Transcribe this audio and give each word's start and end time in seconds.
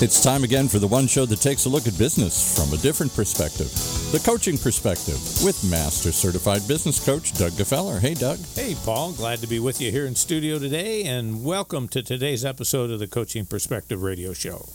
It's 0.00 0.22
time 0.22 0.44
again 0.44 0.68
for 0.68 0.78
the 0.78 0.86
one 0.86 1.08
show 1.08 1.26
that 1.26 1.40
takes 1.40 1.64
a 1.64 1.68
look 1.68 1.88
at 1.88 1.98
business 1.98 2.56
from 2.56 2.72
a 2.72 2.80
different 2.80 3.12
perspective 3.16 3.66
the 4.12 4.20
coaching 4.20 4.56
perspective 4.56 5.20
with 5.44 5.68
Master 5.68 6.12
Certified 6.12 6.66
Business 6.68 7.04
Coach 7.04 7.36
Doug 7.36 7.52
Gfeller. 7.52 7.98
Hey, 8.00 8.14
Doug. 8.14 8.38
Hey, 8.54 8.74
Paul. 8.84 9.12
Glad 9.12 9.40
to 9.40 9.46
be 9.46 9.58
with 9.58 9.82
you 9.82 9.90
here 9.90 10.06
in 10.06 10.14
studio 10.14 10.58
today, 10.58 11.02
and 11.02 11.44
welcome 11.44 11.88
to 11.88 12.00
today's 12.00 12.44
episode 12.44 12.90
of 12.90 13.00
the 13.00 13.06
Coaching 13.06 13.44
Perspective 13.44 14.02
Radio 14.02 14.32
Show. 14.32 14.66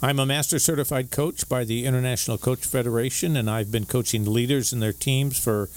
I'm 0.00 0.20
a 0.20 0.26
Master 0.26 0.60
Certified 0.60 1.10
Coach 1.10 1.48
by 1.48 1.64
the 1.64 1.84
International 1.84 2.38
Coach 2.38 2.64
Federation, 2.64 3.34
and 3.34 3.50
I've 3.50 3.72
been 3.72 3.86
coaching 3.86 4.24
leaders 4.24 4.72
and 4.72 4.80
their 4.80 4.92
teams 4.92 5.42
for 5.42 5.68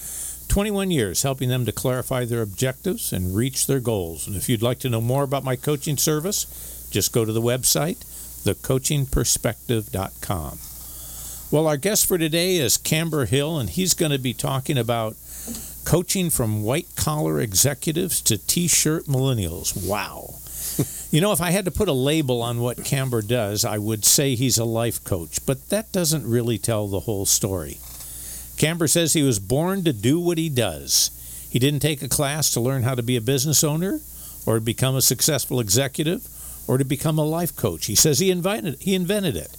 21 0.50 0.92
years, 0.92 1.24
helping 1.24 1.50
them 1.50 1.66
to 1.66 1.72
clarify 1.72 2.26
their 2.26 2.44
objectives 2.44 3.12
and 3.12 3.36
reach 3.36 3.66
their 3.66 3.80
goals. 3.80 4.28
And 4.28 4.36
if 4.36 4.50
you'd 4.50 4.62
like 4.62 4.80
to 4.80 4.90
know 4.90 5.02
more 5.02 5.24
about 5.24 5.44
my 5.44 5.56
coaching 5.56 5.98
service, 5.98 6.46
just 6.92 7.12
go 7.12 7.26
to 7.26 7.32
the 7.32 7.42
website 7.42 8.04
thecoachingperspective.com. 8.48 10.60
Well, 11.50 11.68
our 11.68 11.78
guest 11.78 12.06
for 12.06 12.18
today 12.18 12.58
is 12.58 12.78
Camber 12.78 13.26
Hill, 13.26 13.60
and 13.60 13.70
he's 13.70 13.94
going 13.94 14.12
to 14.12 14.18
be 14.18 14.34
talking 14.34 14.78
about 14.78 15.16
coaching 15.86 16.30
from 16.30 16.64
white 16.64 16.88
collar 16.96 17.40
executives 17.40 18.22
to 18.22 18.38
t 18.38 18.68
shirt 18.68 19.06
millennials. 19.06 19.88
Wow. 19.88 20.36
you 21.12 21.22
know, 21.22 21.32
if 21.32 21.40
I 21.40 21.52
had 21.52 21.66
to 21.66 21.72
put 21.72 21.88
a 21.88 21.94
label 21.94 22.42
on 22.42 22.60
what 22.60 22.84
Camber 22.84 23.22
does, 23.22 23.64
I 23.64 23.78
would 23.78 24.04
say 24.04 24.36
he's 24.36 24.58
a 24.58 24.66
life 24.66 25.04
coach, 25.04 25.46
but 25.46 25.70
that 25.70 25.92
doesn't 25.92 26.30
really 26.30 26.58
tell 26.58 26.88
the 26.88 27.02
whole 27.02 27.26
story. 27.26 27.78
Camber 28.58 28.88
says 28.88 29.14
he 29.14 29.24
was 29.24 29.40
born 29.40 29.84
to 29.84 29.94
do 29.94 30.20
what 30.20 30.38
he 30.38 30.50
does. 30.50 31.12
He 31.50 31.60
didn't 31.60 31.80
take 31.80 32.02
a 32.02 32.10
class 32.10 32.52
to 32.52 32.60
learn 32.60 32.84
how 32.84 32.96
to 32.96 33.04
be 33.04 33.16
a 33.16 33.22
business 33.22 33.64
owner 33.64 34.02
or 34.46 34.60
become 34.60 34.96
a 34.96 35.02
successful 35.02 35.60
executive 35.60 36.28
or 36.68 36.78
to 36.78 36.86
become 36.86 37.18
a 37.18 37.26
life 37.26 37.56
coach. 37.56 37.86
He 37.86 37.96
says 37.96 38.20
he 38.20 38.32
invented 38.32 38.82
he 38.82 38.94
invented 38.94 39.36
it. 39.36 39.56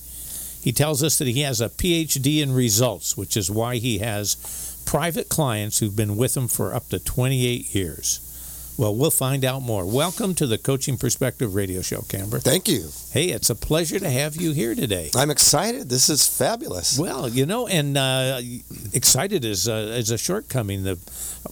He 0.62 0.72
tells 0.72 1.02
us 1.02 1.18
that 1.18 1.28
he 1.28 1.40
has 1.40 1.60
a 1.60 1.68
PhD 1.68 2.42
in 2.42 2.52
results, 2.52 3.16
which 3.16 3.36
is 3.36 3.50
why 3.50 3.76
he 3.76 3.98
has 3.98 4.36
private 4.84 5.28
clients 5.28 5.78
who've 5.78 5.96
been 5.96 6.16
with 6.16 6.36
him 6.36 6.48
for 6.48 6.74
up 6.74 6.88
to 6.88 6.98
28 6.98 7.74
years. 7.74 8.20
Well, 8.78 8.94
we'll 8.94 9.10
find 9.10 9.44
out 9.44 9.62
more. 9.62 9.84
Welcome 9.84 10.36
to 10.36 10.46
the 10.46 10.56
Coaching 10.56 10.98
Perspective 10.98 11.56
Radio 11.56 11.82
Show, 11.82 12.02
Camber. 12.02 12.38
Thank 12.38 12.68
you. 12.68 12.90
Hey, 13.10 13.24
it's 13.30 13.50
a 13.50 13.56
pleasure 13.56 13.98
to 13.98 14.08
have 14.08 14.36
you 14.36 14.52
here 14.52 14.76
today. 14.76 15.10
I'm 15.16 15.32
excited. 15.32 15.88
This 15.88 16.08
is 16.08 16.28
fabulous. 16.28 16.96
Well, 16.96 17.28
you 17.28 17.44
know, 17.44 17.66
and 17.66 17.98
uh, 17.98 18.40
excited 18.94 19.44
is 19.44 19.66
a, 19.66 19.96
is 19.96 20.12
a 20.12 20.16
shortcoming. 20.16 20.84
The, 20.84 20.94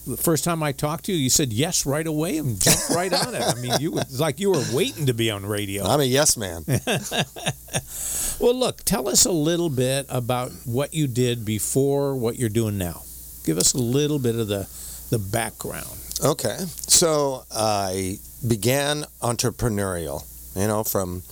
the 0.06 0.16
first 0.16 0.44
time 0.44 0.62
I 0.62 0.70
talked 0.70 1.06
to 1.06 1.12
you, 1.12 1.18
you 1.18 1.28
said 1.28 1.52
yes 1.52 1.84
right 1.84 2.06
away 2.06 2.38
and 2.38 2.62
jumped 2.62 2.90
right 2.90 3.12
on 3.12 3.34
it. 3.34 3.42
I 3.42 3.54
mean, 3.56 3.72
you 3.80 3.98
it's 3.98 4.20
like 4.20 4.38
you 4.38 4.52
were 4.52 4.62
waiting 4.72 5.06
to 5.06 5.12
be 5.12 5.28
on 5.28 5.44
radio. 5.44 5.82
I'm 5.82 5.98
a 5.98 6.04
yes 6.04 6.36
man. 6.36 6.62
well, 8.40 8.54
look, 8.54 8.84
tell 8.84 9.08
us 9.08 9.24
a 9.24 9.32
little 9.32 9.68
bit 9.68 10.06
about 10.08 10.52
what 10.64 10.94
you 10.94 11.08
did 11.08 11.44
before 11.44 12.14
what 12.14 12.36
you're 12.36 12.48
doing 12.48 12.78
now. 12.78 13.02
Give 13.44 13.58
us 13.58 13.74
a 13.74 13.78
little 13.78 14.20
bit 14.20 14.36
of 14.36 14.46
the 14.46 14.68
the 15.10 15.18
background. 15.18 16.05
Okay. 16.24 16.56
So 16.88 17.44
I 17.52 18.18
began 18.46 19.04
entrepreneurial, 19.20 20.24
you 20.56 20.66
know, 20.66 20.82
from 20.82 21.22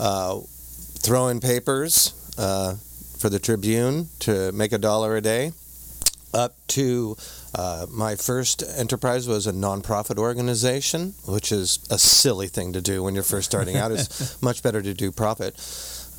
uh, 0.00 0.40
throwing 1.00 1.40
papers 1.40 2.14
uh, 2.38 2.74
for 3.18 3.28
the 3.28 3.38
Tribune 3.38 4.08
to 4.20 4.52
make 4.52 4.72
a 4.72 4.78
dollar 4.78 5.16
a 5.16 5.20
day 5.20 5.52
up 6.34 6.54
to 6.66 7.16
uh, 7.54 7.86
my 7.90 8.16
first 8.16 8.62
enterprise 8.76 9.28
was 9.28 9.46
a 9.46 9.52
nonprofit 9.52 10.16
organization, 10.18 11.14
which 11.26 11.52
is 11.52 11.78
a 11.90 11.98
silly 11.98 12.48
thing 12.48 12.72
to 12.72 12.80
do 12.80 13.02
when 13.02 13.14
you're 13.14 13.22
first 13.22 13.50
starting 13.50 13.76
out. 13.76 13.92
It's 13.92 14.40
much 14.42 14.62
better 14.62 14.80
to 14.80 14.94
do 14.94 15.12
profit. 15.12 15.54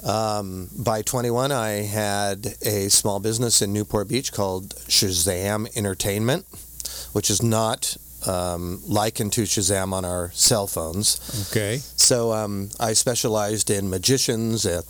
Um, 0.04 0.70
by 0.78 1.02
21, 1.02 1.52
I 1.52 1.70
had 1.84 2.46
a 2.62 2.90
small 2.90 3.20
business 3.20 3.62
in 3.62 3.74
Newport 3.74 4.08
Beach 4.08 4.32
called 4.32 4.76
Shazam 4.88 5.76
Entertainment, 5.76 6.46
which 7.14 7.30
is 7.30 7.42
not 7.42 7.98
um, 8.28 8.82
likened 8.88 9.34
to 9.34 9.42
Shazam 9.44 9.94
on 9.94 10.06
our 10.06 10.32
cell 10.32 10.68
phones. 10.68 11.48
Okay. 11.52 11.78
So 11.78 12.32
um, 12.32 12.70
I 12.80 12.94
specialized 12.94 13.70
in 13.70 13.90
magicians, 13.90 14.66
uh, 14.66 14.82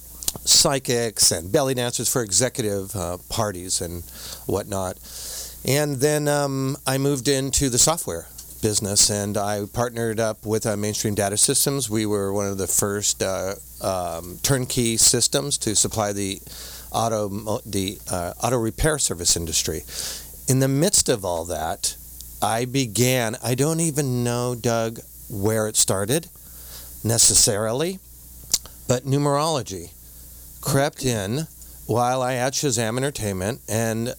psychics, 0.46 1.32
and 1.32 1.52
belly 1.52 1.74
dancers 1.74 2.12
for 2.12 2.24
executive 2.24 2.96
uh, 2.96 3.18
parties 3.30 3.82
and 3.82 4.04
whatnot. 4.46 4.98
And 5.66 5.98
then 5.98 6.28
um, 6.28 6.78
I 6.86 6.98
moved 6.98 7.28
into 7.28 7.70
the 7.70 7.78
software 7.78 8.28
business 8.62 9.10
and 9.10 9.38
I 9.38 9.66
partnered 9.72 10.20
up 10.20 10.46
with 10.46 10.66
uh, 10.66 10.78
Mainstream 10.78 11.16
Data 11.16 11.38
Systems. 11.38 11.90
We 11.90 12.06
were 12.06 12.34
one 12.34 12.48
of 12.48 12.58
the 12.58 12.68
first 12.68 13.22
uh, 13.22 13.56
um, 13.82 14.40
turnkey 14.42 14.98
systems 14.98 15.58
to 15.60 15.76
supply 15.76 16.14
the 16.14 16.40
auto 16.92 17.60
the 17.66 17.98
uh, 18.10 18.34
auto 18.42 18.58
repair 18.58 18.98
service 18.98 19.36
industry. 19.36 19.84
In 20.48 20.60
the 20.60 20.68
midst 20.68 21.10
of 21.10 21.26
all 21.26 21.46
that, 21.46 21.96
I 22.44 22.66
began, 22.66 23.38
I 23.42 23.56
don't 23.56 23.80
even 23.80 24.26
know, 24.26 24.54
Doug, 24.54 25.00
where 25.30 25.70
it 25.70 25.78
started 25.78 26.28
necessarily, 27.02 28.00
but 28.86 29.06
numerology 29.06 29.92
crept 30.60 31.06
in 31.06 31.48
while 31.88 32.22
I 32.22 32.34
had 32.34 32.52
Shazam 32.52 32.98
Entertainment 32.98 33.62
and 33.70 34.14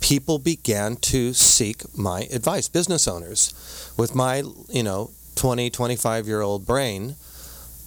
people 0.00 0.40
began 0.40 0.96
to 0.96 1.32
seek 1.32 1.96
my 1.96 2.22
advice, 2.32 2.66
business 2.66 3.06
owners. 3.06 3.54
With 3.96 4.16
my, 4.16 4.42
you 4.68 4.82
know, 4.82 5.12
20, 5.36 5.70
25 5.70 6.26
year 6.26 6.40
old 6.40 6.66
brain, 6.66 7.14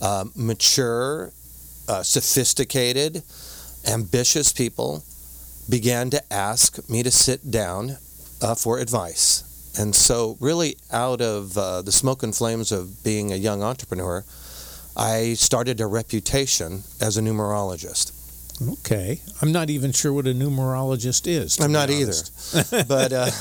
uh, 0.01 0.23
mature, 0.37 1.33
uh, 1.89 2.01
sophisticated, 2.01 3.23
ambitious 3.85 4.53
people 4.53 5.03
began 5.69 6.09
to 6.11 6.33
ask 6.33 6.89
me 6.89 7.03
to 7.03 7.11
sit 7.11 7.51
down 7.51 7.97
uh, 8.41 8.55
for 8.55 8.79
advice. 8.79 9.48
And 9.78 9.96
so, 9.96 10.38
really, 10.40 10.78
out 10.91 11.22
of 11.22 11.57
uh, 11.57 11.81
the 11.81 11.91
smoke 11.91 12.24
and 12.24 12.35
flames 12.35 12.72
of 12.72 13.03
being 13.03 13.31
a 13.31 13.35
young 13.35 13.62
entrepreneur, 13.62 14.24
I 14.97 15.35
started 15.35 15.80
a 15.80 15.88
reputation 15.88 16.84
as 17.00 17.18
a 17.18 17.22
numerologist. 17.22 18.13
Okay. 18.80 19.22
I'm 19.41 19.52
not 19.53 19.69
even 19.69 19.94
sure 19.94 20.12
what 20.12 20.28
a 20.28 20.34
numerologist 20.34 21.28
is. 21.28 21.59
I'm 21.62 21.72
not 21.72 21.90
either. 21.90 22.12
but 22.88 23.13
uh, 23.13 23.31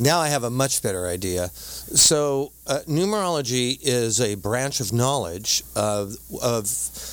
now 0.00 0.18
I 0.18 0.28
have 0.28 0.42
a 0.42 0.50
much 0.50 0.82
better 0.82 1.06
idea. 1.06 1.48
So, 1.48 2.52
uh, 2.66 2.80
numerology 2.88 3.78
is 3.80 4.20
a 4.20 4.34
branch 4.34 4.80
of 4.80 4.92
knowledge 4.92 5.62
of, 5.76 6.16
of 6.42 6.64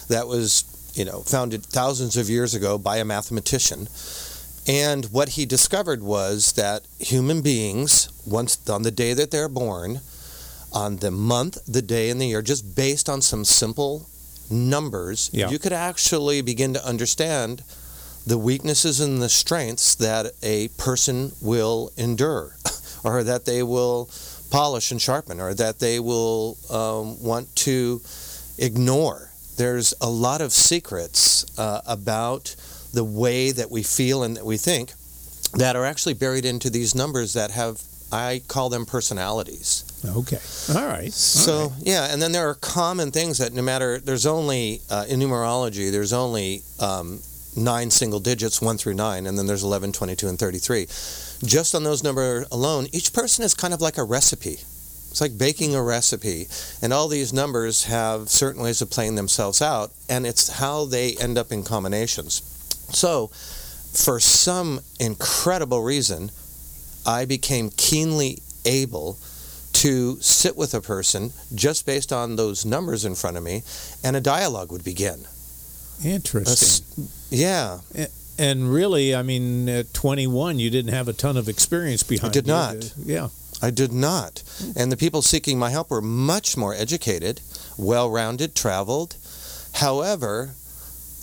that 0.08 0.28
was, 0.28 0.64
you 0.96 1.06
know, 1.06 1.22
founded 1.22 1.64
thousands 1.64 2.18
of 2.18 2.29
years 2.29 2.56
ago 2.56 2.79
by 2.79 2.97
a 2.97 3.06
mathematician 3.06 3.88
and 4.67 5.05
what 5.05 5.29
he 5.29 5.45
discovered 5.45 6.03
was 6.03 6.53
that 6.53 6.85
human 7.00 7.41
beings, 7.41 8.09
once 8.25 8.69
on 8.69 8.83
the 8.83 8.91
day 8.91 9.13
that 9.13 9.31
they're 9.31 9.47
born, 9.47 10.01
on 10.73 10.97
the 10.97 11.11
month, 11.11 11.57
the 11.66 11.81
day, 11.81 12.09
and 12.09 12.19
the 12.19 12.28
year, 12.28 12.41
just 12.41 12.75
based 12.75 13.07
on 13.07 13.22
some 13.22 13.45
simple 13.45 14.07
numbers, 14.51 15.29
yeah. 15.33 15.50
you 15.50 15.57
could 15.57 15.73
actually 15.73 16.41
begin 16.41 16.73
to 16.73 16.85
understand 16.85 17.63
the 18.25 18.38
weaknesses 18.38 19.00
and 19.00 19.22
the 19.22 19.29
strengths 19.29 19.95
that 19.95 20.33
a 20.44 20.67
person 20.78 21.31
will 21.41 21.91
endure, 21.95 22.57
or 23.05 23.23
that 23.23 23.45
they 23.45 23.63
will 23.63 24.09
polish 24.51 24.91
and 24.91 25.01
sharpen, 25.01 25.39
or 25.39 25.53
that 25.53 25.79
they 25.79 25.99
will 25.99 26.57
um, 26.69 27.22
want 27.23 27.53
to 27.55 28.01
ignore. 28.57 29.31
There's 29.55 29.94
a 30.01 30.09
lot 30.09 30.41
of 30.41 30.51
secrets 30.51 31.45
uh, 31.57 31.81
about 31.88 32.55
the 32.93 33.03
way 33.03 33.51
that 33.51 33.69
we 33.69 33.83
feel 33.83 34.23
and 34.23 34.37
that 34.37 34.45
we 34.45 34.57
think 34.57 34.93
that 35.53 35.75
are 35.75 35.85
actually 35.85 36.13
buried 36.13 36.45
into 36.45 36.69
these 36.69 36.95
numbers 36.95 37.33
that 37.33 37.51
have 37.51 37.81
I 38.11 38.41
call 38.47 38.69
them 38.69 38.85
personalities. 38.85 39.83
Okay. 40.05 40.39
All 40.69 40.87
right. 40.87 41.05
All 41.05 41.11
so 41.11 41.67
right. 41.67 41.71
yeah, 41.81 42.11
and 42.11 42.21
then 42.21 42.31
there 42.31 42.47
are 42.49 42.55
common 42.55 43.11
things 43.11 43.39
that 43.39 43.53
no 43.53 43.61
matter 43.61 43.99
there's 43.99 44.25
only 44.25 44.81
uh, 44.89 45.05
in 45.09 45.19
numerology 45.19 45.91
there's 45.91 46.13
only 46.13 46.61
um, 46.79 47.19
nine 47.57 47.89
single 47.91 48.19
digits, 48.19 48.61
one 48.61 48.78
through 48.78 48.93
nine, 48.93 49.25
and 49.25 49.37
then 49.37 49.47
there's 49.47 49.63
11, 49.63 49.91
22, 49.91 50.28
and 50.28 50.40
33. 50.40 50.85
Just 51.45 51.75
on 51.75 51.83
those 51.83 52.03
number 52.03 52.45
alone, 52.51 52.87
each 52.93 53.11
person 53.13 53.43
is 53.43 53.53
kind 53.53 53.73
of 53.73 53.81
like 53.81 53.97
a 53.97 54.03
recipe. 54.03 54.57
It's 55.09 55.22
like 55.22 55.37
baking 55.37 55.75
a 55.75 55.81
recipe, 55.81 56.47
and 56.81 56.93
all 56.93 57.07
these 57.07 57.33
numbers 57.33 57.85
have 57.85 58.29
certain 58.29 58.61
ways 58.61 58.81
of 58.81 58.91
playing 58.91 59.16
themselves 59.16 59.61
out, 59.61 59.91
and 60.07 60.28
it's 60.28 60.59
how 60.59 60.85
they 60.85 61.16
end 61.16 61.37
up 61.37 61.51
in 61.51 61.63
combinations. 61.63 62.41
So, 62.89 63.28
for 63.28 64.19
some 64.19 64.79
incredible 64.99 65.84
reason, 65.84 66.31
I 67.05 67.25
became 67.25 67.69
keenly 67.75 68.39
able 68.66 69.17
to 69.73 70.17
sit 70.22 70.57
with 70.57 70.73
a 70.73 70.81
person 70.81 71.31
just 71.53 71.85
based 71.85 72.11
on 72.11 72.35
those 72.35 72.66
numbers 72.66 73.05
in 73.05 73.16
front 73.16 73.37
of 73.37 73.43
me, 73.43 73.63
and 74.03 74.16
a 74.16 74.22
dialogue 74.22 74.72
would 74.72 74.84
begin. 74.84 75.25
Interesting. 76.03 77.07
yeah. 77.29 77.79
And 78.39 78.72
really, 78.72 79.16
I 79.16 79.23
mean, 79.23 79.67
at 79.67 79.93
21, 79.93 80.59
you 80.59 80.69
didn't 80.69 80.93
have 80.93 81.07
a 81.07 81.13
ton 81.13 81.37
of 81.37 81.49
experience 81.49 82.03
behind 82.03 82.35
you. 82.35 82.40
I 82.40 82.41
did 82.41 82.47
you. 82.47 82.53
not. 82.53 82.93
Yeah. 83.03 83.29
I 83.61 83.72
did 83.72 83.91
not. 83.91 84.43
And 84.75 84.91
the 84.91 84.97
people 84.97 85.23
seeking 85.23 85.57
my 85.57 85.72
help 85.72 85.90
were 85.90 86.01
much 86.01 86.55
more 86.55 86.75
educated, 86.75 87.41
well 87.78 88.09
rounded, 88.11 88.53
traveled, 88.53 89.16
However, 89.78 90.55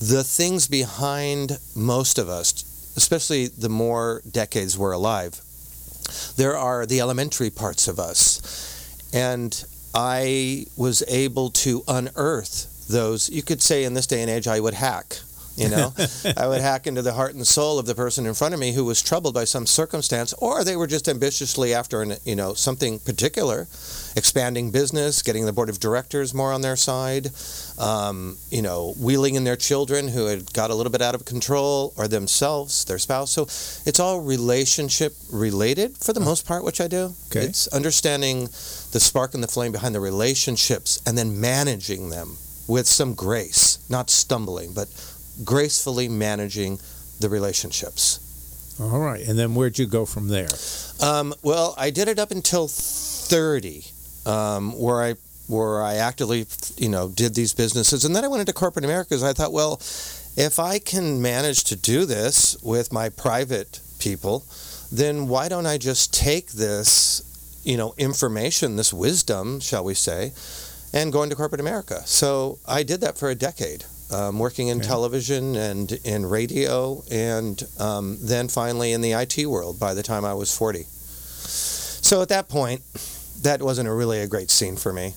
the 0.00 0.24
things 0.24 0.68
behind 0.68 1.58
most 1.74 2.18
of 2.18 2.28
us, 2.28 2.64
especially 2.96 3.46
the 3.46 3.68
more 3.68 4.22
decades 4.30 4.76
we're 4.76 4.92
alive, 4.92 5.40
there 6.36 6.56
are 6.56 6.86
the 6.86 7.00
elementary 7.00 7.50
parts 7.50 7.88
of 7.88 7.98
us. 7.98 9.10
And 9.12 9.64
I 9.94 10.66
was 10.76 11.02
able 11.08 11.50
to 11.50 11.82
unearth 11.86 12.88
those. 12.88 13.30
You 13.30 13.42
could 13.42 13.62
say 13.62 13.84
in 13.84 13.94
this 13.94 14.06
day 14.06 14.22
and 14.22 14.30
age, 14.30 14.48
I 14.48 14.60
would 14.60 14.74
hack. 14.74 15.18
You 15.56 15.68
know, 15.68 15.94
I 16.36 16.48
would 16.48 16.60
hack 16.60 16.88
into 16.88 17.00
the 17.00 17.12
heart 17.12 17.34
and 17.34 17.46
soul 17.46 17.78
of 17.78 17.86
the 17.86 17.94
person 17.94 18.26
in 18.26 18.34
front 18.34 18.54
of 18.54 18.60
me 18.60 18.72
who 18.72 18.84
was 18.84 19.00
troubled 19.00 19.34
by 19.34 19.44
some 19.44 19.66
circumstance, 19.66 20.32
or 20.34 20.64
they 20.64 20.76
were 20.76 20.88
just 20.88 21.08
ambitiously 21.08 21.72
after, 21.72 22.02
an, 22.02 22.16
you 22.24 22.34
know, 22.34 22.54
something 22.54 22.98
particular, 22.98 23.68
expanding 24.16 24.70
business, 24.70 25.22
getting 25.22 25.44
the 25.46 25.52
board 25.52 25.68
of 25.68 25.80
directors 25.80 26.34
more 26.34 26.52
on 26.52 26.60
their 26.60 26.76
side, 26.76 27.30
um, 27.78 28.36
you 28.50 28.62
know, 28.62 28.94
wheeling 28.98 29.34
in 29.34 29.44
their 29.44 29.56
children 29.56 30.08
who 30.08 30.26
had 30.26 30.52
got 30.52 30.70
a 30.70 30.74
little 30.74 30.92
bit 30.92 31.02
out 31.02 31.14
of 31.14 31.24
control, 31.24 31.92
or 31.96 32.08
themselves, 32.08 32.84
their 32.84 32.98
spouse. 32.98 33.30
So 33.30 33.42
it's 33.88 34.00
all 34.00 34.20
relationship 34.20 35.14
related 35.32 35.96
for 35.96 36.12
the 36.12 36.20
most 36.20 36.46
part, 36.46 36.64
which 36.64 36.80
I 36.80 36.88
do. 36.88 37.12
Okay. 37.30 37.46
It's 37.46 37.66
understanding 37.68 38.44
the 38.44 39.00
spark 39.00 39.34
and 39.34 39.42
the 39.42 39.48
flame 39.48 39.72
behind 39.72 39.94
the 39.94 40.00
relationships 40.00 41.00
and 41.06 41.16
then 41.18 41.40
managing 41.40 42.10
them 42.10 42.36
with 42.66 42.86
some 42.86 43.14
grace, 43.14 43.78
not 43.90 44.10
stumbling, 44.10 44.72
but 44.72 44.88
gracefully 45.44 46.08
managing 46.08 46.78
the 47.20 47.28
relationships. 47.28 48.20
All 48.80 49.00
right. 49.00 49.26
And 49.26 49.38
then 49.38 49.54
where'd 49.54 49.78
you 49.78 49.86
go 49.86 50.04
from 50.04 50.28
there? 50.28 50.48
Um, 51.00 51.34
well, 51.42 51.74
I 51.78 51.90
did 51.90 52.08
it 52.08 52.18
up 52.18 52.30
until 52.30 52.66
30, 52.68 53.84
um, 54.26 54.78
where 54.78 55.02
I 55.02 55.14
where 55.46 55.82
I 55.82 55.96
actively, 55.96 56.46
you 56.78 56.88
know, 56.88 57.08
did 57.08 57.34
these 57.34 57.52
businesses, 57.52 58.04
and 58.06 58.16
then 58.16 58.24
I 58.24 58.28
went 58.28 58.40
into 58.40 58.54
corporate 58.54 58.84
America 58.84 59.08
because 59.10 59.22
I 59.22 59.34
thought, 59.34 59.52
well, 59.52 59.74
if 60.36 60.58
I 60.58 60.78
can 60.78 61.20
manage 61.20 61.64
to 61.64 61.76
do 61.76 62.06
this 62.06 62.56
with 62.62 62.92
my 62.92 63.10
private 63.10 63.80
people, 63.98 64.44
then 64.90 65.28
why 65.28 65.48
don't 65.48 65.66
I 65.66 65.76
just 65.76 66.14
take 66.14 66.52
this, 66.52 67.22
you 67.62 67.76
know, 67.76 67.94
information, 67.98 68.76
this 68.76 68.92
wisdom, 68.92 69.60
shall 69.60 69.84
we 69.84 69.92
say, 69.94 70.32
and 70.94 71.12
go 71.12 71.22
into 71.22 71.36
corporate 71.36 71.60
America? 71.60 72.00
So 72.06 72.58
I 72.66 72.82
did 72.82 73.02
that 73.02 73.18
for 73.18 73.28
a 73.28 73.34
decade 73.34 73.84
um, 74.10 74.38
working 74.38 74.68
in 74.68 74.78
Okay. 74.78 74.86
television 74.88 75.56
and 75.56 75.92
in 76.04 76.24
radio, 76.24 77.02
and 77.10 77.62
um, 77.78 78.16
then 78.20 78.48
finally 78.48 78.92
in 78.92 79.02
the 79.02 79.12
IT 79.12 79.44
world 79.46 79.78
by 79.78 79.92
the 79.92 80.02
time 80.02 80.24
I 80.24 80.32
was 80.32 80.56
40. 80.56 80.86
So 82.04 82.22
at 82.22 82.28
that 82.30 82.48
point, 82.48 82.82
that 83.42 83.62
wasn't 83.62 83.88
a 83.88 83.92
really 83.92 84.20
a 84.20 84.26
great 84.26 84.50
scene 84.50 84.76
for 84.76 84.92
me. 84.92 85.14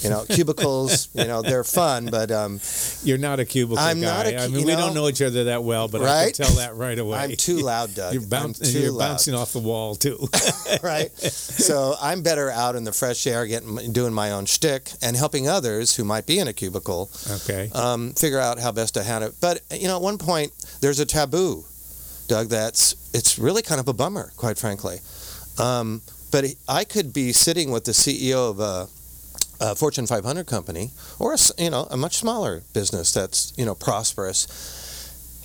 You 0.00 0.10
know, 0.10 0.24
cubicles, 0.28 1.08
you 1.14 1.24
know, 1.24 1.42
they're 1.42 1.64
fun, 1.64 2.06
but 2.06 2.30
um, 2.30 2.60
You're 3.02 3.18
not 3.18 3.40
a 3.40 3.44
cubicle 3.44 3.80
I'm 3.80 4.00
guy. 4.00 4.06
not 4.06 4.26
a 4.26 4.42
I 4.44 4.46
mean, 4.46 4.64
we 4.64 4.72
know- 4.72 4.78
don't 4.78 4.94
know 4.94 5.08
each 5.08 5.20
other 5.20 5.44
that 5.44 5.64
well, 5.64 5.88
but 5.88 6.02
I 6.04 6.26
can 6.26 6.34
tell 6.34 6.56
that 6.56 6.76
right 6.76 6.96
away. 7.04 7.18
I'm 7.18 7.34
too 7.34 7.56
loud, 7.58 7.96
Doug. 7.96 8.14
You're, 8.14 8.22
I'm 8.32 8.52
too 8.52 8.78
you're 8.78 8.92
loud. 8.92 9.08
bouncing 9.08 9.34
off 9.34 9.52
the 9.52 9.58
wall 9.58 9.96
too. 9.96 10.28
right? 10.84 11.10
So 11.18 11.96
I'm 12.00 12.22
better 12.22 12.48
out 12.48 12.76
in 12.76 12.84
the 12.84 12.92
fresh 12.92 13.26
air, 13.26 13.44
getting 13.46 13.92
doing 13.92 14.12
my 14.12 14.30
own 14.30 14.46
shtick, 14.46 14.88
and 15.02 15.16
helping 15.16 15.48
others 15.48 15.96
who 15.96 16.04
might 16.04 16.26
be 16.26 16.38
in 16.38 16.46
a 16.46 16.52
cubicle 16.52 17.10
okay. 17.28 17.68
um, 17.74 18.12
figure 18.12 18.38
out 18.38 18.60
how 18.60 18.70
best 18.70 18.94
to 18.94 19.02
handle 19.02 19.30
it. 19.30 19.36
But 19.40 19.62
you 19.72 19.88
know, 19.88 19.96
at 19.96 20.02
one 20.02 20.18
point, 20.18 20.52
there's 20.80 21.00
a 21.00 21.06
taboo, 21.06 21.64
Doug. 22.28 22.50
That's 22.50 22.94
it's 23.12 23.36
really 23.36 23.62
kind 23.62 23.80
of 23.80 23.88
a 23.88 23.92
bummer, 23.92 24.30
quite 24.36 24.58
frankly. 24.58 24.98
Um, 25.58 26.02
but 26.30 26.44
I 26.68 26.84
could 26.84 27.12
be 27.12 27.32
sitting 27.32 27.70
with 27.70 27.84
the 27.84 27.92
CEO 27.92 28.50
of 28.50 28.60
a, 28.60 28.88
a 29.60 29.74
Fortune 29.74 30.06
500 30.06 30.46
company, 30.46 30.90
or 31.18 31.34
a, 31.34 31.38
you 31.58 31.70
know 31.70 31.86
a 31.90 31.96
much 31.96 32.16
smaller 32.18 32.62
business 32.72 33.12
that's 33.12 33.52
you 33.56 33.64
know 33.64 33.74
prosperous, 33.74 34.46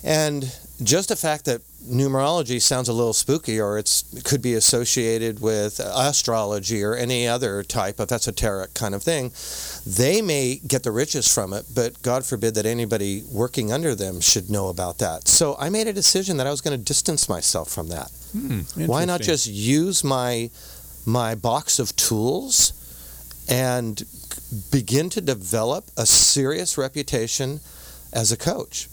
and 0.04 0.44
just 0.82 1.08
the 1.08 1.16
fact 1.16 1.44
that 1.46 1.60
numerology 1.88 2.60
sounds 2.60 2.88
a 2.88 2.92
little 2.92 3.12
spooky, 3.12 3.60
or 3.60 3.78
it's 3.78 4.04
it 4.14 4.24
could 4.24 4.40
be 4.42 4.54
associated 4.54 5.40
with 5.40 5.80
astrology 5.80 6.82
or 6.82 6.94
any 6.94 7.28
other 7.28 7.62
type 7.62 8.00
of 8.00 8.10
esoteric 8.10 8.72
kind 8.74 8.94
of 8.94 9.02
thing, 9.02 9.30
they 9.86 10.22
may 10.22 10.56
get 10.66 10.82
the 10.82 10.90
riches 10.90 11.32
from 11.32 11.52
it, 11.52 11.66
but 11.74 12.00
God 12.02 12.24
forbid 12.24 12.54
that 12.54 12.66
anybody 12.66 13.22
working 13.30 13.70
under 13.72 13.94
them 13.94 14.20
should 14.20 14.48
know 14.50 14.68
about 14.68 14.98
that. 14.98 15.28
So 15.28 15.56
I 15.58 15.68
made 15.68 15.86
a 15.86 15.92
decision 15.92 16.38
that 16.38 16.46
I 16.46 16.50
was 16.50 16.60
going 16.62 16.76
to 16.78 16.82
distance 16.82 17.28
myself 17.28 17.68
from 17.70 17.88
that. 17.88 18.10
Hmm, 18.32 18.60
Why 18.86 19.04
not 19.04 19.20
just 19.20 19.46
use 19.46 20.02
my 20.02 20.50
my 21.06 21.34
box 21.34 21.78
of 21.78 21.94
tools 21.96 22.72
and 23.48 24.04
begin 24.70 25.10
to 25.10 25.20
develop 25.20 25.84
a 25.96 26.06
serious 26.06 26.78
reputation 26.78 27.60
as 28.12 28.32
a 28.32 28.36
coach? 28.36 28.88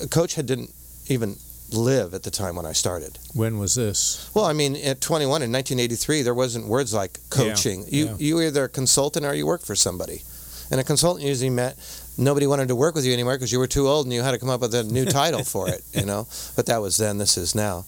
A 0.00 0.06
coach 0.08 0.34
had 0.34 0.46
didn't 0.46 0.72
even 1.08 1.36
live 1.72 2.14
at 2.14 2.22
the 2.22 2.30
time 2.30 2.56
when 2.56 2.66
I 2.66 2.72
started. 2.72 3.18
When 3.34 3.58
was 3.58 3.74
this? 3.74 4.30
Well, 4.34 4.44
I 4.44 4.52
mean, 4.52 4.76
at 4.76 5.00
21 5.00 5.42
in 5.42 5.52
1983, 5.52 6.22
there 6.22 6.34
wasn't 6.34 6.66
words 6.66 6.92
like 6.94 7.18
coaching. 7.30 7.84
you 7.88 8.06
yeah. 8.06 8.16
you 8.18 8.40
either 8.42 8.64
a 8.64 8.68
consultant 8.68 9.24
or 9.24 9.34
you 9.34 9.46
work 9.46 9.62
for 9.62 9.74
somebody, 9.74 10.22
and 10.70 10.80
a 10.80 10.84
consultant 10.84 11.26
usually 11.26 11.50
meant 11.50 11.76
nobody 12.18 12.46
wanted 12.46 12.68
to 12.68 12.76
work 12.76 12.94
with 12.94 13.04
you 13.04 13.12
anymore 13.12 13.34
because 13.34 13.52
you 13.52 13.58
were 13.58 13.66
too 13.66 13.88
old 13.88 14.06
and 14.06 14.12
you 14.12 14.22
had 14.22 14.32
to 14.32 14.38
come 14.38 14.50
up 14.50 14.60
with 14.60 14.74
a 14.74 14.84
new 14.84 15.04
title 15.04 15.44
for 15.44 15.68
it. 15.68 15.82
You 15.92 16.06
know, 16.06 16.26
but 16.56 16.66
that 16.66 16.78
was 16.78 16.96
then. 16.96 17.18
This 17.18 17.36
is 17.36 17.54
now. 17.54 17.84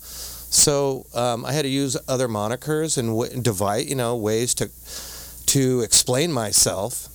So 0.55 1.05
um, 1.15 1.45
I 1.45 1.53
had 1.53 1.63
to 1.63 1.69
use 1.69 1.97
other 2.09 2.29
monikers 2.29 2.97
and 2.97 3.09
w- 3.09 3.41
divide, 3.43 3.87
you 3.87 3.97
know, 3.97 4.15
ways 4.17 4.55
to 4.55 4.71
to 5.47 5.81
explain 5.83 6.33
myself. 6.33 7.09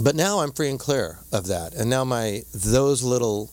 But 0.00 0.14
now 0.16 0.40
I'm 0.40 0.52
free 0.52 0.70
and 0.70 0.80
clear 0.80 1.18
of 1.32 1.46
that, 1.46 1.74
and 1.74 1.88
now 1.90 2.04
my 2.04 2.42
those 2.54 3.02
little 3.02 3.50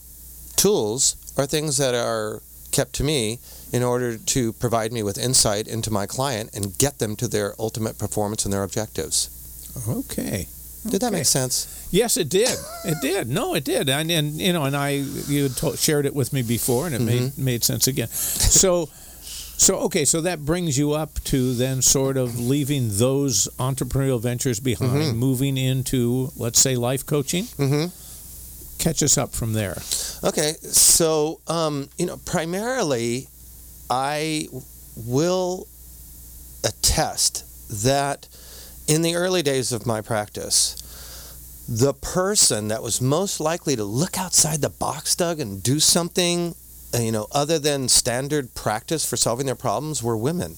tools 0.55 1.15
are 1.37 1.45
things 1.45 1.77
that 1.77 1.93
are 1.95 2.41
kept 2.71 2.93
to 2.93 3.03
me 3.03 3.39
in 3.71 3.83
order 3.83 4.17
to 4.17 4.53
provide 4.53 4.91
me 4.91 5.03
with 5.03 5.17
insight 5.17 5.67
into 5.67 5.91
my 5.91 6.05
client 6.07 6.49
and 6.55 6.77
get 6.77 6.97
them 6.99 7.15
to 7.17 7.27
their 7.27 7.53
ultimate 7.59 7.97
performance 7.99 8.45
and 8.45 8.53
their 8.53 8.63
objectives. 8.63 9.29
Okay. 9.87 10.47
Did 10.89 11.01
that 11.01 11.11
make 11.11 11.25
sense? 11.25 11.87
Yes, 11.91 12.15
it 12.17 12.29
did. 12.29 12.57
It 12.85 12.97
did. 13.01 13.27
No, 13.27 13.53
it 13.53 13.63
did. 13.65 13.89
And, 13.89 14.09
and 14.09 14.31
you 14.39 14.53
know, 14.53 14.63
and 14.63 14.75
I 14.75 14.91
you 15.27 15.43
had 15.43 15.57
told, 15.57 15.77
shared 15.77 16.05
it 16.05 16.15
with 16.15 16.31
me 16.31 16.41
before, 16.41 16.85
and 16.87 16.95
it 16.95 17.01
made 17.01 17.21
Mm-hmm. 17.21 17.43
made 17.45 17.63
sense 17.63 17.87
again. 17.87 18.07
So, 18.07 18.87
so 19.59 19.75
okay, 19.87 20.05
so 20.05 20.21
that 20.21 20.45
brings 20.45 20.77
you 20.77 20.93
up 20.93 21.11
to 21.25 21.53
then 21.53 21.81
sort 21.81 22.15
of 22.17 22.39
leaving 22.39 22.87
those 22.97 23.47
entrepreneurial 23.59 24.19
ventures 24.21 24.59
behind, 24.59 25.13
Mhm. 25.13 25.15
moving 25.15 25.57
into 25.57 26.31
let's 26.37 26.59
say 26.59 26.75
life 26.75 27.05
coaching. 27.05 27.45
Mm-hmm. 27.57 27.85
Catch 28.79 29.03
us 29.03 29.17
up 29.17 29.31
from 29.33 29.51
there. 29.53 29.77
Okay, 30.23 30.55
so 30.63 31.39
um, 31.47 31.89
you 31.97 32.05
know, 32.05 32.17
primarily, 32.25 33.27
I 33.89 34.47
will 34.95 35.67
attest 36.63 37.43
that 37.83 38.27
in 38.87 39.01
the 39.01 39.15
early 39.15 39.41
days 39.41 39.71
of 39.71 39.85
my 39.85 40.01
practice, 40.01 40.75
the 41.67 41.93
person 41.93 42.69
that 42.69 42.81
was 42.81 42.99
most 43.01 43.39
likely 43.39 43.75
to 43.75 43.83
look 43.83 44.17
outside 44.17 44.61
the 44.61 44.69
box, 44.69 45.15
Doug, 45.15 45.39
and 45.39 45.61
do 45.61 45.79
something, 45.79 46.55
you 46.97 47.11
know, 47.11 47.27
other 47.31 47.59
than 47.59 47.87
standard 47.87 48.55
practice 48.55 49.05
for 49.05 49.17
solving 49.17 49.45
their 49.45 49.55
problems 49.55 50.01
were 50.01 50.17
women. 50.17 50.55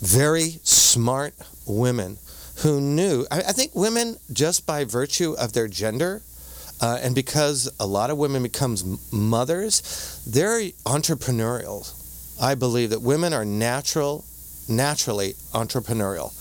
Very 0.00 0.60
smart 0.62 1.34
women 1.66 2.18
who 2.58 2.80
knew. 2.80 3.26
I, 3.30 3.38
I 3.38 3.52
think 3.52 3.74
women, 3.74 4.16
just 4.32 4.66
by 4.66 4.84
virtue 4.84 5.34
of 5.38 5.52
their 5.52 5.68
gender, 5.68 6.22
uh, 6.80 6.98
and 7.00 7.14
because 7.14 7.70
a 7.80 7.86
lot 7.86 8.10
of 8.10 8.18
women 8.18 8.42
becomes 8.42 8.84
mothers, 9.12 10.22
they're 10.26 10.60
entrepreneurial. 10.84 11.92
I 12.40 12.54
believe 12.54 12.90
that 12.90 13.00
women 13.00 13.32
are 13.32 13.44
natural, 13.44 14.24
naturally 14.68 15.32
entrepreneurial, 15.52 16.32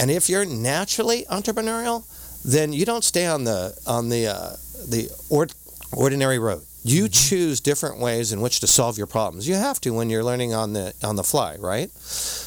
and 0.00 0.10
if 0.10 0.28
you're 0.28 0.44
naturally 0.44 1.24
entrepreneurial, 1.30 2.04
then 2.44 2.72
you 2.72 2.84
don't 2.84 3.04
stay 3.04 3.26
on 3.26 3.44
the 3.44 3.76
on 3.86 4.08
the 4.08 4.26
uh, 4.26 4.56
the 4.88 5.08
ord- 5.30 5.54
ordinary 5.92 6.38
road. 6.38 6.62
You 6.86 7.08
choose 7.08 7.60
different 7.60 7.98
ways 7.98 8.30
in 8.30 8.42
which 8.42 8.60
to 8.60 8.66
solve 8.66 8.98
your 8.98 9.06
problems. 9.06 9.48
You 9.48 9.54
have 9.54 9.80
to 9.80 9.94
when 9.94 10.10
you're 10.10 10.22
learning 10.22 10.52
on 10.52 10.74
the 10.74 10.92
on 11.02 11.16
the 11.16 11.24
fly, 11.24 11.56
right? 11.56 11.90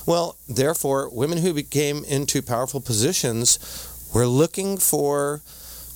Well, 0.06 0.38
therefore, 0.48 1.10
women 1.10 1.39
who 1.39 1.53
became 1.56 2.06
into 2.06 2.44
powerful 2.44 2.79
positions 2.79 3.58
were 4.13 4.27
looking 4.27 4.77
for 4.77 5.41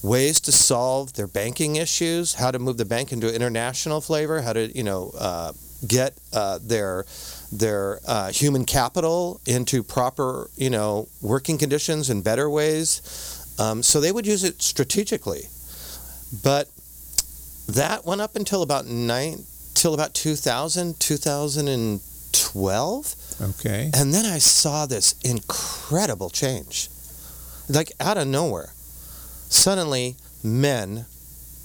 ways 0.01 0.39
to 0.41 0.51
solve 0.51 1.13
their 1.13 1.27
banking 1.27 1.75
issues, 1.75 2.33
how 2.33 2.50
to 2.50 2.57
move 2.57 2.77
the 2.77 2.86
bank 2.86 3.12
into 3.12 3.33
international 3.33 4.01
flavor, 4.01 4.41
how 4.41 4.53
to 4.53 4.75
you 4.75 4.83
know 4.83 5.12
uh, 5.19 5.53
get 5.88 6.17
uh, 6.33 6.60
their 6.63 7.05
their 7.51 8.00
uh, 8.07 8.31
human 8.31 8.65
capital 8.65 9.39
into 9.45 9.83
proper 9.83 10.50
you 10.55 10.69
know 10.71 11.07
working 11.21 11.60
conditions 11.60 12.10
and 12.10 12.24
better 12.24 12.50
ways. 12.50 13.01
Um, 13.60 13.83
so 13.83 14.01
they 14.01 14.12
would 14.12 14.25
use 14.25 14.43
it 14.43 14.62
strategically, 14.63 15.43
but 16.43 16.67
that 17.75 18.06
went 18.06 18.22
up 18.22 18.36
until 18.36 18.62
about 18.62 18.86
nine 18.86 19.46
till 19.74 19.94
about 19.94 20.13
2000 20.13 21.00
2012 21.00 23.16
Okay. 23.42 23.90
and 23.94 24.13
then 24.13 24.25
I 24.25 24.38
saw 24.38 24.86
this 24.86 25.16
incredible 25.24 26.30
change. 26.30 26.90
Like 27.68 27.92
out 28.00 28.18
of 28.18 28.28
nowhere. 28.28 28.70
Suddenly, 29.50 30.16
men 30.44 31.06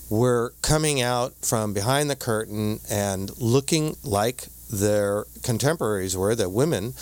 were 0.08 0.54
coming 0.62 1.02
out 1.02 1.34
from 1.42 1.74
behind 1.74 2.08
the 2.08 2.16
curtain 2.16 2.80
and 2.88 3.30
looking 3.38 3.96
like 4.02 4.46
their 4.70 5.24
contemporaries 5.42 6.16
were, 6.16 6.34
the 6.34 6.48
women, 6.48 6.94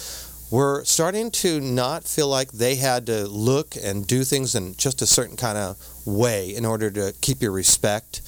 were 0.50 0.84
starting 0.84 1.30
to 1.30 1.60
not 1.60 2.04
feel 2.04 2.28
like 2.28 2.50
they 2.52 2.74
had 2.76 3.06
to 3.06 3.26
look 3.28 3.76
and 3.82 4.06
do 4.06 4.24
things 4.24 4.54
in 4.54 4.74
just 4.76 5.02
a 5.02 5.06
certain 5.06 5.36
kind 5.36 5.58
of 5.58 5.76
way 6.06 6.54
in 6.54 6.64
order 6.66 6.90
to 6.90 7.14
keep 7.20 7.40
your 7.42 7.52
respect, 7.52 8.20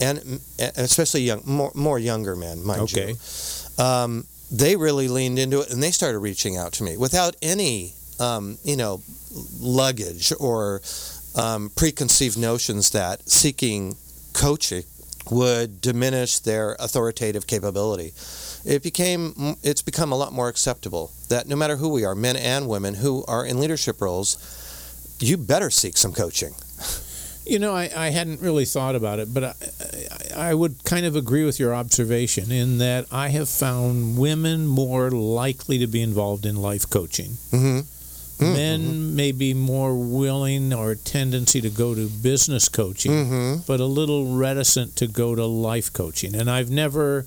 and 0.00 0.40
especially 0.76 1.22
young, 1.22 1.42
more, 1.44 1.72
more 1.74 1.98
younger 1.98 2.34
men, 2.36 2.64
mind 2.64 2.80
Okay. 2.82 3.14
you. 3.78 3.84
Um, 3.84 4.24
they 4.50 4.76
really 4.76 5.08
leaned 5.08 5.38
into 5.38 5.60
it 5.60 5.70
and 5.70 5.82
they 5.82 5.90
started 5.90 6.18
reaching 6.18 6.56
out 6.56 6.72
to 6.74 6.82
me 6.82 6.96
without 6.96 7.36
any, 7.42 7.92
um, 8.18 8.58
you 8.64 8.76
know, 8.76 9.00
luggage 9.60 10.32
or 10.40 10.80
um, 11.36 11.70
preconceived 11.76 12.36
notions 12.38 12.90
that 12.90 13.28
seeking 13.28 13.96
coaching 14.32 14.82
would 15.30 15.80
diminish 15.80 16.40
their 16.40 16.76
authoritative 16.80 17.46
capability. 17.46 18.12
It 18.64 18.82
became 18.82 19.56
it's 19.62 19.82
become 19.82 20.12
a 20.12 20.16
lot 20.16 20.32
more 20.32 20.48
acceptable 20.48 21.12
that 21.28 21.46
no 21.46 21.56
matter 21.56 21.76
who 21.76 21.88
we 21.88 22.04
are, 22.04 22.14
men 22.14 22.36
and 22.36 22.68
women 22.68 22.94
who 22.94 23.24
are 23.28 23.46
in 23.46 23.60
leadership 23.60 24.00
roles, 24.00 24.36
you 25.20 25.36
better 25.36 25.70
seek 25.70 25.96
some 25.96 26.12
coaching. 26.12 26.54
You 27.46 27.58
know, 27.58 27.74
I, 27.74 27.90
I 27.96 28.10
hadn't 28.10 28.40
really 28.42 28.64
thought 28.64 28.94
about 28.94 29.18
it, 29.18 29.32
but 29.32 29.44
I, 29.44 29.54
I, 30.32 30.54
would 30.54 30.84
kind 30.84 31.06
of 31.06 31.16
agree 31.16 31.44
with 31.44 31.58
your 31.58 31.74
observation 31.74 32.50
in 32.52 32.78
that 32.78 33.06
I 33.12 33.28
have 33.28 33.48
found 33.48 34.18
women 34.18 34.66
more 34.66 35.10
likely 35.10 35.78
to 35.78 35.86
be 35.86 36.00
involved 36.02 36.46
in 36.46 36.56
life 36.56 36.88
coaching. 36.88 37.32
Mm-hmm. 37.52 37.80
Men 38.40 39.14
may 39.14 39.32
be 39.32 39.52
more 39.52 39.94
willing 39.94 40.72
or 40.72 40.94
tendency 40.94 41.60
to 41.60 41.68
go 41.68 41.94
to 41.94 42.08
business 42.08 42.68
coaching, 42.70 43.12
Mm-hmm. 43.12 43.60
but 43.66 43.80
a 43.80 43.84
little 43.84 44.34
reticent 44.34 44.96
to 44.96 45.06
go 45.06 45.34
to 45.34 45.44
life 45.44 45.92
coaching. 45.92 46.34
And 46.34 46.50
I've 46.50 46.70
never 46.70 47.26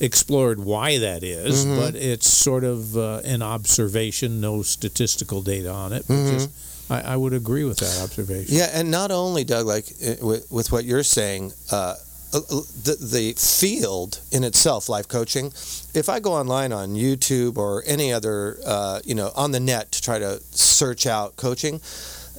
explored 0.00 0.60
why 0.60 0.98
that 0.98 1.22
is, 1.22 1.64
Mhm. 1.64 1.76
but 1.78 1.94
it's 1.94 2.30
sort 2.30 2.64
of 2.64 2.96
uh, 2.96 3.20
an 3.24 3.42
observation, 3.42 4.40
no 4.40 4.62
statistical 4.62 5.40
data 5.42 5.70
on 5.70 5.92
it. 5.94 6.04
But 6.06 6.14
Mhm. 6.14 6.32
just, 6.32 6.50
I, 6.90 7.00
I 7.12 7.16
would 7.16 7.32
agree 7.32 7.64
with 7.64 7.78
that 7.78 7.98
observation. 8.02 8.54
Yeah, 8.54 8.70
and 8.74 8.90
not 8.90 9.10
only 9.10 9.44
Doug, 9.44 9.66
like 9.66 9.86
uh, 10.06 10.26
with, 10.26 10.50
with 10.50 10.72
what 10.72 10.84
you're 10.84 11.02
saying, 11.04 11.52
uh, 11.70 11.94
the 12.30 12.96
the 13.00 13.34
field 13.36 14.20
in 14.30 14.44
itself, 14.44 14.88
life 14.88 15.08
coaching. 15.08 15.46
If 15.94 16.08
I 16.08 16.20
go 16.20 16.32
online 16.32 16.72
on 16.72 16.94
YouTube 16.94 17.56
or 17.56 17.82
any 17.86 18.12
other, 18.12 18.58
uh, 18.64 19.00
you 19.04 19.14
know, 19.14 19.32
on 19.34 19.50
the 19.52 19.60
net 19.60 19.92
to 19.92 20.02
try 20.02 20.18
to 20.18 20.40
search 20.52 21.06
out 21.06 21.36
coaching, 21.36 21.80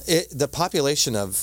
it, 0.06 0.28
the 0.30 0.48
population 0.48 1.14
of 1.14 1.36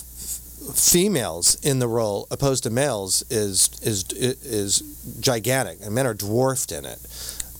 females 0.73 1.55
in 1.63 1.79
the 1.79 1.87
role 1.87 2.27
opposed 2.31 2.63
to 2.63 2.69
males 2.69 3.23
is 3.29 3.69
is 3.81 4.03
is 4.13 4.81
gigantic, 5.19 5.79
and 5.83 5.93
men 5.93 6.05
are 6.05 6.13
dwarfed 6.13 6.71
in 6.71 6.85
it. 6.85 6.99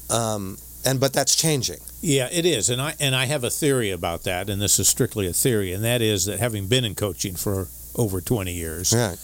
Um, 0.09 0.57
and 0.85 0.99
but 0.99 1.13
that's 1.13 1.35
changing. 1.35 1.79
Yeah, 2.01 2.29
it 2.31 2.45
is, 2.45 2.69
and 2.69 2.81
I 2.81 2.95
and 2.99 3.15
I 3.15 3.25
have 3.25 3.43
a 3.43 3.49
theory 3.49 3.91
about 3.91 4.23
that, 4.23 4.49
and 4.49 4.61
this 4.61 4.79
is 4.79 4.87
strictly 4.87 5.27
a 5.27 5.33
theory, 5.33 5.73
and 5.73 5.83
that 5.83 6.01
is 6.01 6.25
that 6.25 6.39
having 6.39 6.67
been 6.67 6.85
in 6.85 6.95
coaching 6.95 7.35
for 7.35 7.67
over 7.95 8.21
twenty 8.21 8.53
years, 8.53 8.93
Right. 8.93 9.17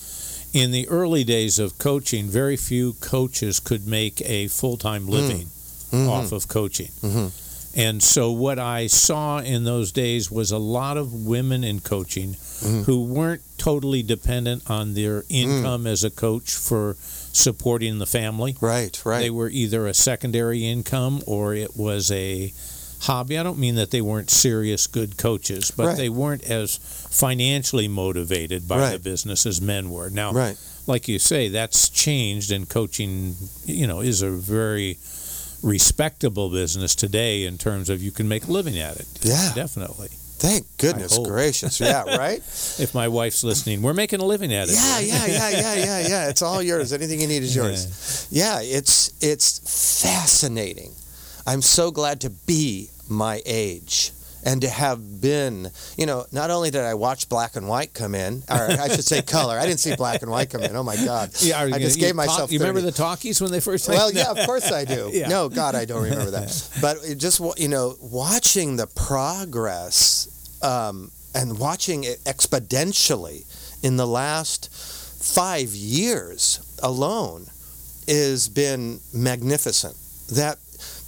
In 0.56 0.72
the 0.72 0.88
early 0.88 1.26
days 1.26 1.60
of 1.60 1.78
coaching, 1.78 2.28
very 2.30 2.56
few 2.56 2.94
coaches 3.02 3.60
could 3.60 3.86
make 3.86 4.22
a 4.22 4.48
full 4.48 4.78
time 4.78 5.06
living 5.06 5.50
Mhm. 5.92 6.08
off 6.08 6.32
of 6.32 6.48
coaching. 6.48 6.92
Mhm. 7.04 7.32
And 7.76 8.02
so, 8.02 8.32
what 8.32 8.58
I 8.58 8.88
saw 8.88 9.40
in 9.40 9.66
those 9.66 9.92
days 9.92 10.32
was 10.32 10.52
a 10.52 10.58
lot 10.58 10.96
of 10.96 11.14
women 11.14 11.66
in 11.66 11.82
coaching 11.82 12.38
Mhm. 12.64 12.86
who 12.86 13.04
weren't 13.04 13.42
totally 13.58 14.02
dependent 14.02 14.64
on 14.68 14.94
their 14.94 15.26
income 15.28 15.86
as 15.86 16.06
a 16.06 16.10
coach 16.10 16.52
for 16.52 16.96
supporting 17.34 18.00
the 18.00 18.06
family. 18.06 18.56
Right. 18.62 18.98
Right. 19.04 19.20
They 19.20 19.30
were 19.30 19.50
either 19.50 19.88
a 19.88 19.94
secondary 19.94 20.66
income 20.66 21.22
or 21.26 21.54
it 21.54 21.76
was 21.76 22.10
a 22.12 22.54
hobby. 23.02 23.38
I 23.38 23.44
don't 23.44 23.60
mean 23.60 23.76
that 23.76 23.92
they 23.92 24.02
weren't 24.02 24.30
serious 24.30 24.88
good 24.88 25.18
coaches, 25.18 25.72
but 25.72 25.86
Right. 25.88 25.98
they 25.98 26.10
weren't 26.10 26.44
as 26.44 26.78
financially 27.10 27.88
motivated 27.88 28.68
by 28.68 28.92
the 28.92 29.00
business 29.00 29.46
as 29.46 29.62
men 29.62 29.90
were. 29.90 30.10
Now, 30.10 30.32
right. 30.34 30.58
like 30.88 31.08
you 31.08 31.20
say, 31.20 31.48
that's 31.50 31.90
changed, 31.90 32.52
and 32.52 32.68
coaching, 32.68 33.36
you 33.66 33.88
know, 33.88 34.02
is 34.02 34.22
a 34.22 34.30
very 34.32 34.98
respectable 35.64 36.50
business 36.50 36.94
today 36.96 37.46
in 37.46 37.58
terms 37.58 37.90
of 37.90 38.02
you 38.04 38.12
can 38.12 38.28
make 38.28 38.46
a 38.48 38.52
living 38.52 38.78
at 38.78 38.98
it. 38.98 39.08
Yeah. 39.22 39.52
definitely. 39.56 40.10
Thank 40.38 40.66
goodness 40.78 41.18
gracious. 41.18 41.80
Yeah. 41.80 42.04
Right. 42.18 42.40
If 42.78 42.94
my 42.94 43.08
wife's 43.08 43.44
listening, 43.44 43.82
we're 43.82 43.94
making 43.94 44.20
a 44.20 44.26
living 44.26 44.54
at 44.54 44.68
it. 44.68 44.76
Yeah, 44.76 45.00
yeah, 45.00 45.26
yeah, 45.26 45.50
yeah, 45.50 45.74
yeah, 45.76 46.08
yeah. 46.08 46.30
It's 46.30 46.42
all 46.42 46.62
yours. 46.62 46.92
Anything 46.92 47.22
you 47.22 47.28
need 47.28 47.42
is 47.42 47.56
yours. 47.62 48.28
Yeah, 48.30 48.60
it's 48.62 49.12
it's 49.22 50.02
fascinating. 50.04 50.92
I'm 51.46 51.62
so 51.62 51.92
glad 51.92 52.22
to 52.22 52.30
be 52.30 52.90
my 53.10 53.42
age 53.46 54.12
and 54.44 54.62
to 54.62 54.70
have 54.70 55.22
been, 55.22 55.70
you 55.98 56.06
know, 56.06 56.26
not 56.32 56.52
only 56.52 56.70
did 56.70 56.82
I 56.82 56.94
watch 56.94 57.30
black 57.30 57.56
and 57.56 57.68
white 57.68 57.94
come 57.96 58.14
in, 58.14 58.44
or 58.50 58.56
I 58.56 58.88
should 58.90 59.04
say 59.04 59.24
color. 59.24 59.58
I 59.58 59.66
didn't 59.66 59.80
see 59.80 59.96
black 59.96 60.22
and 60.22 60.30
white 60.30 60.52
come 60.52 60.62
in. 60.62 60.76
Oh 60.76 60.84
my 60.84 60.96
God. 60.96 61.32
Yeah, 61.40 61.62
I 61.62 61.80
just 61.80 62.00
gave 62.00 62.10
talk- 62.10 62.28
myself 62.28 62.52
You 62.52 62.60
remember 62.60 62.82
30. 62.82 62.92
the 62.92 62.98
talkies 62.98 63.42
when 63.42 63.52
they 63.52 63.60
first? 63.60 63.88
Well, 63.90 64.12
yeah, 64.12 64.30
of 64.30 64.38
course 64.46 64.72
I 64.72 64.86
do. 64.86 65.10
Yeah. 65.14 65.30
No, 65.30 65.50
God, 65.50 65.74
I 65.76 65.86
don't 65.86 66.04
remember 66.04 66.32
that. 66.32 66.70
But 66.82 66.98
it 67.04 67.16
just 67.16 67.40
you 67.58 67.68
know, 67.70 67.96
watching 68.02 68.76
the 68.76 68.86
progress 68.88 70.28
um, 70.62 71.12
and 71.34 71.58
watching 71.58 72.04
it 72.04 72.20
exponentially 72.26 73.46
in 73.84 73.98
the 73.98 74.08
last 74.08 74.70
five 75.24 75.70
years 75.70 76.60
alone 76.84 77.48
has 78.08 78.48
been 78.50 79.00
magnificent. 79.14 79.96
That 80.34 80.58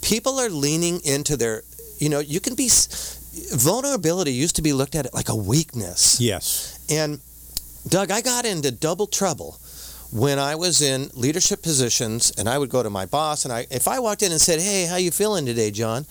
people 0.08 0.40
are 0.40 0.50
leaning 0.50 1.02
into 1.04 1.36
their, 1.36 1.64
you 1.98 2.08
know, 2.08 2.20
you 2.20 2.40
can 2.40 2.56
be 2.56 2.70
vulnerability 3.54 4.32
used 4.32 4.56
to 4.56 4.62
be 4.62 4.72
looked 4.72 4.96
at 4.96 5.14
like 5.14 5.28
a 5.28 5.36
weakness. 5.36 6.20
Yes. 6.22 6.80
And 6.90 7.20
Doug, 7.88 8.10
I 8.10 8.22
got 8.22 8.46
into 8.46 8.72
double 8.72 9.08
trouble 9.08 9.60
when 10.14 10.40
I 10.40 10.56
was 10.56 10.82
in 10.82 11.10
leadership 11.14 11.62
positions 11.62 12.32
and 12.38 12.48
I 12.48 12.58
would 12.58 12.70
go 12.70 12.82
to 12.82 12.90
my 12.90 13.06
boss 13.06 13.44
and 13.44 13.54
I 13.54 13.68
if 13.70 13.88
I 13.88 14.00
walked 14.00 14.24
in 14.24 14.32
and 14.32 14.40
said, 14.40 14.62
"Hey, 14.62 14.86
how 14.86 14.96
you 14.96 15.12
feeling 15.12 15.46
today, 15.46 15.72
John?" 15.72 16.06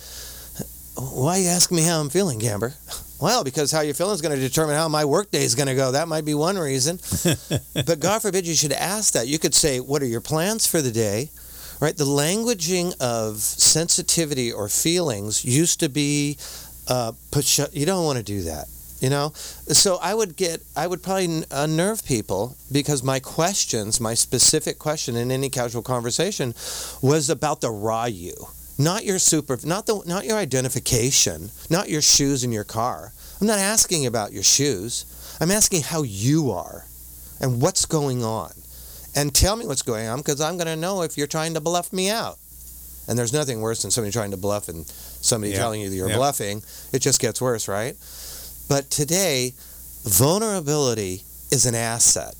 Why 0.99 1.39
are 1.39 1.43
you 1.43 1.49
asking 1.49 1.77
me 1.77 1.83
how 1.83 2.01
I'm 2.01 2.11
feeling, 2.11 2.39
Camber? 2.39 2.75
Well, 3.19 3.45
because 3.45 3.73
how 3.73 3.81
you're 3.81 3.95
feeling 3.95 4.15
is 4.15 4.21
going 4.21 4.35
to 4.37 4.49
determine 4.49 4.77
how 4.77 4.89
my 4.89 5.07
workday 5.07 5.43
is 5.43 5.55
going 5.55 5.69
to 5.69 5.75
go. 5.75 5.93
That 5.93 6.07
might 6.07 6.27
be 6.27 6.35
one 6.35 6.59
reason. 6.59 7.01
but 7.73 7.99
God 7.99 8.21
forbid 8.21 8.47
you 8.47 8.55
should 8.55 8.73
ask 8.73 9.15
that. 9.15 9.27
You 9.27 9.39
could 9.39 9.55
say, 9.55 9.81
"What 9.81 10.03
are 10.03 10.07
your 10.07 10.21
plans 10.21 10.67
for 10.67 10.83
the 10.83 10.91
day?" 10.91 11.31
Right? 11.81 11.97
The 11.97 12.05
languaging 12.05 12.99
of 13.01 13.39
sensitivity 13.39 14.53
or 14.53 14.69
feelings 14.69 15.45
used 15.45 15.81
to 15.81 15.89
be 15.89 16.39
uh, 16.89 17.13
push. 17.31 17.61
You 17.73 17.87
don't 17.87 18.05
want 18.05 18.19
to 18.19 18.25
do 18.25 18.43
that. 18.43 18.67
You 18.99 19.11
know, 19.11 19.33
so 19.35 19.99
I 20.01 20.15
would 20.15 20.37
get, 20.37 20.63
I 20.75 20.87
would 20.87 21.03
probably 21.03 21.45
unnerve 21.51 22.03
people 22.07 22.57
because 22.73 23.03
my 23.03 23.21
questions, 23.21 24.01
my 24.01 24.15
specific 24.15 24.79
question 24.79 25.17
in 25.17 25.31
any 25.31 25.51
casual 25.51 25.83
conversation, 25.83 26.55
was 27.03 27.29
about 27.29 27.61
the 27.61 27.71
raw 27.71 28.07
you, 28.07 28.33
not 28.79 29.05
your 29.05 29.19
super, 29.19 29.59
not 29.65 29.85
the, 29.85 30.03
not 30.07 30.25
your 30.25 30.39
identification, 30.39 31.51
not 31.69 31.91
your 31.91 32.01
shoes 32.01 32.43
in 32.43 32.53
your 32.53 32.65
car. 32.65 33.13
I'm 33.39 33.47
not 33.47 33.59
asking 33.59 34.07
about 34.07 34.33
your 34.33 34.43
shoes. 34.43 35.05
I'm 35.43 35.51
asking 35.51 35.83
how 35.83 36.03
you 36.03 36.51
are, 36.53 36.87
and 37.39 37.61
what's 37.61 37.85
going 37.85 38.25
on, 38.25 38.53
and 39.17 39.35
tell 39.35 39.57
me 39.57 39.67
what's 39.67 39.83
going 39.83 40.07
on 40.07 40.19
because 40.19 40.41
I'm 40.41 40.57
going 40.57 40.67
to 40.67 40.77
know 40.77 41.03
if 41.03 41.17
you're 41.19 41.27
trying 41.27 41.55
to 41.55 41.61
bluff 41.61 41.93
me 41.93 42.11
out. 42.11 42.39
And 43.09 43.19
there's 43.19 43.33
nothing 43.33 43.61
worse 43.61 43.83
than 43.83 43.91
somebody 43.91 44.13
trying 44.13 44.33
to 44.33 44.37
bluff 44.37 44.69
and 44.69 44.85
somebody 44.87 45.53
Yeah. 45.53 45.59
telling 45.59 45.81
you 45.81 45.89
that 45.91 45.97
you're 45.97 46.09
Yeah. 46.11 46.17
bluffing. 46.17 46.63
It 46.93 46.99
just 47.01 47.21
gets 47.21 47.41
worse, 47.41 47.67
right? 47.69 47.97
But 48.69 48.91
today, 48.91 49.55
vulnerability 50.05 51.23
is 51.51 51.67
an 51.67 51.75
asset. 51.75 52.35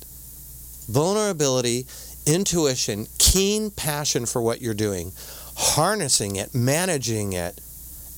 Vulnerability, 0.89 1.85
intuition, 2.25 3.07
keen 3.17 3.71
passion 3.71 4.25
for 4.25 4.41
what 4.41 4.61
you're 4.61 4.73
doing, 4.73 5.11
harnessing 5.55 6.35
it, 6.35 6.53
managing 6.53 7.33
it, 7.33 7.59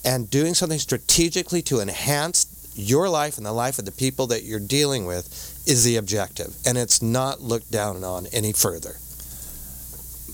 and 0.04 0.30
doing 0.30 0.56
something 0.56 0.80
strategically 0.80 1.62
to 1.64 1.80
enhance 1.82 2.46
your 2.76 3.10
life 3.10 3.38
and 3.38 3.46
the 3.46 3.52
life 3.52 3.78
of 3.80 3.86
the 3.86 3.92
people 3.92 4.28
that 4.28 4.44
you're 4.44 4.60
dealing 4.60 5.06
with 5.06 5.28
is 5.70 5.84
the 5.84 5.96
objective. 5.98 6.56
And 6.66 6.78
it's 6.78 7.02
not 7.02 7.42
looked 7.42 7.72
down 7.72 8.04
on 8.04 8.28
any 8.34 8.52
further. 8.54 8.96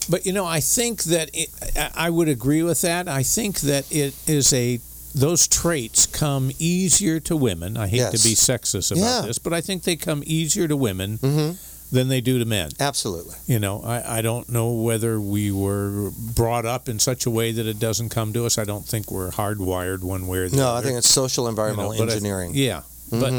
But 0.09 0.25
you 0.25 0.33
know, 0.33 0.45
I 0.45 0.59
think 0.59 1.03
that 1.05 1.29
it, 1.33 1.49
I 1.95 2.09
would 2.09 2.29
agree 2.29 2.61
with 2.63 2.81
that. 2.81 3.07
I 3.07 3.23
think 3.23 3.59
that 3.61 3.91
it 3.91 4.13
is 4.27 4.53
a 4.53 4.79
those 5.15 5.47
traits 5.47 6.05
come 6.05 6.51
easier 6.59 7.19
to 7.21 7.35
women. 7.37 7.77
I 7.77 7.87
hate 7.87 7.97
Yes. 7.97 8.21
to 8.21 8.27
be 8.29 8.35
sexist 8.35 8.91
about 8.91 8.99
Yeah. 9.01 9.21
this, 9.27 9.39
but 9.39 9.53
I 9.53 9.61
think 9.61 9.83
they 9.83 9.95
come 9.95 10.21
easier 10.25 10.67
to 10.67 10.75
women 10.75 11.17
Mm-hmm. 11.19 11.55
than 11.95 12.09
they 12.09 12.19
do 12.21 12.37
to 12.37 12.45
men. 12.45 12.69
Absolutely. 12.81 13.35
You 13.47 13.59
know, 13.59 13.81
I, 13.81 14.17
I 14.17 14.21
don't 14.21 14.49
know 14.49 14.73
whether 14.73 15.19
we 15.21 15.51
were 15.51 16.11
brought 16.35 16.65
up 16.65 16.89
in 16.89 16.99
such 16.99 17.25
a 17.25 17.29
way 17.31 17.53
that 17.53 17.65
it 17.65 17.79
doesn't 17.79 18.09
come 18.09 18.33
to 18.33 18.45
us. 18.45 18.57
I 18.57 18.65
don't 18.65 18.85
think 18.85 19.09
we're 19.09 19.31
hardwired 19.31 20.01
one 20.01 20.27
way 20.27 20.39
or 20.39 20.49
the 20.49 20.57
No, 20.57 20.63
other. 20.67 20.73
No, 20.73 20.79
I 20.79 20.81
think 20.83 20.97
it's 20.97 21.09
social 21.09 21.45
you 21.45 21.47
know, 21.47 21.49
environmental 21.51 21.93
I- 21.93 21.97
engineering. 21.97 22.51
yeah, 22.53 22.81
Mhm. 23.11 23.19
but 23.21 23.31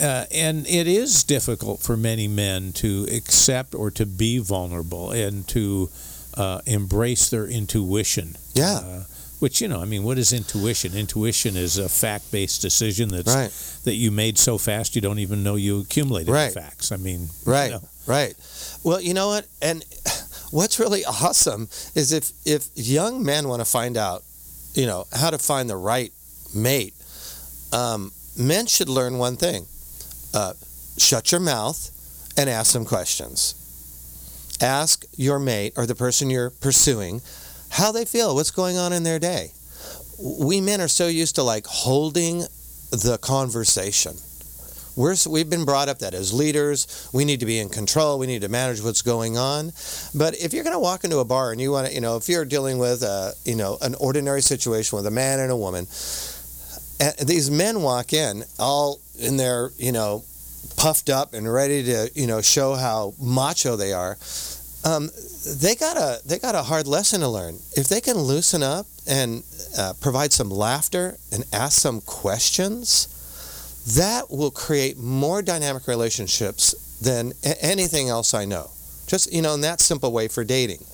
uh, 0.00 0.24
and 0.32 0.66
it 0.66 0.86
is 0.86 1.22
difficult 1.24 1.80
for 1.80 1.96
many 1.96 2.28
men 2.28 2.72
to 2.74 3.06
accept 3.12 3.74
or 3.74 3.90
to 3.92 4.04
be 4.06 4.38
vulnerable 4.38 5.10
and 5.12 5.46
to 5.48 5.90
uh, 6.36 6.60
embrace 6.66 7.28
their 7.30 7.46
intuition. 7.46 8.36
Yeah. 8.54 8.74
Uh, 8.84 9.04
which 9.40 9.60
you 9.60 9.68
know, 9.68 9.80
I 9.80 9.84
mean, 9.84 10.04
what 10.04 10.16
is 10.18 10.32
intuition? 10.32 10.94
Intuition 10.96 11.54
is 11.56 11.76
a 11.76 11.88
fact-based 11.88 12.62
decision 12.62 13.08
that's 13.10 13.34
Right. 13.34 13.52
that 13.84 13.94
you 13.94 14.10
made 14.10 14.38
so 14.38 14.56
fast 14.58 14.94
you 14.94 15.02
don't 15.02 15.18
even 15.18 15.42
know 15.42 15.56
you 15.56 15.80
accumulated 15.80 16.32
Right. 16.32 16.54
the 16.54 16.60
facts. 16.60 16.90
I 16.92 16.96
mean, 16.96 17.20
you 17.44 17.52
Right, 17.52 17.70
know. 17.72 17.82
right. 18.06 18.34
Well, 18.82 19.00
you 19.00 19.12
know 19.12 19.28
what? 19.28 19.46
And 19.60 19.84
what's 20.50 20.78
really 20.78 21.04
awesome 21.22 21.68
is 21.94 22.10
if 22.12 22.32
if 22.46 22.68
young 22.74 23.22
men 23.24 23.48
want 23.48 23.60
to 23.60 23.64
find 23.66 23.96
out, 23.96 24.22
you 24.74 24.86
know, 24.86 25.06
how 25.12 25.30
to 25.30 25.38
find 25.38 25.68
the 25.68 25.76
right 25.76 26.12
mate, 26.54 26.94
um, 27.72 28.12
men 28.36 28.66
should 28.66 28.88
learn 28.88 29.18
one 29.18 29.36
thing: 29.36 29.66
uh, 30.34 30.52
shut 30.98 31.32
your 31.32 31.40
mouth 31.40 31.90
and 32.36 32.50
ask 32.50 32.72
some 32.72 32.84
questions. 32.84 33.54
Ask 34.60 35.04
your 35.16 35.38
mate 35.38 35.72
or 35.76 35.86
the 35.86 35.94
person 35.94 36.30
you're 36.30 36.50
pursuing 36.50 37.20
how 37.70 37.90
they 37.90 38.04
feel, 38.04 38.34
what's 38.34 38.50
going 38.50 38.76
on 38.76 38.92
in 38.92 39.02
their 39.02 39.18
day. 39.18 39.52
We 40.20 40.60
men 40.60 40.80
are 40.80 40.88
so 40.88 41.08
used 41.08 41.36
to 41.36 41.42
like 41.42 41.66
holding 41.66 42.40
the 42.90 43.18
conversation. 43.20 44.12
We're, 44.96 45.16
we've 45.28 45.50
been 45.50 45.64
brought 45.64 45.88
up 45.88 45.98
that 45.98 46.14
as 46.14 46.32
leaders, 46.32 47.08
we 47.12 47.24
need 47.24 47.40
to 47.40 47.46
be 47.46 47.58
in 47.58 47.68
control. 47.68 48.18
We 48.20 48.28
need 48.28 48.42
to 48.42 48.48
manage 48.48 48.80
what's 48.80 49.02
going 49.02 49.36
on. 49.36 49.72
But 50.14 50.36
if 50.36 50.52
you're 50.52 50.62
going 50.62 50.76
to 50.76 50.80
walk 50.80 51.02
into 51.02 51.18
a 51.18 51.24
bar 51.24 51.50
and 51.50 51.60
you 51.60 51.72
want 51.72 51.88
to, 51.88 51.92
you 51.92 52.00
know, 52.00 52.16
if 52.16 52.28
you're 52.28 52.44
dealing 52.44 52.78
with, 52.78 53.02
a, 53.02 53.32
you 53.44 53.56
know, 53.56 53.76
an 53.82 53.96
ordinary 53.96 54.40
situation 54.40 54.94
with 54.96 55.06
a 55.06 55.10
man 55.10 55.40
and 55.40 55.50
a 55.50 55.56
woman, 55.56 55.86
and 57.00 57.28
these 57.28 57.50
men 57.50 57.82
walk 57.82 58.12
in 58.12 58.44
all 58.60 59.00
in 59.18 59.36
their, 59.36 59.70
you 59.78 59.92
know, 59.92 60.24
puffed 60.76 61.10
up 61.10 61.34
and 61.34 61.50
ready 61.52 61.84
to, 61.84 62.10
you 62.14 62.26
know, 62.26 62.40
show 62.40 62.74
how 62.74 63.14
macho 63.20 63.76
they 63.76 63.92
are. 63.92 64.16
Um, 64.84 65.10
they 65.60 65.74
got 65.74 65.96
a 65.96 66.20
they 66.26 66.38
got 66.38 66.54
a 66.54 66.62
hard 66.62 66.86
lesson 66.86 67.20
to 67.20 67.28
learn. 67.28 67.58
If 67.76 67.88
they 67.88 68.00
can 68.00 68.18
loosen 68.18 68.62
up 68.62 68.86
and 69.06 69.42
uh, 69.78 69.94
provide 70.00 70.32
some 70.32 70.50
laughter 70.50 71.16
and 71.32 71.44
ask 71.52 71.80
some 71.80 72.00
questions, 72.02 73.08
that 73.96 74.30
will 74.30 74.50
create 74.50 74.98
more 74.98 75.42
dynamic 75.42 75.86
relationships 75.86 76.74
than 77.00 77.32
a- 77.44 77.64
anything 77.64 78.08
else 78.08 78.34
I 78.34 78.44
know. 78.44 78.70
Just 79.06 79.32
you 79.32 79.42
know, 79.42 79.54
in 79.54 79.60
that 79.62 79.80
simple 79.80 80.12
way 80.12 80.28
for 80.28 80.44
dating. 80.44 80.84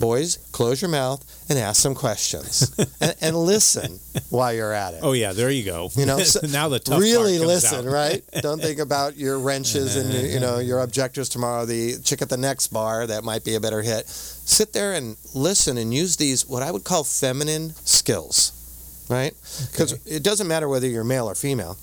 Boys, 0.00 0.38
close 0.52 0.80
your 0.80 0.90
mouth 0.90 1.24
and 1.48 1.58
ask 1.58 1.80
some 1.80 1.94
questions, 1.94 2.74
and, 3.00 3.14
and 3.20 3.36
listen 3.36 3.98
while 4.30 4.52
you're 4.52 4.72
at 4.72 4.94
it. 4.94 5.00
Oh 5.02 5.12
yeah, 5.12 5.32
there 5.32 5.50
you 5.50 5.64
go. 5.64 5.90
You 5.94 6.06
know, 6.06 6.18
so- 6.22 6.46
now 6.46 6.68
the 6.68 6.78
tough 6.78 7.00
really 7.00 7.38
listen, 7.38 7.86
out. 7.86 7.92
right? 7.92 8.22
Don't 8.40 8.60
think 8.60 8.78
about 8.78 9.16
your 9.16 9.38
wrenches 9.38 9.96
and 9.96 10.12
you 10.30 10.40
know 10.40 10.58
your 10.70 10.80
objectives 10.80 11.28
tomorrow. 11.28 11.64
The 11.64 11.98
chick 12.02 12.22
at 12.22 12.28
the 12.28 12.36
next 12.36 12.68
bar 12.68 13.06
that 13.06 13.24
might 13.24 13.44
be 13.44 13.54
a 13.54 13.60
better 13.60 13.82
hit. 13.82 14.06
Sit 14.08 14.72
there 14.72 14.94
and 14.94 15.16
listen 15.34 15.78
and 15.78 15.92
use 15.92 16.16
these 16.16 16.46
what 16.46 16.62
I 16.62 16.70
would 16.70 16.84
call 16.84 17.04
feminine 17.04 17.74
skills, 17.84 19.06
right? 19.08 19.34
Because 19.70 19.92
it 20.06 20.22
doesn't 20.22 20.48
matter 20.48 20.68
whether 20.68 20.86
you're 20.86 21.04
male 21.04 21.28
or 21.28 21.34
female. 21.34 21.76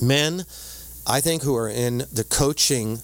Men, 0.00 0.44
I 1.06 1.20
think, 1.20 1.42
who 1.42 1.56
are 1.56 1.68
in 1.68 1.98
the 2.12 2.24
coaching 2.28 3.00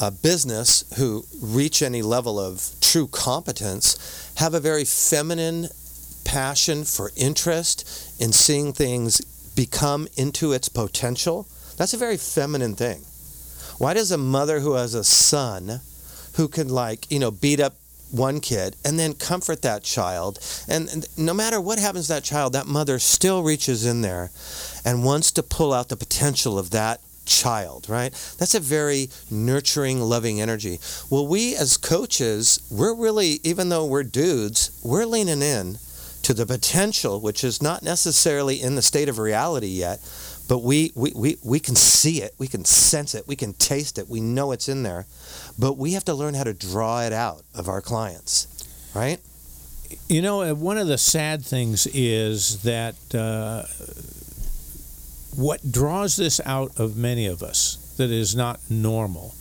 uh, 0.00 0.10
business, 0.10 0.84
who 0.96 1.24
reach 1.40 1.82
any 1.82 2.02
level 2.02 2.38
of 2.38 2.70
true 2.80 3.06
competence, 3.08 4.32
have 4.36 4.54
a 4.54 4.60
very 4.60 4.84
feminine 4.84 5.68
passion 6.24 6.84
for 6.84 7.10
interest 7.16 8.20
in 8.20 8.32
seeing 8.32 8.72
things 8.72 9.20
become 9.56 10.06
into 10.16 10.52
its 10.52 10.68
potential. 10.68 11.46
That's 11.76 11.94
a 11.94 11.98
very 11.98 12.16
feminine 12.16 12.74
thing. 12.74 13.00
Why 13.78 13.94
does 13.94 14.10
a 14.12 14.18
mother 14.18 14.60
who 14.60 14.74
has 14.74 14.94
a 14.94 15.04
son 15.04 15.80
who 16.34 16.48
can 16.48 16.68
like, 16.68 17.10
you 17.10 17.18
know, 17.18 17.30
beat 17.30 17.60
up 17.60 17.74
one 18.10 18.40
kid 18.40 18.76
and 18.84 18.98
then 18.98 19.12
comfort 19.12 19.62
that 19.62 19.82
child 19.82 20.38
and, 20.68 20.88
and 20.88 21.06
no 21.18 21.34
matter 21.34 21.60
what 21.60 21.78
happens 21.78 22.06
to 22.06 22.14
that 22.14 22.24
child 22.24 22.54
that 22.54 22.66
mother 22.66 22.98
still 22.98 23.42
reaches 23.42 23.84
in 23.84 24.00
there 24.00 24.30
and 24.84 25.04
wants 25.04 25.30
to 25.32 25.42
pull 25.42 25.74
out 25.74 25.90
the 25.90 25.96
potential 25.96 26.58
of 26.58 26.70
that 26.70 27.00
child 27.28 27.88
right? 27.88 28.12
That's 28.38 28.54
a 28.54 28.60
very 28.60 29.08
nurturing 29.30 30.00
loving 30.00 30.40
energy. 30.40 30.78
Well 31.10 31.26
we 31.26 31.54
as 31.56 31.76
coaches 31.76 32.60
we're 32.70 32.94
really 32.94 33.40
even 33.44 33.68
though 33.68 33.86
we're 33.86 34.02
dudes 34.02 34.80
we're 34.84 35.04
leaning 35.04 35.42
in 35.42 35.78
to 36.22 36.34
the 36.34 36.46
potential 36.46 37.20
which 37.20 37.44
is 37.44 37.62
not 37.62 37.82
necessarily 37.82 38.60
in 38.60 38.74
the 38.74 38.82
state 38.82 39.08
of 39.08 39.18
reality 39.18 39.68
yet 39.68 40.00
but 40.48 40.62
we, 40.62 40.92
we, 40.94 41.12
we, 41.14 41.36
we 41.44 41.60
can 41.60 41.76
see 41.76 42.22
it. 42.22 42.34
We 42.38 42.46
can 42.46 42.64
sense 42.64 43.14
it. 43.14 43.28
We 43.28 43.36
can 43.36 43.52
taste 43.52 43.98
it. 43.98 44.08
We 44.08 44.22
know 44.22 44.52
it's 44.52 44.66
in 44.66 44.82
there. 44.82 45.04
But 45.58 45.76
we 45.76 45.92
have 45.92 46.06
to 46.06 46.14
learn 46.14 46.32
how 46.32 46.44
to 46.44 46.54
draw 46.54 47.02
it 47.02 47.12
out 47.12 47.42
of 47.54 47.68
our 47.68 47.82
clients 47.82 48.46
right? 48.94 49.20
You 50.08 50.22
know, 50.22 50.42
uh, 50.42 50.54
one 50.54 50.78
of 50.78 50.86
the 50.86 50.98
sad 50.98 51.44
things 51.44 51.86
is 51.86 52.62
that 52.62 52.96
uh, 53.14 53.64
what 55.38 55.70
draws 55.70 56.16
this 56.16 56.40
out 56.44 56.70
of 56.78 56.96
many 56.96 57.26
of 57.26 57.42
us 57.42 57.78
that 57.96 58.10
is 58.10 58.34
not 58.34 58.58
normal 58.68 59.34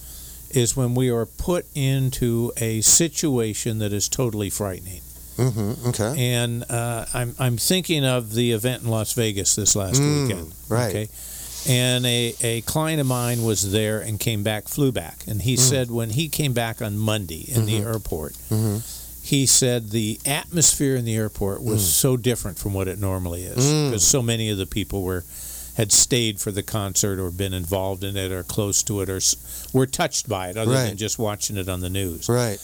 is 0.51 0.77
when 0.77 0.93
we 0.95 1.09
are 1.09 1.25
put 1.25 1.65
into 1.75 2.51
a 2.57 2.81
situation 2.81 3.79
that 3.79 3.91
is 3.91 4.07
totally 4.07 4.49
frightening. 4.49 5.01
mm-hmm 5.37 5.89
okay 5.89 6.13
And 6.35 6.63
uh, 6.69 7.05
I'm, 7.13 7.35
I'm 7.39 7.57
thinking 7.57 8.05
of 8.05 8.33
the 8.33 8.51
event 8.53 8.83
in 8.83 8.89
Las 8.89 9.13
Vegas 9.13 9.55
this 9.55 9.75
last 9.75 9.99
Mm, 10.01 10.21
weekend. 10.27 10.53
right. 10.69 10.89
Okay. 10.95 11.07
And 11.69 12.05
a, 12.05 12.33
a 12.41 12.61
client 12.61 13.01
of 13.01 13.07
mine 13.07 13.43
was 13.43 13.71
there 13.71 13.99
and 13.99 14.19
came 14.19 14.41
back, 14.43 14.67
flew 14.69 14.91
back. 14.91 15.17
And 15.27 15.41
he 15.41 15.55
Mm. 15.55 15.59
said 15.59 15.91
when 15.91 16.11
he 16.11 16.29
came 16.29 16.53
back 16.53 16.81
on 16.81 16.97
Monday 16.97 17.43
in 17.53 17.65
the 17.65 17.77
airport, 17.79 18.33
Mhm. 18.49 18.81
he 19.21 19.45
said 19.45 19.89
the 19.89 20.19
atmosphere 20.25 20.95
in 20.95 21.03
the 21.05 21.15
airport 21.15 21.61
was 21.61 21.81
so 21.93 22.15
different 22.17 22.57
from 22.57 22.73
what 22.73 22.87
it 22.87 22.99
normally 22.99 23.43
is 23.43 23.63
Mm. 23.65 23.89
because 23.89 24.05
so 24.07 24.21
many 24.21 24.49
of 24.49 24.57
the 24.57 24.65
people 24.65 25.01
were 25.03 25.23
had 25.77 25.91
stayed 25.91 26.39
for 26.39 26.51
the 26.51 26.63
concert 26.63 27.19
or 27.19 27.31
been 27.31 27.53
involved 27.53 28.03
in 28.03 28.17
it 28.17 28.31
or 28.31 28.43
close 28.43 28.83
to 28.83 28.99
it 29.01 29.09
or 29.09 29.19
were 29.73 29.85
touched 29.87 30.27
by 30.27 30.49
it 30.49 30.57
other 30.57 30.71
Right. 30.71 30.87
than 30.89 30.97
just 30.97 31.17
watching 31.19 31.55
it 31.57 31.69
on 31.69 31.79
the 31.79 31.89
news. 31.89 32.27
right 32.27 32.59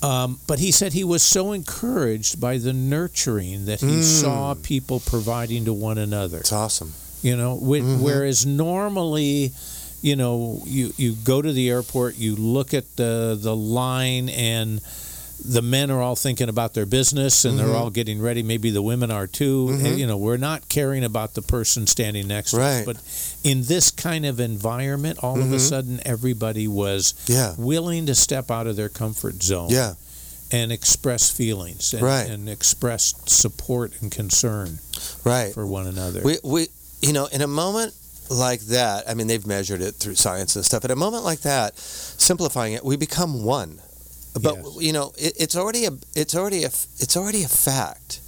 Um, 0.00 0.38
but 0.46 0.60
he 0.60 0.70
said 0.70 0.92
he 0.92 1.02
was 1.02 1.24
so 1.24 1.50
encouraged 1.52 2.40
by 2.40 2.58
the 2.58 2.72
nurturing 2.72 3.64
that 3.64 3.80
he 3.80 3.86
Mm. 4.00 4.04
saw 4.22 4.54
people 4.54 5.00
providing 5.00 5.64
to 5.64 5.72
one 5.72 5.98
another. 5.98 6.38
it's 6.38 6.52
awesome 6.52 6.94
You 7.20 7.36
know, 7.36 7.56
wh- 7.58 7.82
Mhm. 7.82 7.98
whereas 7.98 8.46
normally, 8.46 9.52
you 10.02 10.14
know, 10.14 10.62
you 10.64 10.94
you 10.96 11.16
go 11.24 11.42
to 11.42 11.52
the 11.52 11.68
airport, 11.68 12.16
you 12.16 12.36
look 12.36 12.72
at 12.72 12.84
the 12.94 13.36
the 13.40 13.56
line, 13.56 14.28
and 14.28 14.80
the 15.44 15.62
men 15.62 15.90
are 15.90 16.02
all 16.02 16.16
thinking 16.16 16.48
about 16.48 16.74
their 16.74 16.86
business, 16.86 17.44
and 17.44 17.54
Mhm. 17.54 17.58
they're 17.58 17.74
all 17.76 17.90
getting 17.90 18.20
ready. 18.20 18.42
Maybe 18.42 18.70
the 18.70 18.82
women 18.82 19.10
are 19.10 19.26
too. 19.26 19.68
Mhm. 19.70 19.84
And, 19.84 19.98
you 20.00 20.06
know, 20.06 20.16
we're 20.16 20.36
not 20.36 20.68
caring 20.68 21.04
about 21.04 21.34
the 21.34 21.42
person 21.42 21.86
standing 21.86 22.26
next 22.26 22.50
to 22.50 22.56
Right. 22.58 22.80
us. 22.80 22.84
But 22.84 22.96
in 23.44 23.64
this 23.64 23.90
kind 23.90 24.26
of 24.26 24.40
environment, 24.40 25.18
all 25.22 25.40
of 25.40 25.52
a 25.52 25.56
Mhm. 25.56 25.60
sudden, 25.60 26.00
everybody 26.04 26.66
was 26.66 27.14
yeah 27.26 27.54
willing 27.56 28.06
to 28.06 28.14
step 28.14 28.50
out 28.50 28.66
of 28.66 28.76
their 28.76 28.88
comfort 28.88 29.42
zone 29.42 29.70
yeah 29.70 29.94
and 30.50 30.72
express 30.72 31.28
feelings 31.30 31.92
and, 31.92 32.02
Right. 32.02 32.28
and 32.28 32.48
express 32.48 33.14
support 33.26 33.92
and 34.00 34.10
concern 34.10 34.78
right 35.24 35.52
for 35.54 35.66
one 35.66 35.86
another. 35.86 36.22
We, 36.24 36.38
we, 36.42 36.68
you 37.02 37.12
know, 37.12 37.26
in 37.26 37.42
a 37.42 37.46
moment 37.46 37.94
like 38.30 38.60
that, 38.62 39.08
I 39.08 39.14
mean, 39.14 39.26
they've 39.26 39.46
measured 39.46 39.80
it 39.82 39.94
through 40.00 40.16
science 40.16 40.56
and 40.56 40.64
stuff. 40.64 40.84
At 40.84 40.90
a 40.90 40.96
moment 40.96 41.24
like 41.24 41.42
that, 41.42 41.74
simplifying 41.78 42.72
it, 42.74 42.84
we 42.84 42.96
become 42.96 43.44
one. 43.44 43.80
But 44.38 44.56
Yes. 44.56 44.76
you 44.80 44.92
know, 44.92 45.12
it, 45.16 45.34
it's 45.38 45.56
already 45.56 45.84
a, 45.86 45.90
it's 46.14 46.34
already 46.34 46.64
a, 46.64 46.68
it's 46.68 47.16
already 47.16 47.42
a 47.42 47.48
fact 47.48 48.20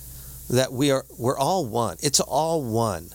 that 0.51 0.73
we 0.73 0.90
are, 0.90 1.05
we're 1.18 1.38
all 1.38 1.64
one. 1.66 1.96
It's 2.01 2.20
all 2.20 2.62
one. 2.62 3.11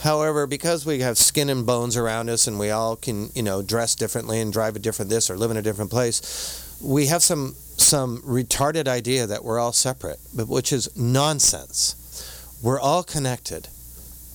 However, 0.00 0.46
because 0.46 0.84
we 0.84 1.00
have 1.00 1.16
skin 1.16 1.48
and 1.48 1.64
bones 1.66 1.96
around 1.96 2.28
us, 2.28 2.46
and 2.46 2.58
we 2.58 2.70
all 2.70 2.96
can, 2.96 3.30
you 3.34 3.42
know, 3.42 3.62
dress 3.62 3.94
differently 3.94 4.40
and 4.40 4.52
drive 4.52 4.76
a 4.76 4.78
different 4.78 5.10
this 5.10 5.30
or 5.30 5.36
live 5.38 5.50
in 5.50 5.56
a 5.56 5.62
different 5.62 5.90
place, 5.90 6.78
we 6.82 7.06
have 7.06 7.22
some 7.22 7.54
some 7.78 8.22
retarded 8.22 8.88
idea 8.88 9.26
that 9.26 9.44
we're 9.44 9.58
all 9.58 9.72
separate, 9.72 10.18
but 10.34 10.48
which 10.48 10.72
is 10.72 10.94
nonsense. 10.96 11.94
We're 12.62 12.80
all 12.80 13.02
connected 13.02 13.68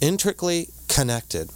intricately 0.01 0.67
connected. 0.87 1.49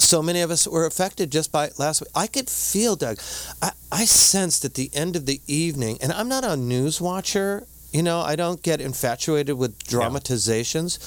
So 0.00 0.22
many 0.22 0.40
of 0.40 0.50
us 0.50 0.66
were 0.66 0.86
affected 0.86 1.30
just 1.30 1.52
by 1.52 1.70
last 1.78 2.00
week. 2.00 2.10
I 2.14 2.26
could 2.26 2.48
feel, 2.48 2.96
Doug, 2.96 3.18
I, 3.60 3.72
I 3.92 4.04
sensed 4.06 4.64
at 4.64 4.74
the 4.74 4.90
end 4.94 5.14
of 5.14 5.26
the 5.26 5.40
evening, 5.46 5.98
and 6.02 6.10
I'm 6.12 6.28
not 6.28 6.42
a 6.42 6.56
news 6.56 7.00
watcher, 7.00 7.66
you 7.92 8.02
know, 8.02 8.20
I 8.20 8.34
don't 8.34 8.62
get 8.62 8.80
infatuated 8.80 9.58
with 9.58 9.78
dramatizations, 9.84 10.98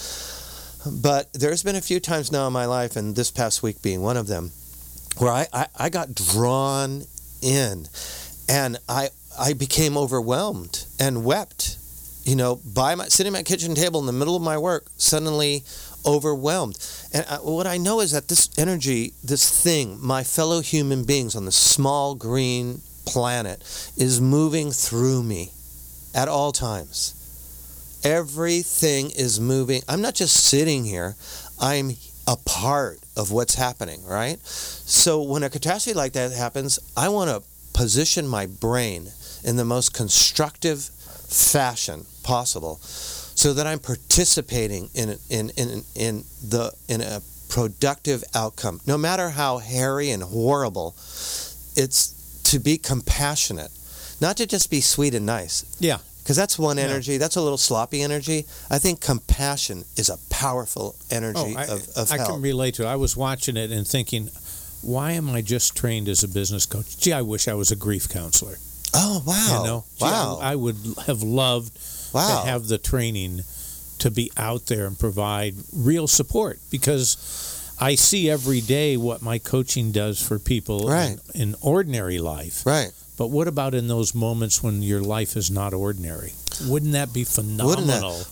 but 1.01 1.34
there's 1.34 1.63
been 1.63 1.75
a 1.75 1.82
few 1.82 1.99
times 1.99 2.32
now 2.32 2.45
in 2.45 2.53
my 2.53 2.65
life, 2.65 2.95
and 2.95 3.15
this 3.15 3.32
past 3.32 3.63
week 3.63 3.82
being 3.82 4.01
one 4.01 4.17
of 4.17 4.27
them, 4.27 4.51
where 5.17 5.32
I, 5.32 5.47
I, 5.51 5.67
I 5.77 5.89
got 5.89 6.13
drawn 6.13 7.03
in 7.41 7.88
and 8.47 8.77
I, 8.88 9.10
I 9.39 9.53
became 9.53 9.97
overwhelmed 9.97 10.86
and 10.99 11.25
wept 11.25 11.77
you 12.23 12.36
know, 12.36 12.62
by 12.73 12.95
my 12.95 13.08
sitting 13.08 13.34
at 13.34 13.38
my 13.39 13.43
kitchen 13.43 13.75
table 13.75 13.99
in 13.99 14.06
the 14.06 14.13
middle 14.13 14.36
of 14.36 14.41
my 14.41 14.58
work, 14.58 14.86
suddenly 14.97 15.63
overwhelmed. 16.05 16.77
And 17.13 17.25
I, 17.29 17.35
what 17.37 17.67
I 17.67 17.77
know 17.77 17.99
is 17.99 18.11
that 18.11 18.27
this 18.27 18.49
energy, 18.57 19.13
this 19.23 19.49
thing, 19.63 19.97
my 20.01 20.23
fellow 20.23 20.61
human 20.61 21.03
beings 21.03 21.35
on 21.35 21.45
this 21.45 21.55
small 21.55 22.15
green 22.15 22.81
planet, 23.05 23.61
is 23.97 24.21
moving 24.21 24.71
through 24.71 25.23
me 25.23 25.51
at 26.13 26.27
all 26.27 26.51
times. 26.51 28.01
Everything 28.03 29.11
is 29.11 29.39
moving. 29.39 29.81
I'm 29.87 30.01
not 30.01 30.15
just 30.15 30.35
sitting 30.35 30.83
here, 30.85 31.15
I'm 31.59 31.91
a 32.27 32.35
part 32.45 32.99
of 33.15 33.31
what's 33.31 33.55
happening, 33.55 34.05
right? 34.05 34.39
So 34.45 35.21
when 35.21 35.43
a 35.43 35.49
catastrophe 35.49 35.97
like 35.97 36.13
that 36.13 36.31
happens, 36.31 36.79
I 36.95 37.09
want 37.09 37.29
to 37.29 37.43
position 37.77 38.27
my 38.27 38.45
brain 38.45 39.09
in 39.43 39.57
the 39.57 39.65
most 39.65 39.93
constructive 39.93 40.83
fashion 40.83 42.05
possible 42.23 42.79
so 43.43 43.53
that 43.53 43.67
I'm 43.67 43.79
participating 43.79 44.89
in 44.93 45.08
in 45.29 45.49
in 45.58 45.84
in 45.95 46.23
the 46.53 46.71
in 46.88 47.01
a 47.01 47.21
productive 47.49 48.23
outcome. 48.34 48.79
No 48.88 48.97
matter 48.97 49.29
how 49.32 49.58
hairy 49.58 50.12
and 50.12 50.23
horrible, 50.23 50.95
it's 51.75 52.01
to 52.51 52.60
be 52.60 52.77
compassionate, 52.77 53.71
not 54.21 54.38
to 54.38 54.45
just 54.45 54.69
be 54.71 54.82
sweet 54.82 55.13
and 55.13 55.25
nice. 55.25 55.65
Yeah. 55.79 55.97
Because 56.23 56.38
that's 56.38 56.58
one 56.58 56.77
Yeah. 56.77 56.86
energy. 56.86 57.17
That's 57.17 57.36
a 57.36 57.41
little 57.41 57.58
sloppy 57.58 58.01
energy. 58.01 58.45
I 58.69 58.79
think 58.79 59.01
compassion 59.01 59.84
is 59.97 60.10
a 60.10 60.17
powerful 60.29 60.95
energy 61.12 61.53
Oh, 61.58 61.62
I, 61.62 61.65
of, 61.65 61.89
of 61.97 62.12
I 62.13 62.17
help. 62.17 62.29
can 62.29 62.41
relate 62.41 62.75
to 62.75 62.84
it. 62.84 62.88
I 62.88 62.95
was 62.95 63.17
watching 63.17 63.58
it 63.58 63.71
and 63.71 63.86
thinking, 63.86 64.29
why 64.82 65.12
am 65.19 65.29
I 65.29 65.41
just 65.41 65.75
trained 65.75 66.08
as 66.08 66.23
a 66.23 66.27
business 66.29 66.65
coach? 66.65 66.97
Gee, 66.97 67.12
I 67.12 67.21
wish 67.23 67.47
I 67.49 67.56
was 67.56 67.71
a 67.71 67.75
grief 67.75 68.08
counselor. 68.08 68.58
oh 68.93 69.21
wow! 69.25 69.58
You 69.58 69.67
know, 69.67 69.84
Gee, 69.99 70.06
I- 70.06 70.12
wow! 70.12 70.39
I, 70.51 70.56
would 70.56 70.77
have 71.08 71.23
loved 71.23 71.71
wow! 72.13 72.41
to 72.43 72.47
have 72.49 72.67
the 72.67 72.78
training 72.78 73.41
to 73.99 74.12
be 74.12 74.32
out 74.38 74.65
there 74.67 74.86
and 74.86 74.97
provide 74.99 75.56
real 75.73 76.08
support 76.08 76.60
because 76.71 77.17
I 77.80 77.95
see 77.95 78.30
every 78.30 78.60
day 78.62 78.97
what 78.97 79.21
my 79.21 79.38
coaching 79.39 79.91
does 79.91 80.21
for 80.21 80.39
people 80.39 80.88
Right. 80.89 81.17
in, 81.34 81.41
in 81.41 81.56
ordinary 81.62 82.19
life. 82.19 82.65
right. 82.65 82.91
But 83.17 83.28
what 83.28 83.47
about 83.47 83.76
in 83.76 83.88
those 83.88 84.15
moments 84.15 84.63
when 84.63 84.82
your 84.82 84.99
life 85.02 85.38
is 85.38 85.52
not 85.52 85.73
ordinary? 85.73 86.34
Wouldn't 86.67 86.93
that 86.93 87.13
be 87.13 87.23
phenomenal? 87.23 88.26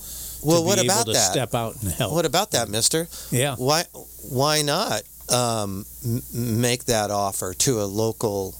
Well, 0.44 0.62
to 0.62 0.66
what 0.66 0.84
about 0.84 1.06
that? 1.06 1.32
step 1.32 1.54
out 1.54 1.76
and 1.84 1.92
help? 1.92 2.12
What 2.14 2.26
about 2.26 2.52
that, 2.52 2.68
Mister? 2.68 3.08
yeah. 3.30 3.56
Why? 3.58 3.84
Why 4.30 4.64
not 4.64 5.04
um, 5.30 5.86
make 6.34 6.86
that 6.86 7.12
offer 7.12 7.54
to 7.54 7.82
a 7.82 7.86
local 7.86 8.56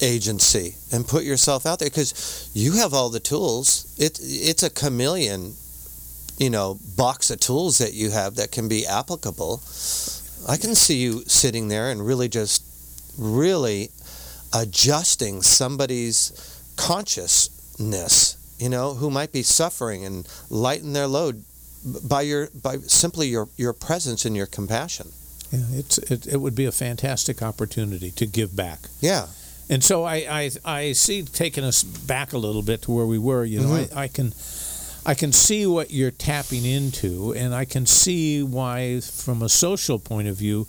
agency 0.00 0.74
and 0.92 1.06
put 1.06 1.24
yourself 1.24 1.66
out 1.66 1.78
there 1.78 1.88
because 1.88 2.50
you 2.54 2.72
have 2.72 2.94
all 2.94 3.10
the 3.10 3.20
tools. 3.20 3.94
It 3.98 4.18
it's 4.22 4.62
a 4.62 4.70
chameleon, 4.70 5.54
you 6.38 6.50
know, 6.50 6.78
box 6.96 7.30
of 7.30 7.40
tools 7.40 7.78
that 7.78 7.94
you 7.94 8.10
have 8.10 8.36
that 8.36 8.52
can 8.52 8.68
be 8.68 8.86
applicable. 8.86 9.62
I 10.48 10.56
can 10.56 10.74
see 10.74 10.96
you 10.96 11.22
sitting 11.26 11.68
there 11.68 11.90
and 11.90 12.04
really 12.04 12.28
just 12.28 12.64
really 13.18 13.90
adjusting 14.54 15.42
somebody's 15.42 16.32
consciousness, 16.76 18.36
you 18.58 18.68
know, 18.68 18.94
who 18.94 19.10
might 19.10 19.32
be 19.32 19.42
suffering 19.42 20.04
and 20.04 20.26
lighten 20.48 20.92
their 20.92 21.06
load 21.06 21.44
by 21.84 22.22
your 22.22 22.48
by 22.62 22.78
simply 22.78 23.28
your 23.28 23.48
your 23.56 23.72
presence 23.72 24.24
and 24.24 24.36
your 24.36 24.46
compassion. 24.46 25.12
Yeah, 25.50 25.64
it's 25.72 25.98
it, 25.98 26.26
it 26.26 26.36
would 26.36 26.54
be 26.54 26.64
a 26.64 26.72
fantastic 26.72 27.42
opportunity 27.42 28.10
to 28.12 28.26
give 28.26 28.54
back. 28.54 28.80
Yeah. 29.00 29.26
And 29.70 29.82
so 29.84 30.04
I, 30.04 30.16
I 30.28 30.50
I 30.64 30.92
see 30.94 31.22
taking 31.22 31.64
us 31.64 31.82
back 31.84 32.32
a 32.32 32.38
little 32.38 32.62
bit 32.62 32.82
to 32.82 32.90
where 32.92 33.06
we 33.06 33.18
were. 33.18 33.44
You 33.44 33.60
know, 33.60 33.68
Mhm. 33.68 33.96
I, 33.96 34.02
I 34.04 34.08
can 34.08 34.32
I 35.06 35.14
can 35.14 35.32
see 35.32 35.64
what 35.66 35.90
you're 35.90 36.10
tapping 36.10 36.64
into, 36.66 37.32
and 37.34 37.54
I 37.54 37.64
can 37.64 37.86
see 37.86 38.42
why, 38.42 39.00
from 39.00 39.42
a 39.42 39.48
social 39.48 39.98
point 39.98 40.28
of 40.28 40.36
view, 40.36 40.66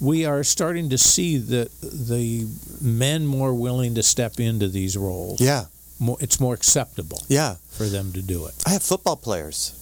we 0.00 0.24
are 0.26 0.44
starting 0.44 0.90
to 0.90 0.98
see 0.98 1.38
the 1.38 1.68
the 1.82 2.46
men 2.80 3.26
more 3.26 3.54
willing 3.54 3.94
to 3.94 4.02
step 4.02 4.38
into 4.38 4.68
these 4.68 4.96
roles. 4.96 5.40
Yeah. 5.40 5.64
More, 5.98 6.16
it's 6.20 6.38
more 6.40 6.52
acceptable 6.54 7.22
Yeah. 7.28 7.56
for 7.70 7.86
them 7.88 8.12
to 8.12 8.20
do 8.22 8.46
it. 8.46 8.54
I 8.66 8.70
have 8.70 8.82
football 8.82 9.16
players, 9.16 9.72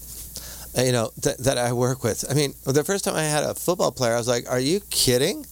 uh, 0.78 0.82
you 0.82 0.92
know, 0.92 1.10
that, 1.22 1.38
that 1.38 1.56
I 1.58 1.72
work 1.72 2.04
with. 2.04 2.24
I 2.30 2.34
mean, 2.34 2.52
the 2.64 2.84
first 2.84 3.04
time 3.04 3.16
I 3.16 3.24
had 3.24 3.42
a 3.42 3.54
football 3.54 3.90
player, 3.90 4.14
I 4.14 4.18
was 4.18 4.28
like, 4.28 4.46
"Are 4.50 4.60
you 4.60 4.80
kidding? 4.90 5.46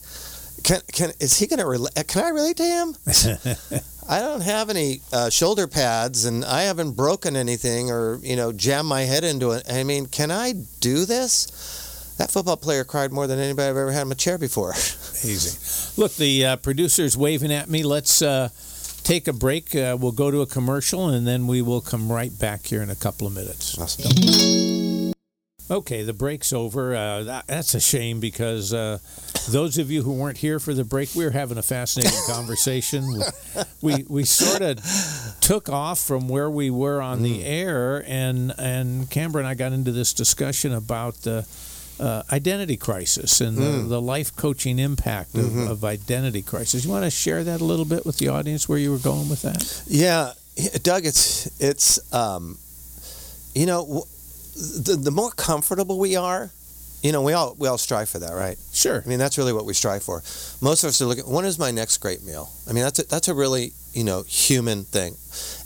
Can 0.68 0.82
can 0.92 1.12
is 1.18 1.38
he 1.38 1.46
going 1.46 1.60
to 1.60 1.66
relate? 1.66 1.94
Can 2.08 2.22
I 2.22 2.28
relate 2.28 2.58
to 2.58 2.62
him? 2.62 2.94
I 4.10 4.20
don't 4.20 4.42
have 4.42 4.68
any 4.68 5.00
uh, 5.14 5.30
shoulder 5.30 5.66
pads, 5.66 6.26
and 6.26 6.44
I 6.44 6.64
haven't 6.64 6.92
broken 6.92 7.36
anything 7.36 7.90
or 7.90 8.18
you 8.18 8.36
know 8.36 8.52
jammed 8.52 8.86
my 8.86 9.02
head 9.02 9.24
into 9.24 9.52
it. 9.52 9.62
I 9.72 9.82
mean, 9.82 10.04
can 10.04 10.30
I 10.30 10.52
do 10.80 11.06
this?" 11.06 12.14
That 12.18 12.30
football 12.30 12.58
player 12.58 12.84
cried 12.84 13.12
more 13.12 13.26
than 13.26 13.38
anybody 13.38 13.70
I've 13.70 13.78
ever 13.78 13.92
had 13.92 14.02
in 14.02 14.08
my 14.08 14.14
chair 14.14 14.36
before. 14.36 14.72
Easy. 15.24 15.56
Look, 15.98 16.16
the 16.16 16.44
uh, 16.44 16.56
producer's 16.56 17.16
waving 17.16 17.52
at 17.52 17.70
me. 17.70 17.82
Let's 17.82 18.20
uh, 18.20 18.50
take 19.04 19.26
a 19.26 19.32
break. 19.32 19.74
Uh, 19.74 19.96
we'll 19.98 20.12
go 20.12 20.30
to 20.30 20.42
a 20.42 20.46
commercial, 20.46 21.08
and 21.08 21.26
then 21.26 21.46
we 21.46 21.62
will 21.62 21.80
come 21.80 22.12
right 22.12 22.38
back 22.38 22.66
here 22.66 22.82
in 22.82 22.90
a 22.90 22.96
couple 22.96 23.26
of 23.26 23.32
minutes. 23.32 23.78
Okay, 25.70 26.02
the 26.02 26.12
break's 26.14 26.52
over. 26.52 26.94
Uh, 26.96 27.22
that, 27.24 27.46
that's 27.46 27.74
a 27.74 27.80
shame 27.80 28.20
because 28.20 28.72
uh, 28.72 28.98
those 29.50 29.76
of 29.76 29.90
you 29.90 30.02
who 30.02 30.12
weren't 30.14 30.38
here 30.38 30.58
for 30.58 30.72
the 30.72 30.84
break, 30.84 31.14
we 31.14 31.24
were 31.24 31.30
having 31.30 31.58
a 31.58 31.62
fascinating 31.62 32.18
conversation. 32.26 33.06
We, 33.12 33.22
we, 33.82 34.04
we 34.08 34.24
sort 34.24 34.62
of 34.62 34.78
took 35.40 35.68
off 35.68 35.98
from 36.00 36.28
where 36.28 36.48
we 36.50 36.70
were 36.70 37.02
on 37.02 37.22
the 37.22 37.44
air, 37.44 38.02
and 38.06 38.54
and 38.58 39.10
Camber 39.10 39.38
and 39.38 39.48
I 39.48 39.54
got 39.54 39.72
into 39.72 39.92
this 39.92 40.14
discussion 40.14 40.72
about 40.72 41.16
the 41.16 41.46
uh, 42.00 42.22
identity 42.32 42.76
crisis 42.76 43.40
and 43.40 43.56
the, 43.58 43.70
the 43.88 44.00
life 44.00 44.34
coaching 44.36 44.78
impact 44.78 45.34
of, 45.34 45.56
of 45.56 45.84
identity 45.84 46.42
crisis. 46.42 46.84
You 46.84 46.90
want 46.90 47.04
to 47.04 47.10
share 47.10 47.44
that 47.44 47.60
a 47.60 47.64
little 47.64 47.84
bit 47.84 48.06
with 48.06 48.18
the 48.18 48.28
audience 48.28 48.68
where 48.68 48.78
you 48.78 48.92
were 48.92 48.98
going 48.98 49.28
with 49.28 49.42
that? 49.42 49.82
Yeah, 49.86 50.32
Doug, 50.82 51.04
it's 51.04 51.60
it's 51.60 52.12
um, 52.14 52.56
you 53.54 53.66
know, 53.66 53.82
w- 53.84 54.04
the 54.54 54.96
the 54.96 55.10
more 55.10 55.30
comfortable 55.30 55.98
we 55.98 56.16
are, 56.16 56.50
you 57.02 57.12
know, 57.12 57.22
we 57.22 57.32
all 57.32 57.54
we 57.58 57.68
all 57.68 57.78
strive 57.78 58.08
for 58.08 58.18
that, 58.20 58.32
right? 58.32 58.56
Sure. 58.72 59.02
I 59.04 59.08
mean, 59.08 59.18
that's 59.18 59.38
really 59.38 59.52
what 59.52 59.64
we 59.64 59.74
strive 59.74 60.02
for. 60.02 60.22
Most 60.60 60.84
of 60.84 60.88
us 60.88 61.00
are 61.02 61.06
looking. 61.06 61.24
When 61.30 61.44
is 61.44 61.58
my 61.58 61.70
next 61.70 61.98
great 61.98 62.22
meal? 62.24 62.50
I 62.68 62.72
mean, 62.72 62.82
that's 62.84 62.98
a, 62.98 63.06
that's 63.06 63.28
a 63.28 63.34
really 63.34 63.72
you 63.92 64.04
know 64.04 64.22
human 64.22 64.84
thing. 64.84 65.16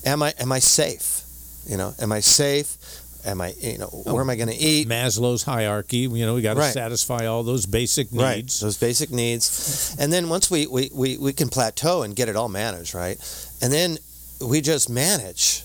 Am 0.05 0.23
I 0.23 0.35
am 0.38 0.53
I 0.53 0.59
safe? 0.61 1.23
You 1.66 1.77
know, 1.77 1.95
am 2.01 2.12
I 2.12 2.21
safe? 2.21 2.77
Am 3.25 3.40
I 3.40 3.55
you 3.61 3.79
know 3.79 3.88
oh, 3.92 4.12
where 4.14 4.23
am 4.23 4.31
I 4.31 4.35
going 4.37 4.49
to 4.49 4.57
eat? 4.57 4.88
Maslow's 4.88 5.45
hierarchy. 5.45 5.99
You 5.99 6.27
know, 6.27 6.35
we 6.35 6.42
got 6.42 6.55
to 6.55 6.61
Right. 6.61 6.73
satisfy 6.75 7.27
all 7.27 7.45
those 7.45 7.66
basic 7.66 8.11
needs. 8.11 8.23
Right, 8.23 8.59
those 8.61 8.77
basic 8.79 9.11
needs, 9.12 9.95
and 9.99 10.12
then 10.12 10.29
once 10.29 10.51
we, 10.51 10.66
we, 10.66 10.90
we, 10.92 11.16
we 11.18 11.33
can 11.33 11.49
plateau 11.49 12.03
and 12.03 12.16
get 12.16 12.29
it 12.29 12.35
all 12.35 12.49
managed, 12.49 12.95
right? 12.97 13.16
And 13.62 13.73
then 13.73 13.99
we 14.45 14.61
just 14.61 14.90
manage, 14.90 15.62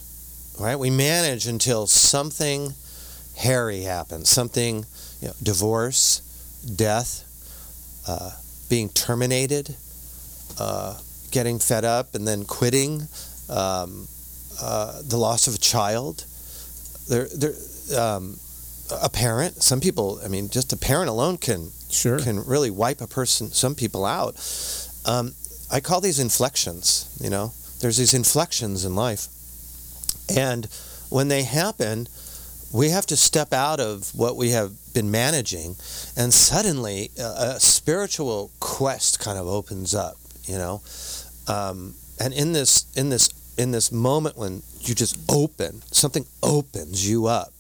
right? 0.59 0.75
We 0.77 0.91
manage 0.91 1.47
until 1.47 1.87
something 1.87 2.73
hairy 3.37 3.81
happens, 3.81 4.29
something, 4.29 4.85
you 5.21 5.27
know, 5.27 5.33
divorce, 5.41 6.21
death, 6.75 7.23
uh, 8.07 8.31
being 8.69 8.89
terminated, 8.89 9.75
uh, 10.59 10.97
getting 11.31 11.59
fed 11.59 11.85
up, 11.85 12.15
and 12.15 12.27
then 12.27 12.43
quitting, 12.45 13.07
um, 13.49 14.07
uh, 14.61 15.01
the 15.03 15.17
loss 15.17 15.47
of 15.47 15.55
a 15.55 15.59
child. 15.59 16.25
There, 17.07 17.27
there, 17.35 17.53
um, 17.97 18.39
a 18.91 19.09
parent. 19.09 19.61
Some 19.61 19.79
people, 19.79 20.19
I 20.23 20.27
mean, 20.27 20.49
just 20.49 20.73
a 20.73 20.77
parent 20.77 21.09
alone 21.09 21.37
can 21.37 21.71
Sure. 21.89 22.19
can 22.19 22.43
really 22.45 22.69
wipe 22.71 23.01
a 23.01 23.07
person, 23.07 23.51
some 23.53 23.75
people 23.75 24.05
out. 24.05 24.35
Um, 25.05 25.35
I 25.71 25.79
call 25.79 26.01
these 26.01 26.19
inflections. 26.19 27.05
You 27.19 27.29
know, 27.29 27.53
there's 27.79 27.97
these 27.97 28.13
inflections 28.13 28.83
in 28.83 28.95
life, 28.95 29.27
and 30.29 30.67
when 31.09 31.27
they 31.29 31.43
happen, 31.43 32.07
we 32.71 32.89
have 32.89 33.05
to 33.07 33.17
step 33.17 33.53
out 33.53 33.79
of 33.79 34.13
what 34.13 34.35
we 34.35 34.49
have 34.49 34.71
been 34.93 35.09
managing, 35.11 35.75
and 36.15 36.33
suddenly 36.33 37.11
a, 37.19 37.55
a 37.55 37.59
spiritual 37.59 38.51
quest 38.59 39.19
kind 39.19 39.37
of 39.37 39.47
opens 39.47 39.95
up. 39.95 40.17
You 40.43 40.57
know, 40.57 40.81
um, 41.47 41.95
and 42.19 42.33
in 42.33 42.53
this 42.53 42.85
in 42.95 43.09
this 43.09 43.29
in 43.57 43.71
this 43.71 43.91
moment 43.91 44.37
when 44.37 44.61
you 44.81 44.95
just 44.95 45.17
open, 45.29 45.81
something 45.91 46.25
opens 46.43 47.09
you 47.09 47.27
up 47.27 47.53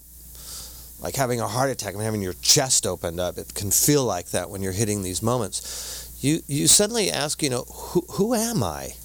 like 0.99 1.15
having 1.15 1.39
a 1.39 1.47
heart 1.47 1.69
attack 1.69 1.93
and 1.93 2.03
having 2.03 2.21
your 2.21 2.33
chest 2.41 2.85
opened 2.85 3.19
up. 3.19 3.37
It 3.37 3.53
can 3.53 3.71
feel 3.71 4.03
like 4.03 4.27
that 4.29 4.49
when 4.49 4.61
you're 4.61 4.71
hitting 4.71 5.03
these 5.03 5.21
moments. 5.21 6.17
You 6.21 6.41
you 6.47 6.67
suddenly 6.67 7.11
ask, 7.11 7.43
you 7.43 7.49
know, 7.49 7.63
who 7.63 8.01
who 8.11 8.33
am 8.33 8.63
I? 8.63 8.95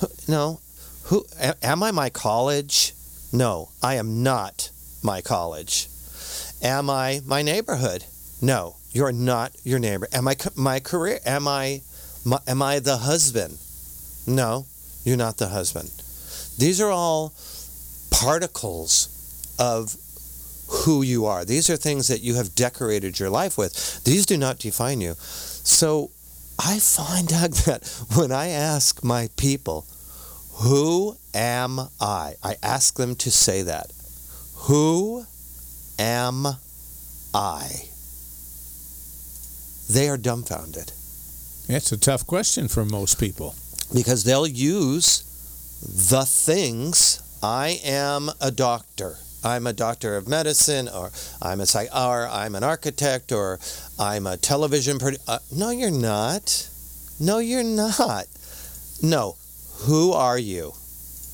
Who, 0.00 0.06
no, 0.26 0.60
who 1.04 1.26
am 1.62 1.82
I? 1.82 1.90
My 1.90 2.10
college? 2.10 2.94
No, 3.32 3.70
I 3.82 3.94
am 3.96 4.22
not 4.22 4.70
my 5.02 5.20
college. 5.20 5.88
Am 6.62 6.88
I 6.88 7.20
my 7.26 7.42
neighborhood? 7.42 8.04
No, 8.40 8.76
you're 8.92 9.12
not 9.12 9.52
your 9.64 9.78
neighbor. 9.78 10.08
Am 10.12 10.28
I 10.28 10.36
my 10.56 10.80
career? 10.80 11.18
Am 11.24 11.48
I 11.48 11.82
my, 12.24 12.38
am 12.46 12.62
I 12.62 12.78
the 12.78 12.98
husband? 12.98 13.58
No, 14.26 14.66
you're 15.04 15.16
not 15.16 15.38
the 15.38 15.48
husband. 15.48 15.90
These 16.58 16.80
are 16.80 16.90
all 16.90 17.32
particles 18.10 19.08
of 19.58 19.96
who 20.68 21.02
you 21.02 21.26
are. 21.26 21.44
These 21.44 21.68
are 21.70 21.76
things 21.76 22.08
that 22.08 22.20
you 22.20 22.34
have 22.34 22.54
decorated 22.54 23.18
your 23.18 23.30
life 23.30 23.58
with. 23.58 24.04
These 24.04 24.26
do 24.26 24.36
not 24.36 24.58
define 24.58 25.00
you. 25.00 25.14
So 25.18 26.10
I 26.58 26.78
find 26.78 27.32
out 27.32 27.50
that 27.66 27.86
when 28.14 28.32
I 28.32 28.48
ask 28.48 29.02
my 29.02 29.28
people, 29.36 29.86
who 30.54 31.16
am 31.34 31.80
I? 32.00 32.34
I 32.42 32.56
ask 32.62 32.96
them 32.96 33.14
to 33.16 33.30
say 33.30 33.62
that. 33.62 33.92
Who 34.62 35.24
am 35.98 36.46
I? 37.34 37.88
They 39.90 40.08
are 40.08 40.16
dumbfounded 40.16 40.92
That's 41.68 41.92
a 41.92 41.98
tough 41.98 42.26
question 42.26 42.68
for 42.68 42.84
most 42.84 43.18
people. 43.18 43.54
because 43.92 44.24
they'll 44.24 44.46
use 44.46 45.22
the 46.10 46.24
things. 46.24 47.20
I 47.42 47.80
am 47.84 48.30
a 48.40 48.50
doctor. 48.50 49.16
I'm 49.44 49.66
a 49.66 49.72
doctor 49.72 50.16
of 50.16 50.28
medicine, 50.28 50.88
or 50.88 51.10
I'm 51.42 51.60
a 51.60 51.66
psych, 51.66 51.88
or 51.94 52.28
I'm 52.28 52.54
an 52.54 52.62
architect, 52.62 53.32
or 53.32 53.58
I'm 53.98 54.26
a 54.28 54.36
television. 54.36 54.98
Produ- 54.98 55.18
uh, 55.26 55.40
no, 55.50 55.70
you're 55.70 55.90
not. 55.90 56.68
No, 57.18 57.38
you're 57.38 57.64
not. 57.64 58.26
No, 59.02 59.34
who 59.86 60.12
are 60.12 60.38
you? 60.38 60.72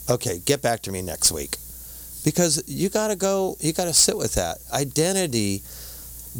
Okay, 0.08 0.38
get 0.46 0.62
back 0.62 0.80
to 0.82 0.90
me 0.90 1.02
next 1.02 1.30
week, 1.30 1.58
because 2.24 2.62
you 2.66 2.88
got 2.88 3.08
to 3.08 3.16
go. 3.16 3.56
You 3.60 3.72
got 3.72 3.84
to 3.84 3.94
sit 3.94 4.16
with 4.16 4.34
that 4.34 4.58
identity. 4.72 5.62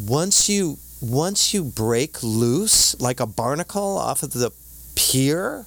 Once 0.07 0.49
you 0.49 0.77
once 1.01 1.53
you 1.53 1.63
break 1.63 2.21
loose 2.21 2.99
like 2.99 3.19
a 3.19 3.25
barnacle 3.25 3.97
off 3.97 4.23
of 4.23 4.33
the 4.33 4.51
pier, 4.95 5.65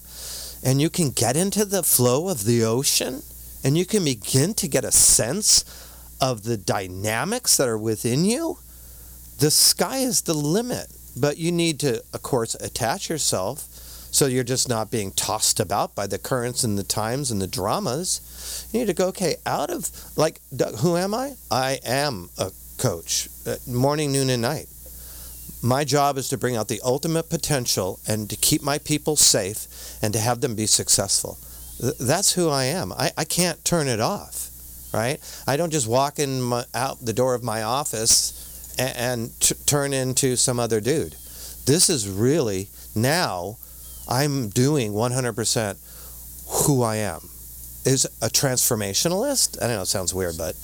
and 0.62 0.80
you 0.80 0.90
can 0.90 1.10
get 1.10 1.36
into 1.36 1.64
the 1.64 1.82
flow 1.82 2.28
of 2.28 2.44
the 2.44 2.64
ocean, 2.64 3.22
and 3.64 3.76
you 3.78 3.84
can 3.84 4.04
begin 4.04 4.54
to 4.54 4.68
get 4.68 4.84
a 4.84 4.92
sense 4.92 5.64
of 6.20 6.44
the 6.44 6.56
dynamics 6.56 7.56
that 7.56 7.68
are 7.68 7.78
within 7.78 8.24
you, 8.24 8.58
the 9.38 9.50
sky 9.50 9.98
is 9.98 10.22
the 10.22 10.34
limit. 10.34 10.86
But 11.16 11.36
you 11.36 11.52
need 11.52 11.80
to, 11.80 12.02
of 12.14 12.22
course, 12.22 12.54
attach 12.54 13.10
yourself 13.10 13.68
so 14.12 14.26
you're 14.26 14.44
just 14.44 14.68
not 14.68 14.90
being 14.90 15.10
tossed 15.10 15.58
about 15.58 15.96
by 15.96 16.06
the 16.06 16.18
currents 16.18 16.62
and 16.62 16.78
the 16.78 16.84
times 16.84 17.30
and 17.30 17.40
the 17.40 17.46
dramas. 17.46 18.68
You 18.70 18.80
need 18.80 18.86
to 18.86 18.94
go, 18.94 19.08
okay, 19.08 19.36
out 19.46 19.70
of, 19.70 19.90
like, 20.16 20.40
who 20.78 20.96
am 20.96 21.14
I? 21.14 21.32
I 21.50 21.80
am 21.84 22.28
a 22.38 22.52
coach, 22.78 23.28
uh, 23.46 23.56
morning, 23.66 24.12
noon, 24.12 24.28
and 24.28 24.42
night. 24.42 24.66
My 25.62 25.84
job 25.84 26.18
is 26.18 26.28
to 26.28 26.36
bring 26.36 26.56
out 26.56 26.68
the 26.68 26.80
ultimate 26.84 27.30
potential 27.30 28.00
and 28.06 28.28
to 28.28 28.36
keep 28.36 28.62
my 28.62 28.78
people 28.78 29.16
safe 29.16 29.66
and 30.02 30.12
to 30.12 30.20
have 30.20 30.40
them 30.40 30.54
be 30.54 30.66
successful. 30.66 31.38
That's 31.98 32.34
who 32.34 32.50
I 32.50 32.64
am. 32.64 32.92
I, 32.92 33.12
I 33.16 33.24
can't 33.24 33.64
turn 33.64 33.88
it 33.88 34.00
off, 34.00 34.50
right? 34.92 35.18
I 35.46 35.56
don't 35.56 35.72
just 35.72 35.88
walk 35.88 36.18
in 36.18 36.42
my, 36.42 36.64
out 36.74 37.00
the 37.00 37.12
door 37.12 37.34
of 37.34 37.42
my 37.42 37.62
office 37.62 38.74
and, 38.78 38.96
and 38.96 39.40
t- 39.40 39.54
turn 39.64 39.92
into 39.92 40.36
some 40.36 40.60
other 40.60 40.80
dude. 40.80 41.16
This 41.64 41.88
is 41.88 42.08
really 42.08 42.68
now 42.94 43.56
I'm 44.08 44.48
doing 44.48 44.92
100% 44.92 45.76
who 46.66 46.82
I 46.82 46.96
am. 46.96 47.20
Is 47.84 48.04
a 48.20 48.28
transformationalist? 48.28 49.60
I 49.62 49.66
don't 49.66 49.76
know. 49.76 49.82
It 49.82 49.86
sounds 49.86 50.14
weird, 50.14 50.36
but 50.38 50.54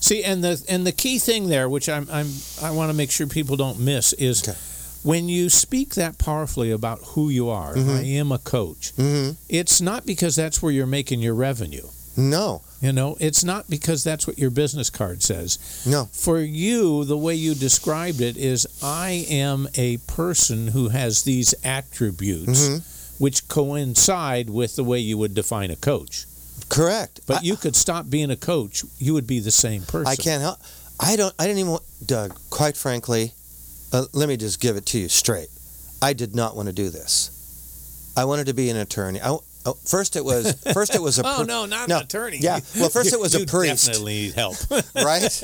See, 0.00 0.22
and 0.22 0.44
the 0.44 0.62
and 0.68 0.86
the 0.86 0.92
key 0.92 1.18
thing 1.18 1.48
there, 1.48 1.68
which 1.68 1.88
I'm 1.88 2.06
I'm 2.12 2.28
I 2.62 2.70
want 2.70 2.90
to 2.90 2.94
make 2.94 3.10
sure 3.10 3.26
people 3.26 3.56
don't 3.56 3.80
miss, 3.80 4.12
is 4.12 4.42
Okay. 4.48 4.56
when 5.02 5.28
you 5.28 5.48
speak 5.50 5.94
that 5.96 6.18
powerfully 6.18 6.70
about 6.70 7.00
who 7.14 7.30
you 7.30 7.48
are. 7.48 7.74
Mhm. 7.74 7.98
I 7.98 8.02
am 8.04 8.30
a 8.30 8.38
coach. 8.38 8.92
Mhm. 8.96 9.36
It's 9.48 9.80
not 9.80 10.06
because 10.06 10.36
that's 10.36 10.62
where 10.62 10.70
you're 10.72 10.86
making 10.86 11.20
your 11.20 11.34
revenue. 11.34 11.86
no, 12.16 12.62
You 12.80 12.92
know, 12.92 13.16
it's 13.18 13.42
not 13.42 13.68
because 13.68 14.04
that's 14.04 14.26
what 14.26 14.38
your 14.38 14.50
business 14.50 14.88
card 14.88 15.22
says. 15.22 15.58
no. 15.84 16.08
For 16.12 16.38
you, 16.40 17.04
the 17.04 17.16
way 17.18 17.34
you 17.34 17.54
described 17.54 18.20
it 18.20 18.36
is 18.36 18.66
I 18.82 19.26
am 19.28 19.68
a 19.74 19.96
person 20.06 20.68
who 20.68 20.88
has 20.90 21.22
these 21.22 21.54
attributes 21.64 22.68
Mhm. 22.68 22.82
which 23.18 23.48
coincide 23.48 24.48
with 24.50 24.76
the 24.76 24.84
way 24.84 25.00
you 25.00 25.18
would 25.18 25.34
define 25.34 25.70
a 25.72 25.76
coach. 25.76 26.26
Correct. 26.68 27.20
But 27.26 27.38
I- 27.38 27.42
you 27.42 27.56
could 27.56 27.74
stop 27.74 28.08
being 28.10 28.30
a 28.30 28.36
coach, 28.36 28.84
you 28.98 29.12
would 29.14 29.26
be 29.26 29.40
the 29.40 29.50
same 29.50 29.82
person. 29.82 30.06
I 30.06 30.14
can't 30.16 30.42
help. 30.42 30.58
I 31.00 31.16
don't. 31.16 31.34
I 31.38 31.46
didn't 31.46 31.58
even. 31.60 31.72
want- 31.72 31.82
Doug, 32.06 32.36
quite 32.50 32.76
frankly, 32.76 33.32
uh, 33.92 34.04
let 34.12 34.28
me 34.28 34.36
just 34.36 34.60
give 34.60 34.76
it 34.76 34.86
to 34.86 34.98
you 34.98 35.08
straight. 35.08 35.48
I 36.00 36.12
did 36.12 36.34
not 36.34 36.54
want 36.56 36.66
to 36.66 36.72
do 36.72 36.90
this. 36.90 37.30
I 38.16 38.24
wanted 38.24 38.46
to 38.46 38.54
be 38.54 38.68
an 38.70 38.76
attorney. 38.76 39.20
I, 39.20 39.36
oh, 39.66 39.74
first 39.84 40.16
it 40.16 40.24
was. 40.24 40.52
First 40.72 40.94
it 40.94 41.02
was 41.02 41.18
a. 41.18 41.22
Oh 41.26 41.42
no, 41.42 41.66
not 41.66 41.88
No, 41.88 41.98
an 41.98 42.02
attorney. 42.04 42.38
yeah. 42.38 42.60
Well, 42.76 42.88
first 42.88 43.12
it 43.12 43.20
was 43.20 43.34
a 43.34 43.44
priest. 43.46 43.86
Definitely 43.86 44.14
need 44.14 44.34
help. 44.34 44.56
right? 44.94 45.42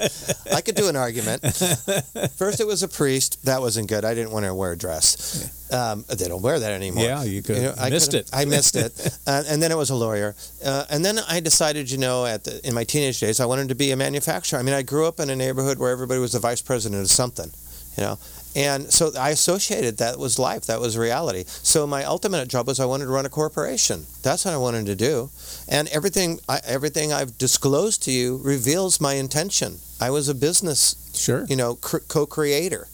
I 0.52 0.60
could 0.60 0.74
do 0.74 0.88
an 0.88 0.96
argument. 0.96 1.42
First, 2.36 2.60
it 2.60 2.66
was 2.66 2.82
a 2.82 2.88
priest. 2.88 3.44
That 3.44 3.60
wasn't 3.60 3.88
good. 3.88 4.04
I 4.04 4.14
didn't 4.14 4.30
want 4.32 4.46
to 4.46 4.54
wear 4.54 4.72
a 4.72 4.76
dress. 4.76 5.50
Um, 5.72 6.04
they 6.08 6.28
don't 6.28 6.42
wear 6.42 6.58
that 6.58 6.72
anymore. 6.72 7.04
Yeah, 7.04 7.22
you 7.24 7.42
could- 7.42 7.74
I 7.78 7.90
missed 7.90 8.14
it. 8.14 8.30
I 8.32 8.44
missed 8.44 8.76
it. 8.76 8.92
Uh, 9.26 9.42
and 9.48 9.62
then 9.62 9.70
it 9.72 9.76
was 9.76 9.90
a 9.90 9.94
lawyer. 9.94 10.34
Uh, 10.64 10.84
and 10.90 11.04
then 11.04 11.18
I 11.28 11.40
decided, 11.40 11.90
you 11.90 11.98
know, 11.98 12.24
at 12.26 12.44
the, 12.44 12.66
in 12.66 12.74
my 12.74 12.84
teenage 12.84 13.20
days, 13.20 13.40
I 13.40 13.46
wanted 13.46 13.68
to 13.68 13.74
be 13.74 13.90
a 13.90 13.96
manufacturer. 13.96 14.58
I 14.58 14.62
mean, 14.62 14.74
I 14.74 14.82
grew 14.82 15.06
up 15.06 15.20
in 15.20 15.30
a 15.30 15.36
neighborhood 15.36 15.78
where 15.78 15.90
everybody 15.90 16.20
was 16.20 16.32
the 16.32 16.38
vice 16.38 16.62
president 16.62 17.02
of 17.02 17.10
something, 17.10 17.50
you 17.96 18.02
know. 18.02 18.18
And 18.56 18.92
so 18.92 19.10
I 19.18 19.30
associated 19.30 19.98
that 19.98 20.16
was 20.16 20.38
life, 20.38 20.66
that 20.66 20.80
was 20.80 20.96
reality. 20.96 21.44
So 21.46 21.88
my 21.88 22.04
ultimate 22.04 22.48
job 22.48 22.68
was 22.68 22.78
I 22.78 22.84
wanted 22.84 23.06
to 23.06 23.10
run 23.10 23.26
a 23.26 23.28
corporation. 23.28 24.06
That's 24.22 24.44
what 24.44 24.54
I 24.54 24.58
wanted 24.58 24.86
to 24.86 24.94
do. 24.94 25.30
And 25.68 25.88
everything, 25.88 26.38
I, 26.48 26.60
everything 26.64 27.12
I've 27.12 27.36
disclosed 27.36 28.04
to 28.04 28.12
you 28.12 28.40
reveals 28.44 29.00
my 29.00 29.14
intention. 29.14 29.78
I 30.00 30.10
was 30.10 30.28
a 30.28 30.34
business 30.34 30.94
sure. 31.14 31.46
you 31.48 31.56
know, 31.56 31.74
cr- 31.76 31.98
co-creator. 32.08 32.86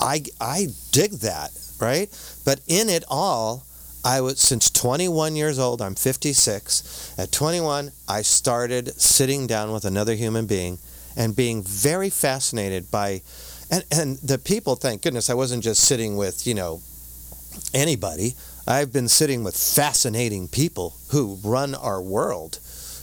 I 0.00 0.24
I 0.40 0.68
dig 0.92 1.12
that, 1.20 1.50
right? 1.80 2.08
But 2.44 2.60
in 2.66 2.88
it 2.88 3.04
all, 3.08 3.64
I 4.04 4.20
was 4.20 4.40
since 4.40 4.70
21 4.70 5.34
years 5.36 5.58
old. 5.58 5.82
I'm 5.82 5.94
56. 5.96 7.14
At 7.18 7.32
21, 7.32 7.90
I 8.08 8.22
started 8.22 9.00
sitting 9.00 9.46
down 9.46 9.72
with 9.72 9.84
another 9.84 10.14
human 10.14 10.46
being 10.46 10.78
and 11.16 11.34
being 11.34 11.62
very 11.62 12.10
fascinated 12.10 12.90
by, 12.90 13.22
and 13.70 13.84
and 13.90 14.18
the 14.18 14.38
people. 14.38 14.76
Thank 14.76 15.02
goodness 15.02 15.30
I 15.30 15.34
wasn't 15.34 15.62
just 15.62 15.82
sitting 15.84 16.16
with 16.16 16.46
you 16.46 16.54
know 16.54 16.80
anybody. 17.74 18.34
I've 18.68 18.92
been 18.92 19.08
sitting 19.08 19.44
with 19.44 19.56
fascinating 19.56 20.48
people 20.48 20.94
who 21.10 21.38
run 21.44 21.74
our 21.74 22.02
world 22.02 22.58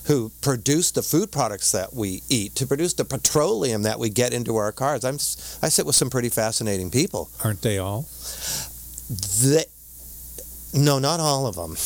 who 0.06 0.32
produce 0.42 0.92
the 0.92 1.02
food 1.02 1.32
products 1.32 1.72
that 1.72 1.94
we 1.94 2.22
eat, 2.30 2.56
to 2.56 2.68
produce 2.68 2.94
the 2.94 3.06
petroleum 3.06 3.84
that 3.84 4.00
we 4.00 4.10
get 4.10 4.34
into 4.34 4.58
our 4.58 4.72
cars. 4.72 5.06
I'm, 5.06 5.16
I 5.16 5.70
sit 5.70 5.86
with 5.86 5.96
some 5.96 6.10
pretty 6.10 6.30
fascinating 6.30 6.92
people. 6.92 7.30
Aren't 7.44 7.62
they 7.62 7.78
all? 7.78 8.06
They, 9.42 9.66
no, 10.74 11.00
not 11.00 11.20
all 11.20 11.46
of 11.48 11.56
them. 11.56 11.72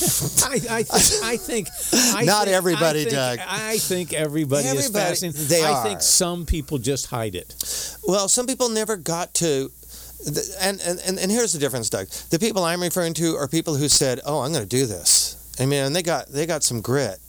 I, 0.46 0.78
I 0.80 0.84
think. 0.84 1.24
I 1.24 1.38
think. 1.38 1.68
I 2.16 2.24
Not 2.24 2.46
think- 2.46 2.56
everybody, 2.56 3.02
I 3.02 3.04
think, 3.04 3.16
Doug. 3.16 3.40
I 3.48 3.78
think 3.78 4.14
everybody, 4.14 4.66
is 4.68 4.72
Everybody- 4.86 5.06
fascinated. 5.10 5.42
they 5.50 5.64
I 5.64 5.72
are. 5.74 5.84
think 5.84 6.02
some 6.02 6.46
people 6.46 6.78
just 6.78 7.08
hide 7.08 7.36
it. 7.36 7.54
Well, 8.08 8.28
some 8.28 8.46
people 8.48 8.70
never 8.70 8.96
got 8.98 9.34
to. 9.36 9.72
And, 10.60 10.82
and, 10.82 11.00
and, 11.06 11.20
and 11.20 11.32
here's 11.32 11.54
the 11.54 11.60
difference, 11.60 11.90
Doug. 11.90 12.08
The 12.08 12.40
people 12.40 12.64
I'm 12.64 12.82
referring 12.82 13.14
to 13.16 13.36
are 13.36 13.48
people 13.48 13.76
who 13.76 13.88
said, 13.88 14.20
"Oh, 14.26 14.40
I'm 14.40 14.52
going 14.52 14.64
to 14.64 14.70
do 14.70 14.86
this." 14.86 15.36
I 15.60 15.66
mean, 15.66 15.84
and 15.86 15.96
they 15.96 16.04
got 16.04 16.28
they 16.28 16.46
got 16.46 16.64
some 16.64 16.82
grit, 16.82 17.20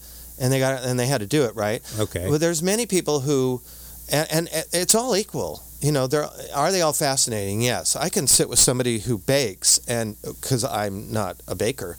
and 0.40 0.53
they 0.53 0.59
got 0.59 0.83
and 0.85 0.99
they 0.99 1.07
had 1.07 1.21
to 1.21 1.27
do 1.27 1.44
it 1.44 1.55
right. 1.55 1.83
Okay. 1.99 2.29
Well, 2.29 2.38
there's 2.38 2.62
many 2.62 2.87
people 2.87 3.21
who, 3.21 3.61
and, 4.11 4.29
and 4.31 4.49
it's 4.73 4.94
all 4.94 5.16
equal. 5.16 5.62
You 5.80 5.92
know, 5.92 6.06
there 6.08 6.28
are 6.54 6.72
they 6.72 6.82
all 6.82 6.92
fascinating? 6.92 7.62
Yes, 7.62 7.94
I 7.94 8.08
can 8.08 8.26
sit 8.26 8.48
with 8.48 8.58
somebody 8.58 8.98
who 8.98 9.18
bakes, 9.18 9.78
and 9.86 10.16
because 10.22 10.64
I'm 10.64 11.12
not 11.12 11.40
a 11.46 11.54
baker, 11.54 11.96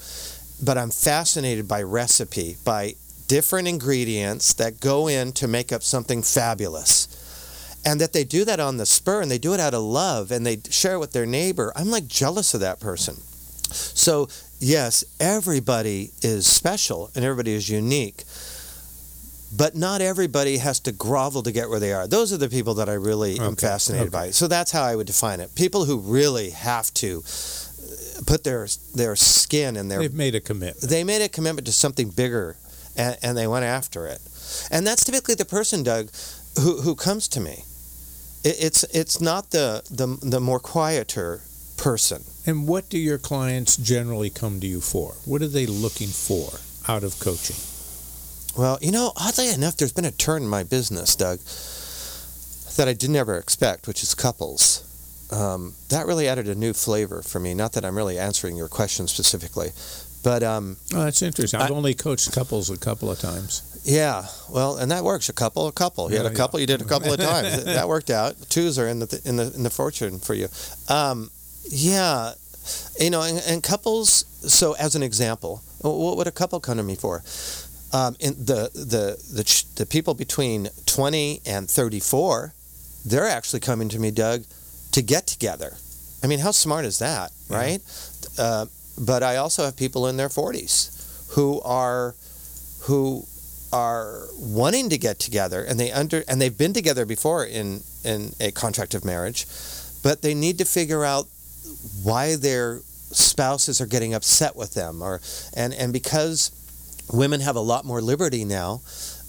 but 0.61 0.77
I'm 0.77 0.91
fascinated 0.91 1.67
by 1.67 1.83
recipe, 1.83 2.57
by 2.65 2.95
different 3.27 3.67
ingredients 3.67 4.53
that 4.53 4.81
go 4.81 5.07
in 5.07 5.31
to 5.33 5.47
make 5.47 5.71
up 5.71 5.83
something 5.83 6.23
fabulous, 6.23 7.07
and 7.85 8.01
that 8.01 8.11
they 8.11 8.25
do 8.25 8.43
that 8.43 8.59
on 8.59 8.77
the 8.77 8.85
spur, 8.85 9.21
and 9.21 9.31
they 9.31 9.37
do 9.37 9.53
it 9.53 9.61
out 9.61 9.73
of 9.73 9.83
love, 9.83 10.31
and 10.31 10.45
they 10.45 10.57
share 10.69 10.95
it 10.95 10.99
with 10.99 11.13
their 11.13 11.25
neighbor. 11.25 11.71
I'm 11.75 11.89
like 11.89 12.07
jealous 12.07 12.53
of 12.53 12.59
that 12.59 12.81
person. 12.81 13.15
So 13.71 14.27
yes, 14.59 15.03
everybody 15.19 16.11
is 16.21 16.45
special 16.47 17.11
and 17.15 17.23
everybody 17.23 17.53
is 17.53 17.69
unique 17.69 18.23
but 19.51 19.75
not 19.75 20.01
everybody 20.01 20.57
has 20.57 20.79
to 20.81 20.91
grovel 20.91 21.43
to 21.43 21.51
get 21.51 21.69
where 21.69 21.79
they 21.79 21.93
are. 21.93 22.07
Those 22.07 22.31
are 22.31 22.38
the 22.38 22.49
people 22.49 22.75
that 22.75 22.89
I 22.89 22.93
really 22.93 23.39
am 23.39 23.55
fascinated 23.55 24.07
okay. 24.07 24.27
by. 24.27 24.31
So 24.31 24.47
that's 24.47 24.71
how 24.71 24.83
I 24.83 24.95
would 24.95 25.07
define 25.07 25.39
it. 25.39 25.55
People 25.55 25.85
who 25.85 25.99
really 25.99 26.51
have 26.51 26.93
to 26.95 27.23
uh, 27.23 28.21
put 28.25 28.43
their 28.43 28.67
their 28.93 29.15
skin 29.15 29.75
and 29.77 29.89
their 29.89 29.99
They've 29.99 30.13
made 30.13 30.35
a 30.35 30.39
commitment. 30.39 30.89
they 30.89 31.03
made 31.03 31.21
a 31.23 31.29
commitment 31.29 31.65
to 31.67 31.73
something 31.73 32.09
bigger 32.09 32.57
and, 32.95 33.17
and 33.23 33.38
they 33.38 33.47
went 33.47 33.65
after 33.65 34.05
it. 34.07 34.21
And 34.71 34.85
that's 34.85 35.03
typically 35.03 35.35
the 35.35 35.45
person, 35.45 35.83
Doug, 35.83 36.09
who, 36.59 36.81
who 36.81 36.95
comes 36.95 37.27
to 37.29 37.39
me. 37.39 37.63
It, 38.43 38.55
it's 38.59 38.83
it's 38.85 39.19
not 39.19 39.51
the, 39.51 39.83
the 39.89 40.07
the 40.21 40.39
more 40.39 40.59
quieter 40.59 41.41
person. 41.77 42.23
And 42.45 42.67
what 42.67 42.89
do 42.89 42.97
your 42.97 43.17
clients 43.17 43.77
generally 43.77 44.29
come 44.29 44.59
to 44.59 44.67
you 44.67 44.81
for? 44.81 45.13
What 45.25 45.41
are 45.41 45.47
they 45.47 45.65
looking 45.65 46.07
for 46.07 46.59
out 46.91 47.03
of 47.03 47.19
coaching? 47.19 47.55
Well, 48.57 48.77
you 48.81 48.91
know, 48.91 49.13
oddly 49.15 49.49
enough, 49.49 49.77
there's 49.77 49.93
been 49.93 50.05
a 50.05 50.12
turn 50.12 50.43
in 50.43 50.47
my 50.49 50.63
business, 50.63 51.15
Doug. 51.15 51.39
that 52.77 52.88
I 52.88 52.93
didn't 52.93 53.15
ever 53.15 53.38
expect, 53.38 53.88
which 53.88 54.03
is 54.03 54.13
couples. 54.15 54.83
Um, 55.31 55.75
that 55.89 56.07
really 56.07 56.27
added 56.27 56.47
a 56.47 56.55
new 56.55 56.73
flavor 56.73 57.21
for 57.21 57.39
me. 57.39 57.53
Not 57.53 57.73
that 57.73 57.85
I'm 57.85 57.95
really 57.95 58.17
answering 58.17 58.55
your 58.57 58.67
question 58.67 59.07
specifically, 59.07 59.69
but 60.23 60.41
um, 60.43 60.77
Oh, 60.93 61.03
that's 61.05 61.21
interesting. 61.21 61.59
I've 61.59 61.71
I- 61.71 61.73
only 61.75 61.93
coached 61.93 62.31
couples 62.33 62.69
a 62.69 62.77
couple 62.77 63.12
of 63.12 63.19
times. 63.19 63.62
yeah, 63.85 64.25
well, 64.49 64.77
and 64.77 64.89
that 64.91 65.03
works. 65.03 65.29
A 65.29 65.33
couple, 65.33 65.67
a 65.67 65.71
couple. 65.71 66.09
You 66.09 66.17
Yeah, 66.17 66.23
had 66.23 66.31
a 66.31 66.35
couple. 66.35 66.59
You 66.59 66.65
did 66.67 66.81
a 66.81 66.85
couple 66.85 67.13
of 67.13 67.19
times. 67.19 67.63
that 67.65 67.88
worked 67.88 68.09
out. 68.09 68.35
Twos 68.49 68.79
are 68.79 68.88
in 68.88 68.99
the 68.99 69.21
in 69.23 69.35
the 69.38 69.53
in 69.55 69.63
the 69.63 69.69
fortune 69.69 70.19
for 70.19 70.33
you. 70.33 70.47
Um, 70.89 71.29
yeah, 71.69 72.33
you 72.99 73.09
know, 73.12 73.21
and, 73.21 73.41
and 73.47 73.62
couples. 73.63 74.25
So, 74.41 74.73
as 74.73 74.95
an 74.95 75.03
example, 75.03 75.62
what 75.81 76.17
would 76.17 76.27
a 76.27 76.31
couple 76.31 76.59
come 76.59 76.77
to 76.77 76.83
me 76.83 76.95
for? 76.95 77.21
Um, 77.91 78.15
in 78.19 78.34
the 78.45 78.69
the 78.73 79.17
the 79.34 79.63
the 79.75 79.86
people 79.86 80.13
between 80.13 80.69
twenty 80.86 81.41
and 81.45 81.69
thirty 81.69 81.99
four, 81.99 82.54
they're 83.06 83.28
actually 83.28 83.62
coming 83.62 83.89
to 83.89 83.99
me, 83.99 84.12
Doug, 84.12 84.43
to 84.91 85.02
get 85.02 85.25
together. 85.28 85.73
I 86.23 86.28
mean, 86.28 86.39
how 86.39 86.52
smart 86.52 86.86
is 86.86 86.99
that, 86.99 87.32
Yeah. 87.49 87.58
right? 87.58 87.82
Uh, 88.38 88.65
but 88.97 89.23
I 89.23 89.38
also 89.38 89.63
have 89.63 89.75
people 89.75 90.08
in 90.08 90.17
their 90.17 90.30
forties 90.30 90.91
who 91.32 91.62
are 91.62 92.13
who 92.82 93.23
are 93.71 94.28
wanting 94.38 94.89
to 94.89 94.97
get 94.97 95.19
together 95.19 95.63
and 95.63 95.80
they 95.80 95.91
under 95.91 96.23
and 96.28 96.41
they've 96.41 96.58
been 96.58 96.73
together 96.73 97.06
before 97.06 97.45
in 97.45 97.82
in 98.04 98.34
a 98.39 98.52
contract 98.52 98.95
of 98.95 99.06
marriage 99.06 99.45
but 100.02 100.21
they 100.23 100.34
need 100.34 100.58
to 100.58 100.65
figure 100.65 101.06
out 101.06 101.28
why 102.04 102.36
their 102.36 102.80
spouses 103.12 103.80
are 103.80 103.86
getting 103.86 104.13
upset 104.15 104.56
with 104.56 104.73
them 104.73 105.04
or 105.04 105.21
and 105.54 105.71
and 105.75 105.93
because 105.93 106.49
women 107.12 107.41
have 107.41 107.56
a 107.56 107.62
lot 107.62 107.86
more 107.86 108.02
liberty 108.02 108.45
now. 108.45 108.82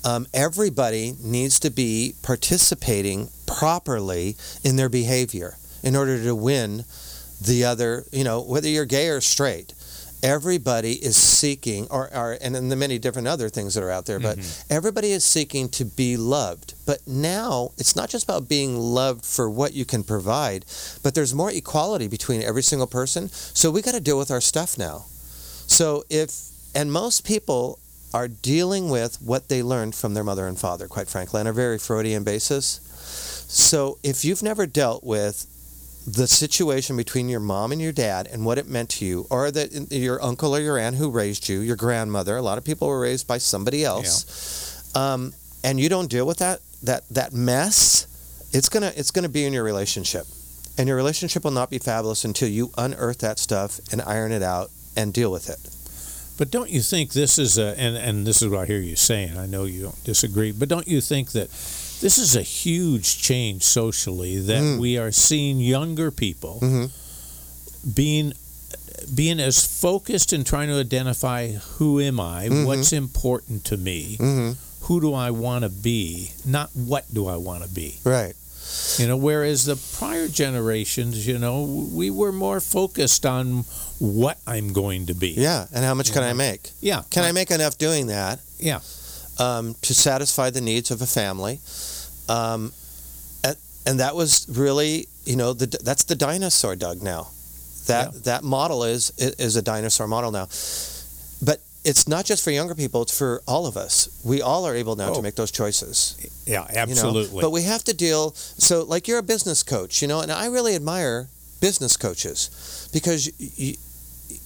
Um, 0.04 0.26
everybody 0.32 1.14
needs 1.20 1.60
to 1.60 1.70
be 1.70 2.14
participating 2.22 3.28
properly 3.46 4.36
in 4.64 4.76
their 4.76 4.88
behavior 4.88 5.56
in 5.82 5.96
order 5.96 6.22
to 6.22 6.34
win 6.34 6.84
the 7.40 7.64
other 7.64 8.04
you 8.12 8.22
know 8.22 8.42
whether 8.42 8.68
you're 8.68 8.86
gay 8.86 9.08
or 9.08 9.20
straight. 9.20 9.74
Everybody 10.22 10.92
is 10.92 11.16
seeking 11.16 11.86
or, 11.90 12.14
or 12.14 12.36
and 12.42 12.54
then 12.54 12.68
the 12.68 12.76
many 12.76 12.98
different 12.98 13.26
other 13.26 13.48
things 13.48 13.72
that 13.74 13.82
are 13.82 13.90
out 13.90 14.04
there 14.04 14.20
but 14.20 14.38
everybody 14.68 15.12
is 15.12 15.24
seeking 15.24 15.68
to 15.70 15.84
be 15.86 16.18
loved. 16.18 16.74
But 16.86 16.98
now 17.06 17.72
it's 17.78 17.96
not 17.96 18.10
just 18.10 18.24
about 18.24 18.46
being 18.48 18.76
loved 18.76 19.24
for 19.24 19.48
what 19.48 19.72
you 19.72 19.86
can 19.86 20.02
provide 20.04 20.66
but 21.02 21.14
there's 21.14 21.34
more 21.34 21.50
equality 21.50 22.06
between 22.08 22.42
every 22.42 22.62
single 22.62 22.86
person. 22.86 23.30
So 23.30 23.70
we 23.70 23.80
got 23.80 23.92
to 23.94 24.00
deal 24.00 24.18
with 24.18 24.30
our 24.30 24.42
stuff 24.42 24.76
now. 24.76 25.06
So 25.66 26.04
if 26.10 26.49
and 26.74 26.92
most 26.92 27.24
people 27.24 27.78
are 28.12 28.28
dealing 28.28 28.88
with 28.88 29.16
what 29.22 29.48
they 29.48 29.62
learned 29.62 29.94
from 29.94 30.14
their 30.14 30.24
mother 30.24 30.46
and 30.46 30.58
father 30.58 30.88
quite 30.88 31.08
frankly 31.08 31.40
on 31.40 31.46
a 31.46 31.52
very 31.52 31.78
freudian 31.78 32.24
basis. 32.24 32.80
So 33.48 33.98
if 34.02 34.24
you've 34.24 34.42
never 34.42 34.66
dealt 34.66 35.04
with 35.04 35.46
the 36.06 36.26
situation 36.26 36.96
between 36.96 37.28
your 37.28 37.40
mom 37.40 37.72
and 37.72 37.80
your 37.80 37.92
dad 37.92 38.26
and 38.32 38.44
what 38.44 38.58
it 38.58 38.66
meant 38.66 38.88
to 38.90 39.04
you, 39.04 39.26
or 39.30 39.50
that 39.50 39.92
your 39.92 40.22
uncle 40.22 40.56
or 40.56 40.60
your 40.60 40.78
aunt 40.78 40.96
who 40.96 41.10
raised 41.10 41.48
you, 41.48 41.60
your 41.60 41.76
grandmother, 41.76 42.36
a 42.36 42.42
lot 42.42 42.58
of 42.58 42.64
people 42.64 42.88
were 42.88 43.00
raised 43.00 43.28
by 43.28 43.38
somebody 43.38 43.84
else, 43.84 44.24
um, 44.96 45.32
and 45.62 45.78
you 45.78 45.88
don't 45.88 46.10
deal 46.10 46.26
with 46.26 46.38
that 46.38 46.60
that 46.82 47.06
that 47.10 47.32
mess, 47.32 48.06
it's 48.52 48.68
gonna 48.68 48.92
it's 48.96 49.10
gonna 49.10 49.28
be 49.28 49.44
in 49.44 49.52
your 49.52 49.62
relationship, 49.64 50.26
and 50.78 50.88
your 50.88 50.96
relationship 50.96 51.44
will 51.44 51.50
not 51.50 51.70
be 51.70 51.78
fabulous 51.78 52.24
until 52.24 52.48
you 52.48 52.70
unearth 52.78 53.18
that 53.18 53.38
stuff 53.38 53.78
and 53.92 54.00
iron 54.02 54.32
it 54.32 54.42
out 54.42 54.70
and 54.96 55.12
deal 55.12 55.30
with 55.30 55.50
it. 55.50 55.58
But 56.40 56.50
don't 56.50 56.70
you 56.70 56.80
think 56.80 57.12
this 57.12 57.38
is 57.38 57.58
a 57.58 57.78
and, 57.78 57.98
and 57.98 58.26
this 58.26 58.40
is 58.40 58.48
what 58.48 58.60
I 58.60 58.64
hear 58.66 58.78
you 58.80 58.96
saying, 58.96 59.36
I 59.36 59.44
know 59.44 59.64
you 59.64 59.82
don't 59.82 60.04
disagree, 60.04 60.52
but 60.52 60.70
don't 60.70 60.88
you 60.88 61.02
think 61.02 61.32
that 61.32 61.50
this 62.00 62.16
is 62.16 62.34
a 62.34 62.40
huge 62.40 63.18
change 63.20 63.62
socially 63.62 64.38
that 64.40 64.62
Mm. 64.62 64.78
we 64.80 64.96
are 64.96 65.12
seeing 65.12 65.60
younger 65.60 66.10
people 66.10 66.58
Mhm. 66.62 66.90
being 67.94 68.32
being 69.14 69.38
as 69.38 69.64
focused 69.66 70.32
in 70.32 70.42
trying 70.44 70.68
to 70.68 70.76
identify 70.80 71.52
who 71.76 72.00
am 72.00 72.18
I, 72.18 72.48
Mhm. 72.48 72.64
what's 72.64 72.92
important 72.94 73.64
to 73.66 73.76
me, 73.76 74.16
Mm-hmm. 74.18 74.52
who 74.86 74.98
do 75.02 75.12
I 75.12 75.30
want 75.30 75.64
to 75.64 75.68
be, 75.68 76.30
not 76.46 76.70
what 76.74 77.04
do 77.12 77.26
I 77.26 77.36
want 77.36 77.64
to 77.64 77.68
be. 77.68 77.96
Right. 78.04 78.34
You 78.98 79.06
know, 79.08 79.16
whereas 79.16 79.64
the 79.64 79.76
prior 79.98 80.28
generations, 80.28 81.26
you 81.26 81.38
know, 81.38 81.88
we 81.92 82.10
were 82.10 82.32
more 82.32 82.60
focused 82.60 83.24
on 83.26 83.64
what 83.98 84.38
I'm 84.46 84.72
going 84.72 85.06
to 85.06 85.14
be. 85.14 85.30
Yeah. 85.30 85.66
And 85.72 85.84
how 85.84 85.94
much 85.94 86.12
can 86.12 86.22
I 86.22 86.32
make? 86.32 86.70
Yeah. 86.80 87.02
Can 87.10 87.24
I 87.24 87.32
make 87.32 87.50
enough 87.50 87.78
doing 87.78 88.06
that? 88.08 88.40
Yeah. 88.58 88.80
um, 89.38 89.74
to 89.82 89.94
satisfy 89.94 90.50
the 90.50 90.60
needs 90.60 90.90
of 90.90 91.00
a 91.00 91.06
family. 91.06 91.60
Um, 92.28 92.72
and, 93.42 93.56
and 93.86 94.00
that 94.00 94.14
was 94.14 94.46
really, 94.48 95.06
you 95.24 95.36
know, 95.36 95.54
the, 95.54 95.66
that's 95.82 96.04
the 96.04 96.14
dinosaur, 96.14 96.76
Doug. 96.76 97.02
Now, 97.02 97.28
that 97.86 98.12
Yeah. 98.12 98.20
that 98.24 98.44
model 98.44 98.84
is 98.84 99.10
is 99.18 99.56
a 99.56 99.62
dinosaur 99.62 100.06
model 100.06 100.30
now. 100.30 100.46
But 101.42 101.60
it's 101.84 102.06
not 102.06 102.24
just 102.26 102.44
for 102.44 102.50
younger 102.50 102.74
people; 102.74 103.02
it's 103.02 103.16
for 103.16 103.42
all 103.46 103.66
of 103.66 103.76
us. 103.76 104.08
We 104.24 104.42
all 104.42 104.66
are 104.66 104.74
able 104.74 104.96
now 104.96 105.10
Oh. 105.10 105.14
to 105.14 105.22
make 105.22 105.34
those 105.36 105.50
choices. 105.50 106.16
Yeah, 106.46 106.66
you 106.68 106.74
know? 106.74 106.80
absolutely. 106.82 107.40
But 107.40 107.50
we 107.50 107.62
have 107.62 107.84
to 107.84 107.94
deal. 107.94 108.32
So, 108.58 108.82
like, 108.82 109.08
you're 109.08 109.18
a 109.18 109.22
business 109.22 109.62
coach, 109.62 110.02
you 110.02 110.08
know, 110.08 110.20
and 110.20 110.30
I 110.30 110.46
really 110.46 110.74
admire 110.74 111.28
business 111.60 111.96
coaches 111.96 112.50
because 112.92 113.30
you, 113.38 113.74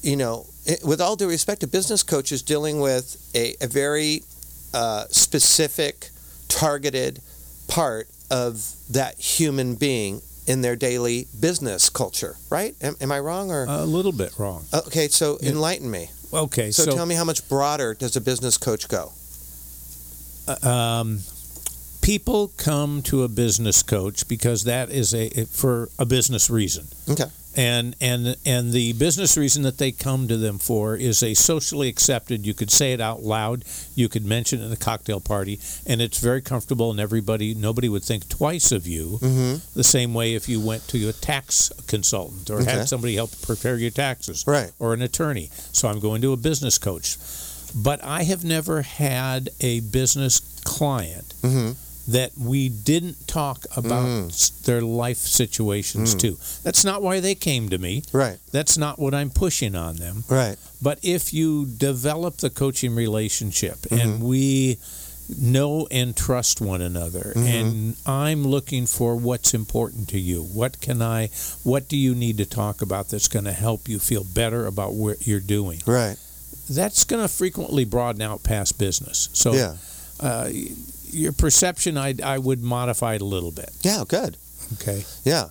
you 0.02 0.16
know, 0.16 0.46
with 0.84 1.00
all 1.00 1.16
due 1.16 1.28
respect, 1.28 1.60
to 1.62 1.66
business 1.66 2.02
coaches 2.02 2.42
dealing 2.42 2.80
with 2.80 3.16
a, 3.34 3.54
a 3.60 3.66
very 3.66 4.22
uh, 4.72 5.04
specific, 5.10 6.10
targeted 6.48 7.20
part 7.68 8.08
of 8.30 8.72
that 8.90 9.18
human 9.18 9.74
being 9.76 10.20
in 10.46 10.60
their 10.60 10.76
daily 10.76 11.26
business 11.40 11.88
culture, 11.88 12.36
right? 12.50 12.74
Am, 12.82 12.96
am 13.00 13.10
I 13.12 13.18
wrong 13.20 13.50
or? 13.50 13.64
a 13.68 13.84
little 13.84 14.12
bit 14.12 14.32
wrong. 14.38 14.64
okay, 14.74 15.08
so 15.08 15.38
Yeah. 15.40 15.50
enlighten 15.50 15.90
me. 15.90 16.10
Okay, 16.34 16.70
So, 16.70 16.84
so, 16.84 16.96
tell 16.96 17.06
me 17.06 17.14
how 17.14 17.24
much 17.24 17.48
broader 17.48 17.94
does 17.94 18.16
a 18.16 18.20
business 18.20 18.58
coach 18.58 18.88
go? 18.88 19.12
um, 20.62 21.20
people 22.02 22.52
come 22.58 23.00
to 23.02 23.22
a 23.22 23.28
business 23.28 23.82
coach 23.82 24.28
because 24.28 24.64
that 24.64 24.90
is 24.90 25.14
a 25.14 25.30
for 25.46 25.88
a 25.98 26.04
business 26.04 26.50
reason. 26.50 26.86
Okay. 27.08 27.24
And 27.56 27.94
and 28.00 28.36
and 28.44 28.72
the 28.72 28.92
business 28.94 29.36
reason 29.36 29.62
that 29.62 29.78
they 29.78 29.92
come 29.92 30.26
to 30.28 30.36
them 30.36 30.58
for 30.58 30.96
is 30.96 31.22
a 31.22 31.34
socially 31.34 31.88
accepted. 31.88 32.44
You 32.44 32.52
could 32.54 32.70
say 32.70 32.92
it 32.92 33.00
out 33.00 33.22
loud. 33.22 33.64
You 33.94 34.08
could 34.08 34.24
mention 34.26 34.60
it 34.60 34.64
in 34.66 34.72
a 34.72 34.76
cocktail 34.76 35.20
party, 35.20 35.60
and 35.86 36.02
it's 36.02 36.18
very 36.18 36.42
comfortable. 36.42 36.90
And 36.90 36.98
everybody, 36.98 37.54
nobody 37.54 37.88
would 37.88 38.02
think 38.02 38.28
twice 38.28 38.72
of 38.72 38.86
you. 38.86 39.18
Mm-hmm. 39.22 39.56
The 39.74 39.84
same 39.84 40.14
way 40.14 40.34
if 40.34 40.48
you 40.48 40.60
went 40.60 40.88
to 40.88 41.08
a 41.08 41.12
tax 41.12 41.70
consultant 41.86 42.50
or 42.50 42.60
Okay. 42.60 42.70
had 42.72 42.88
somebody 42.88 43.14
help 43.14 43.30
prepare 43.42 43.76
your 43.76 43.90
taxes. 43.92 44.44
Right. 44.46 44.72
or 44.78 44.92
an 44.94 45.02
attorney. 45.02 45.50
So 45.72 45.88
I'm 45.88 46.00
going 46.00 46.22
to 46.22 46.32
a 46.32 46.36
business 46.36 46.78
coach. 46.78 47.16
But 47.76 48.02
I 48.04 48.22
have 48.24 48.44
never 48.44 48.82
had 48.82 49.48
a 49.60 49.80
business 49.80 50.40
client 50.64 51.34
Mm-hmm. 51.42 51.72
That 52.08 52.32
we 52.36 52.68
didn't 52.68 53.26
talk 53.26 53.64
about 53.76 54.04
Mm. 54.06 54.62
their 54.64 54.82
life 54.82 55.18
situations 55.18 56.14
Mm. 56.14 56.18
to. 56.20 56.38
That's 56.62 56.84
not 56.84 57.02
why 57.02 57.20
they 57.20 57.34
came 57.34 57.68
to 57.70 57.78
me. 57.78 58.02
Right. 58.12 58.38
That's 58.52 58.76
not 58.76 58.98
what 58.98 59.14
I'm 59.14 59.30
pushing 59.30 59.74
on 59.74 59.96
them. 59.96 60.24
Right. 60.28 60.56
But 60.82 60.98
if 61.02 61.32
you 61.32 61.66
develop 61.66 62.38
the 62.38 62.50
coaching 62.50 62.94
relationship 62.94 63.80
Mm-hmm. 63.82 63.98
and 64.00 64.22
we 64.22 64.78
know 65.40 65.86
and 65.90 66.14
trust 66.14 66.60
one 66.60 66.82
another 66.82 67.32
Mhm. 67.34 67.46
and 67.46 67.96
I'm 68.04 68.46
looking 68.46 68.84
for 68.84 69.16
what's 69.16 69.54
important 69.54 70.06
to 70.10 70.20
you. 70.20 70.42
What 70.42 70.82
can 70.82 71.00
I 71.00 71.30
what 71.62 71.88
do 71.88 71.96
you 71.96 72.14
need 72.14 72.36
to 72.36 72.44
talk 72.44 72.82
about 72.82 73.08
that's 73.08 73.28
going 73.28 73.46
to 73.46 73.52
help 73.52 73.88
you 73.88 73.98
feel 73.98 74.22
better 74.24 74.66
about 74.66 74.92
what 74.92 75.26
you're 75.26 75.40
doing? 75.40 75.80
Right. 75.86 76.16
That's 76.68 77.04
going 77.04 77.22
to 77.22 77.28
frequently 77.28 77.86
broaden 77.86 78.20
out 78.20 78.42
past 78.42 78.76
business. 78.76 79.30
So 79.32 79.54
yeah. 79.54 79.76
uh, 80.20 80.50
your 81.14 81.32
perception 81.32 81.96
I 81.96 82.14
I 82.22 82.38
would 82.38 82.62
modify 82.62 83.14
it 83.14 83.22
a 83.22 83.24
little 83.24 83.52
bit. 83.52 83.70
Yeah. 83.82 84.04
Good. 84.06 84.36
Okay. 84.74 85.04
Yeah. 85.24 85.48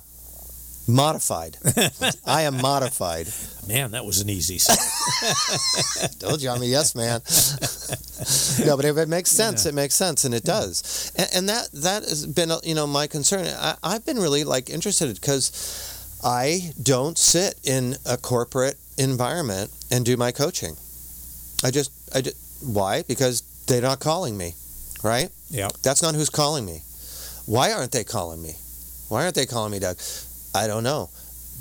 Modified. 0.87 1.57
I 2.25 2.41
am 2.41 2.61
modified. 2.61 3.27
Man, 3.67 3.91
that 3.91 4.03
was 4.03 4.19
an 4.19 4.29
easy. 4.29 4.59
Told 6.19 6.41
you 6.41 6.49
I'm 6.49 6.61
a 6.61 6.65
yes 6.65 6.93
man. 6.93 7.21
no, 8.67 8.75
but 8.75 8.83
if 8.83 8.97
it 8.97 9.07
makes 9.07 9.31
sense, 9.31 9.65
it 9.65 9.73
makes 9.73 9.95
sense, 9.95 10.25
and 10.25 10.35
it 10.35 10.43
does. 10.43 11.13
And, 11.15 11.29
and 11.35 11.49
that 11.49 11.69
that 11.71 12.03
has 12.03 12.27
been 12.27 12.51
uh, 12.51 12.59
you 12.63 12.75
know 12.75 12.85
my 12.85 13.07
concern. 13.07 13.47
I, 13.47 13.75
I've 13.81 14.05
been 14.05 14.17
really 14.17 14.43
like 14.43 14.69
interested 14.69 15.15
because 15.15 16.19
I 16.21 16.73
don't 16.81 17.17
sit 17.17 17.55
in 17.63 17.95
a 18.05 18.17
corporate 18.17 18.75
environment 18.97 19.71
and 19.89 20.05
do 20.05 20.17
my 20.17 20.33
coaching. 20.33 20.75
I 21.63 21.71
just 21.71 21.91
I 22.13 22.19
just 22.21 22.35
why 22.61 23.03
because 23.03 23.41
they're 23.67 23.81
not 23.81 24.01
calling 24.01 24.37
me, 24.37 24.55
right? 25.03 25.29
yeah. 25.49 25.69
That's 25.83 26.01
not 26.01 26.15
who's 26.15 26.29
calling 26.29 26.65
me. 26.65 26.81
Why 27.45 27.71
aren't 27.73 27.91
they 27.91 28.03
calling 28.03 28.41
me? 28.41 28.53
Why 29.09 29.23
aren't 29.23 29.35
they 29.35 29.45
calling 29.45 29.71
me, 29.71 29.79
Doug? 29.79 29.97
I 30.55 30.67
don't 30.67 30.83
know. 30.83 31.09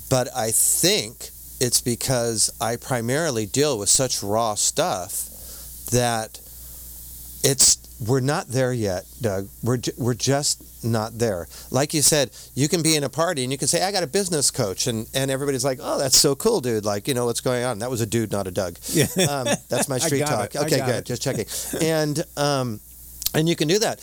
But 0.08 0.28
I 0.36 0.50
think 0.50 1.30
it's 1.60 1.80
because 1.80 2.50
I 2.60 2.76
primarily 2.76 3.46
deal 3.46 3.78
with 3.78 3.88
such 3.88 4.22
raw 4.22 4.54
stuff 4.54 5.28
that 5.90 6.40
it's 7.44 7.78
we're 8.06 8.20
not 8.20 8.48
there 8.48 8.72
yet, 8.72 9.04
Doug. 9.20 9.48
We're 9.62 9.78
we're 9.96 10.14
just 10.14 10.84
not 10.84 11.18
there. 11.18 11.46
Like 11.70 11.94
you 11.94 12.02
said, 12.02 12.30
you 12.54 12.68
can 12.68 12.82
be 12.82 12.96
in 12.96 13.04
a 13.04 13.08
party 13.08 13.42
and 13.44 13.52
you 13.52 13.58
can 13.58 13.68
say, 13.68 13.82
"I 13.82 13.92
got 13.92 14.02
a 14.02 14.06
business 14.06 14.50
coach," 14.50 14.86
and 14.86 15.08
and 15.14 15.30
everybody's 15.30 15.64
like, 15.64 15.78
"Oh, 15.80 15.98
that's 15.98 16.18
so 16.18 16.34
cool, 16.34 16.60
dude!" 16.60 16.84
Like, 16.84 17.06
you 17.08 17.14
know 17.14 17.26
what's 17.26 17.40
going 17.40 17.64
on? 17.64 17.78
That 17.78 17.90
was 17.90 18.00
a 18.00 18.06
dude, 18.06 18.32
not 18.32 18.46
a 18.46 18.50
Doug. 18.50 18.76
Yeah. 18.88 19.06
Um, 19.28 19.48
that's 19.68 19.88
my 19.88 19.98
street 20.06 20.26
talk. 20.26 20.54
it. 20.54 20.60
Okay, 20.62 20.78
good. 20.78 20.88
it. 20.88 21.04
Just 21.06 21.22
checking. 21.22 21.46
and 21.82 22.24
um, 22.36 22.80
and 23.34 23.48
you 23.48 23.56
can 23.56 23.68
do 23.68 23.78
that, 23.78 24.00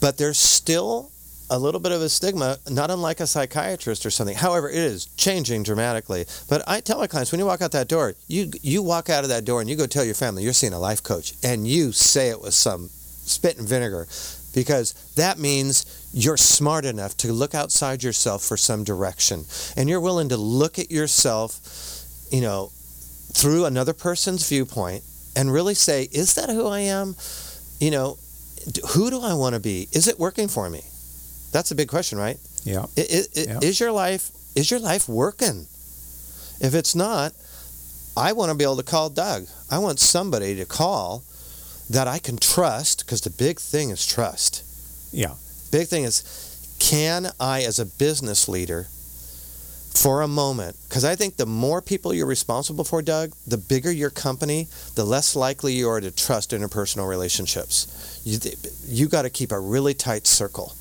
but 0.00 0.18
there's 0.18 0.38
still 0.38 1.10
a 1.50 1.58
little 1.58 1.80
bit 1.80 1.92
of 1.92 2.02
a 2.02 2.08
stigma, 2.08 2.58
not 2.68 2.90
unlike 2.90 3.20
a 3.20 3.26
psychiatrist 3.26 4.04
or 4.04 4.10
something. 4.10 4.36
However, 4.36 4.68
it 4.68 4.76
is 4.76 5.06
changing 5.16 5.62
dramatically. 5.62 6.26
But 6.48 6.62
I 6.68 6.80
tell 6.80 6.98
my 6.98 7.06
clients 7.06 7.32
when 7.32 7.38
you 7.38 7.46
walk 7.46 7.62
out 7.62 7.72
that 7.72 7.88
door, 7.88 8.14
you 8.26 8.50
you 8.62 8.82
walk 8.82 9.08
out 9.08 9.24
of 9.24 9.30
that 9.30 9.46
door 9.46 9.60
and 9.62 9.70
you 9.70 9.74
go 9.76 9.86
tell 9.86 10.04
your 10.04 10.14
family 10.14 10.42
you're 10.42 10.52
seeing 10.52 10.74
a 10.74 10.78
life 10.78 11.02
coach, 11.02 11.32
and 11.42 11.66
you 11.66 11.92
say 11.92 12.28
it 12.28 12.42
with 12.42 12.54
some 12.54 12.90
spit 12.90 13.58
and 13.58 13.68
vinegar, 13.68 14.06
because 14.54 14.92
that 15.16 15.38
means 15.38 15.86
you're 16.12 16.36
smart 16.36 16.84
enough 16.84 17.16
to 17.18 17.32
look 17.32 17.54
outside 17.54 18.02
yourself 18.02 18.42
for 18.42 18.56
some 18.56 18.84
direction, 18.84 19.44
and 19.76 19.88
you're 19.88 20.00
willing 20.00 20.28
to 20.28 20.36
look 20.36 20.78
at 20.78 20.90
yourself, 20.90 21.60
you 22.30 22.40
know, 22.40 22.70
through 23.32 23.64
another 23.64 23.94
person's 23.94 24.48
viewpoint, 24.48 25.02
and 25.34 25.52
really 25.52 25.74
say, 25.74 26.08
is 26.12 26.34
that 26.34 26.50
who 26.50 26.66
I 26.66 26.80
am? 26.80 27.16
You 27.80 27.90
know, 27.90 28.18
who 28.90 29.10
do 29.10 29.20
I 29.22 29.34
want 29.34 29.54
to 29.54 29.60
be? 29.60 29.88
Is 29.92 30.08
it 30.08 30.18
working 30.18 30.48
for 30.48 30.68
me? 30.70 30.82
That's 31.52 31.70
a 31.70 31.74
big 31.74 31.88
question, 31.88 32.18
right? 32.18 32.38
Yeah. 32.64 32.84
I- 32.96 33.00
I- 33.00 33.40
I- 33.40 33.44
Yeah. 33.44 33.58
Is 33.62 33.80
your 33.80 33.92
life 33.92 34.30
is 34.54 34.70
your 34.70 34.80
life 34.80 35.08
working? 35.08 35.66
If 36.60 36.74
it's 36.74 36.94
not, 36.94 37.32
I 38.16 38.32
want 38.32 38.50
to 38.50 38.54
be 38.56 38.64
able 38.64 38.76
to 38.78 38.82
call 38.82 39.08
Doug. 39.10 39.46
I 39.70 39.78
want 39.78 40.00
somebody 40.00 40.56
to 40.56 40.64
call 40.64 41.22
that 41.90 42.08
I 42.08 42.18
can 42.18 42.36
trust 42.36 42.98
because 43.04 43.20
the 43.20 43.30
big 43.30 43.60
thing 43.60 43.90
is 43.90 44.04
trust. 44.04 44.62
Yeah. 45.12 45.34
Big 45.70 45.86
thing 45.88 46.04
is 46.04 46.22
can 46.78 47.32
I 47.40 47.62
as 47.62 47.78
a 47.78 47.84
business 47.86 48.48
leader 48.48 48.88
for 49.94 50.22
a 50.22 50.28
moment 50.28 50.76
because 50.88 51.04
I 51.04 51.16
think 51.16 51.36
the 51.36 51.46
more 51.46 51.82
people 51.82 52.14
you're 52.14 52.26
responsible 52.26 52.84
for, 52.84 53.02
Doug, 53.02 53.32
the 53.46 53.56
bigger 53.56 53.90
your 53.90 54.10
company, 54.10 54.68
the 54.94 55.04
less 55.04 55.34
likely 55.34 55.72
you 55.72 55.88
are 55.88 56.00
to 56.00 56.10
trust 56.10 56.50
interpersonal 56.50 57.08
relationships. 57.08 58.20
You 58.24 58.38
you 58.86 59.08
got 59.08 59.22
to 59.22 59.30
keep 59.30 59.52
a 59.52 59.58
really 59.58 59.94
tight 59.94 60.26
circle 60.26 60.74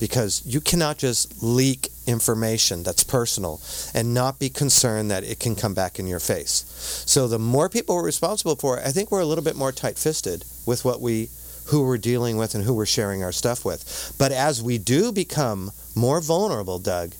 because 0.00 0.42
you 0.44 0.60
cannot 0.60 0.98
just 0.98 1.42
leak 1.42 1.88
information 2.06 2.82
that's 2.82 3.04
personal 3.04 3.60
and 3.94 4.12
not 4.12 4.40
be 4.40 4.48
concerned 4.48 5.10
that 5.10 5.22
it 5.22 5.38
can 5.38 5.54
come 5.54 5.74
back 5.74 6.00
in 6.00 6.08
your 6.08 6.18
face. 6.18 6.64
So 7.06 7.28
the 7.28 7.38
more 7.38 7.68
people 7.68 7.94
we're 7.94 8.04
responsible 8.04 8.56
for, 8.56 8.80
I 8.80 8.90
think 8.90 9.12
we're 9.12 9.20
a 9.20 9.26
little 9.26 9.44
bit 9.44 9.54
more 9.54 9.70
tight-fisted 9.70 10.44
with 10.66 10.84
what 10.84 11.00
we 11.00 11.28
who 11.66 11.84
we're 11.84 11.98
dealing 11.98 12.36
with 12.36 12.56
and 12.56 12.64
who 12.64 12.74
we're 12.74 12.86
sharing 12.86 13.22
our 13.22 13.30
stuff 13.30 13.64
with. 13.64 14.14
But 14.18 14.32
as 14.32 14.60
we 14.60 14.78
do 14.78 15.12
become 15.12 15.70
more 15.94 16.20
vulnerable, 16.20 16.80
Doug, 16.80 17.12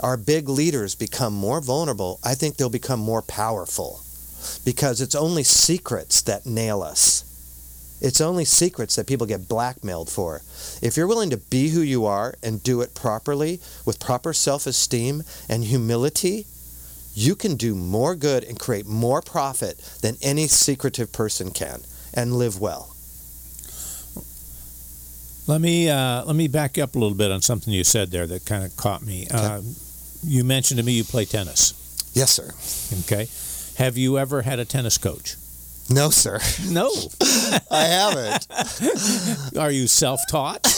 our 0.00 0.16
big 0.16 0.48
leaders 0.48 0.94
become 0.94 1.32
more 1.32 1.60
vulnerable, 1.60 2.18
I 2.24 2.34
think 2.34 2.56
they'll 2.56 2.70
become 2.70 3.00
more 3.00 3.22
powerful 3.22 4.00
because 4.64 5.00
it's 5.00 5.14
only 5.14 5.42
secrets 5.42 6.22
that 6.22 6.46
nail 6.46 6.82
us. 6.82 7.24
It's 8.00 8.20
only 8.20 8.46
secrets 8.46 8.96
that 8.96 9.06
people 9.06 9.26
get 9.26 9.48
blackmailed 9.48 10.08
for. 10.08 10.40
If 10.80 10.96
you're 10.96 11.06
willing 11.06 11.30
to 11.30 11.36
be 11.36 11.68
who 11.68 11.82
you 11.82 12.06
are 12.06 12.34
and 12.42 12.62
do 12.62 12.80
it 12.80 12.94
properly 12.94 13.60
with 13.84 14.00
proper 14.00 14.32
self 14.32 14.66
esteem 14.66 15.22
and 15.48 15.64
humility, 15.64 16.46
you 17.14 17.34
can 17.34 17.56
do 17.56 17.74
more 17.74 18.14
good 18.14 18.44
and 18.44 18.58
create 18.58 18.86
more 18.86 19.20
profit 19.20 19.78
than 20.00 20.16
any 20.22 20.46
secretive 20.46 21.12
person 21.12 21.50
can 21.50 21.82
and 22.14 22.36
live 22.36 22.58
well. 22.58 22.94
Let 25.46 25.60
me 25.60 25.90
uh, 25.90 26.24
let 26.24 26.36
me 26.36 26.48
back 26.48 26.78
up 26.78 26.94
a 26.94 26.98
little 26.98 27.16
bit 27.16 27.30
on 27.30 27.42
something 27.42 27.72
you 27.72 27.84
said 27.84 28.10
there 28.10 28.26
that 28.26 28.46
kind 28.46 28.64
of 28.64 28.76
caught 28.76 29.02
me. 29.02 29.26
Uh, 29.30 29.60
you 30.22 30.44
mentioned 30.44 30.78
to 30.78 30.84
me 30.84 30.92
you 30.92 31.04
play 31.04 31.24
tennis. 31.24 31.74
Yes, 32.14 32.32
sir. 32.32 32.52
Okay. 33.04 33.28
Have 33.82 33.96
you 33.96 34.18
ever 34.18 34.42
had 34.42 34.58
a 34.58 34.64
tennis 34.64 34.98
coach? 34.98 35.36
No, 35.88 36.10
sir. 36.10 36.38
No. 36.68 36.90
I 37.70 37.84
haven't. 37.84 38.46
Are 39.58 39.70
you 39.70 39.86
self-taught? 39.86 40.66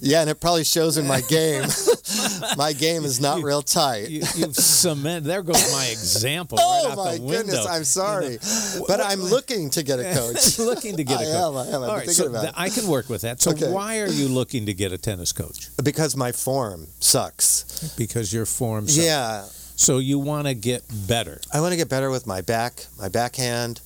Yeah, 0.00 0.20
and 0.20 0.30
it 0.30 0.40
probably 0.40 0.64
shows 0.64 0.96
in 0.96 1.06
my 1.06 1.20
game. 1.22 1.64
my 2.56 2.72
game 2.72 3.04
is 3.04 3.20
not 3.20 3.42
real 3.42 3.62
tight. 3.62 4.08
You, 4.08 4.22
you've 4.36 4.54
cement. 4.56 5.24
There 5.24 5.42
goes 5.42 5.72
my 5.72 5.86
example 5.86 6.58
oh 6.60 6.88
right 6.88 7.20
my 7.20 7.28
goodness, 7.28 7.66
I'm 7.66 7.84
sorry, 7.84 8.32
You 8.32 8.38
know, 8.80 8.84
but 8.88 9.00
I'm 9.00 9.20
looking 9.20 9.70
to 9.70 9.82
get 9.82 9.98
a 10.00 10.12
coach. 10.14 10.58
looking 10.58 10.96
to 10.96 11.04
get 11.04 11.20
a 11.20 11.24
coach. 11.24 11.34
I 11.34 11.38
am. 11.48 11.56
I've 11.56 11.74
All 11.74 11.80
been 11.80 11.88
right, 11.90 12.08
so 12.10 12.26
about 12.28 12.40
th- 12.42 12.52
it. 12.52 12.58
I 12.58 12.68
can 12.70 12.86
work 12.86 13.08
with 13.08 13.22
that. 13.22 13.40
So 13.42 13.50
Okay. 13.52 13.70
why 13.70 14.00
are 14.00 14.08
you 14.08 14.28
looking 14.28 14.66
to 14.66 14.74
get 14.74 14.92
a 14.92 14.98
tennis 14.98 15.32
coach? 15.32 15.68
because 15.82 16.16
my 16.16 16.32
form 16.32 16.86
sucks. 17.00 17.94
Because 17.96 18.32
your 18.32 18.46
form. 18.46 18.86
sucks. 18.88 19.04
Yeah, 19.06 19.44
So 19.76 19.98
you 19.98 20.18
want 20.18 20.46
to 20.46 20.54
get 20.54 20.82
better. 21.06 21.40
I 21.52 21.60
want 21.60 21.72
to 21.72 21.76
get 21.76 21.88
better 21.88 22.10
with 22.10 22.26
my 22.26 22.40
back, 22.40 22.86
my 22.98 23.08
backhand, 23.08 23.80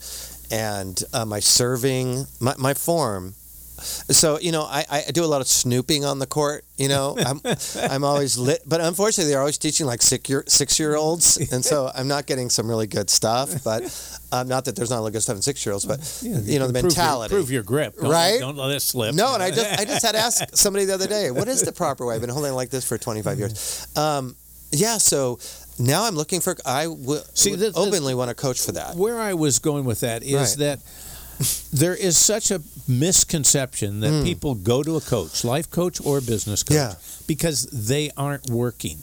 and 0.50 1.02
uh, 1.12 1.24
my 1.24 1.40
serving, 1.40 2.26
my, 2.40 2.54
my 2.58 2.74
form. 2.74 3.34
So 3.82 4.38
you 4.38 4.52
know, 4.52 4.62
I, 4.62 4.84
I 4.90 5.10
do 5.12 5.24
a 5.24 5.26
lot 5.26 5.40
of 5.40 5.46
snooping 5.48 6.04
on 6.04 6.18
the 6.18 6.26
court. 6.26 6.64
You 6.76 6.88
know, 6.88 7.16
I'm 7.18 7.40
I'm 7.90 8.04
always 8.04 8.36
lit, 8.38 8.62
but 8.66 8.80
unfortunately, 8.80 9.30
they're 9.30 9.40
always 9.40 9.58
teaching 9.58 9.86
like 9.86 10.02
six 10.02 10.28
year 10.28 10.44
six 10.48 10.78
year 10.78 10.94
olds, 10.96 11.36
and 11.52 11.64
so 11.64 11.90
I'm 11.94 12.08
not 12.08 12.26
getting 12.26 12.50
some 12.50 12.68
really 12.68 12.86
good 12.86 13.10
stuff. 13.10 13.62
But 13.64 13.82
um, 14.32 14.48
not 14.48 14.64
that 14.64 14.76
there's 14.76 14.90
not 14.90 14.98
a 14.98 15.00
lot 15.00 15.06
of 15.08 15.12
good 15.12 15.22
stuff 15.22 15.36
in 15.36 15.42
six 15.42 15.64
year 15.66 15.72
olds, 15.72 15.84
but 15.84 15.98
you 16.22 16.30
know 16.58 16.66
the 16.66 16.72
Prove 16.72 16.74
your- 16.74 16.82
mentality. 16.82 17.34
Prove 17.34 17.50
your, 17.50 17.62
grip. 17.62 17.96
Don't, 17.96 18.10
Right? 18.10 18.40
Don't 18.40 18.56
let 18.56 18.70
it 18.70 18.80
slip. 18.80 19.14
No, 19.14 19.34
and 19.34 19.42
I 19.42 19.50
just 19.58 19.80
I 19.80 19.84
just 19.84 20.04
had 20.04 20.12
to 20.12 20.18
ask 20.18 20.42
somebody 20.54 20.84
the 20.84 20.94
other 20.94 21.06
day, 21.08 21.30
what 21.30 21.48
is 21.48 21.62
the 21.62 21.72
proper 21.72 22.06
way? 22.06 22.14
I've 22.14 22.20
been 22.20 22.30
holding 22.30 22.52
it 22.52 22.56
like 22.56 22.70
this 22.70 22.84
for 22.86 22.98
25 22.98 23.38
years. 23.38 23.86
Um, 23.96 24.36
yeah, 24.70 24.96
so 24.98 25.38
now 25.78 26.04
I'm 26.04 26.14
looking 26.14 26.40
for. 26.40 26.56
I 26.64 26.84
w- 26.84 27.20
See, 27.34 27.50
would 27.50 27.60
the- 27.60 27.70
the- 27.70 27.78
openly 27.78 28.14
want 28.14 28.30
to 28.30 28.34
coach 28.34 28.60
for 28.64 28.72
that. 28.72 28.96
Where 28.96 29.20
I 29.20 29.34
was 29.34 29.58
going 29.58 29.84
with 29.84 30.00
that 30.00 30.22
is 30.22 30.32
Right. 30.34 30.58
that 30.58 30.78
there 31.72 31.94
is 31.94 32.16
such 32.18 32.50
a 32.50 32.60
misconception 32.88 34.00
that 34.00 34.24
people 34.24 34.54
go 34.54 34.82
to 34.82 34.96
a 34.96 35.00
coach, 35.00 35.44
life 35.44 35.70
coach 35.70 36.00
or 36.04 36.20
business 36.20 36.62
coach. 36.62 36.76
Yeah. 36.76 36.94
because 37.26 37.62
they 37.88 38.10
aren't 38.16 38.50
working. 38.50 38.98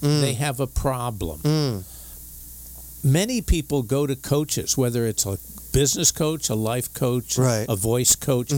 Mm. 0.00 0.20
They 0.20 0.34
have 0.34 0.60
a 0.60 0.66
problem. 0.66 1.40
Mm. 1.40 1.82
Many 3.04 3.42
people 3.42 3.82
go 3.82 4.06
to 4.06 4.16
coaches, 4.16 4.76
whether 4.78 5.06
it's 5.06 5.26
a 5.26 5.38
business 5.72 6.10
coach, 6.12 6.48
a 6.50 6.54
life 6.54 6.92
coach, 6.94 7.36
Right. 7.36 7.66
a 7.68 7.76
voice 7.76 8.14
coach, 8.16 8.50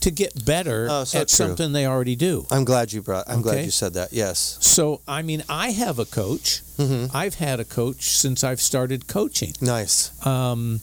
to 0.00 0.10
get 0.10 0.44
better 0.44 0.86
Oh, 0.90 1.04
so 1.04 1.20
at 1.20 1.28
true. 1.28 1.34
something 1.46 1.72
they 1.72 1.86
already 1.86 2.16
do. 2.16 2.46
I'm 2.50 2.64
glad 2.64 2.92
you 2.92 3.02
brought. 3.02 3.24
I'm 3.28 3.42
glad 3.42 3.64
you 3.64 3.70
said 3.70 3.94
that. 3.94 4.12
Yes. 4.12 4.56
So, 4.60 5.00
I 5.08 5.22
mean, 5.22 5.42
I 5.48 5.70
have 5.70 5.98
a 5.98 6.04
coach. 6.04 6.62
hmm 6.76 7.06
I've 7.14 7.34
had 7.36 7.60
a 7.60 7.64
coach 7.64 8.16
since 8.16 8.42
I've 8.44 8.60
started 8.60 9.06
coaching 9.06 9.52
Nice. 9.60 10.10
um, 10.26 10.80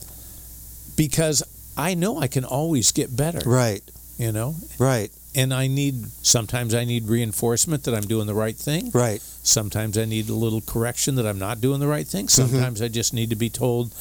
because 0.96 1.44
I 1.78 1.94
know 1.94 2.20
I 2.20 2.28
can 2.28 2.44
always 2.46 2.92
get 2.92 3.16
better, 3.16 3.42
Right. 3.50 3.82
you 4.18 4.32
know, 4.32 4.56
Right. 4.78 5.12
and 5.34 5.54
I 5.54 5.68
need 5.68 6.06
sometimes 6.22 6.74
I 6.74 6.84
need 6.86 7.08
reinforcement 7.08 7.84
that 7.86 7.94
I'm 7.96 8.04
doing 8.08 8.28
the 8.28 8.34
right 8.36 8.58
thing. 8.58 8.92
Right. 8.94 9.22
Sometimes 9.44 9.98
I 9.98 10.06
need 10.06 10.30
a 10.30 10.34
little 10.36 10.62
correction 10.62 11.16
that 11.16 11.26
I'm 11.26 11.40
not 11.40 11.62
doing 11.62 11.80
the 11.80 11.88
right 11.88 12.08
thing. 12.08 12.28
Sometimes 12.28 12.82
I 12.82 12.88
just 12.90 13.14
need 13.14 13.30
to 13.32 13.36
be 13.36 13.50
told, 13.50 13.92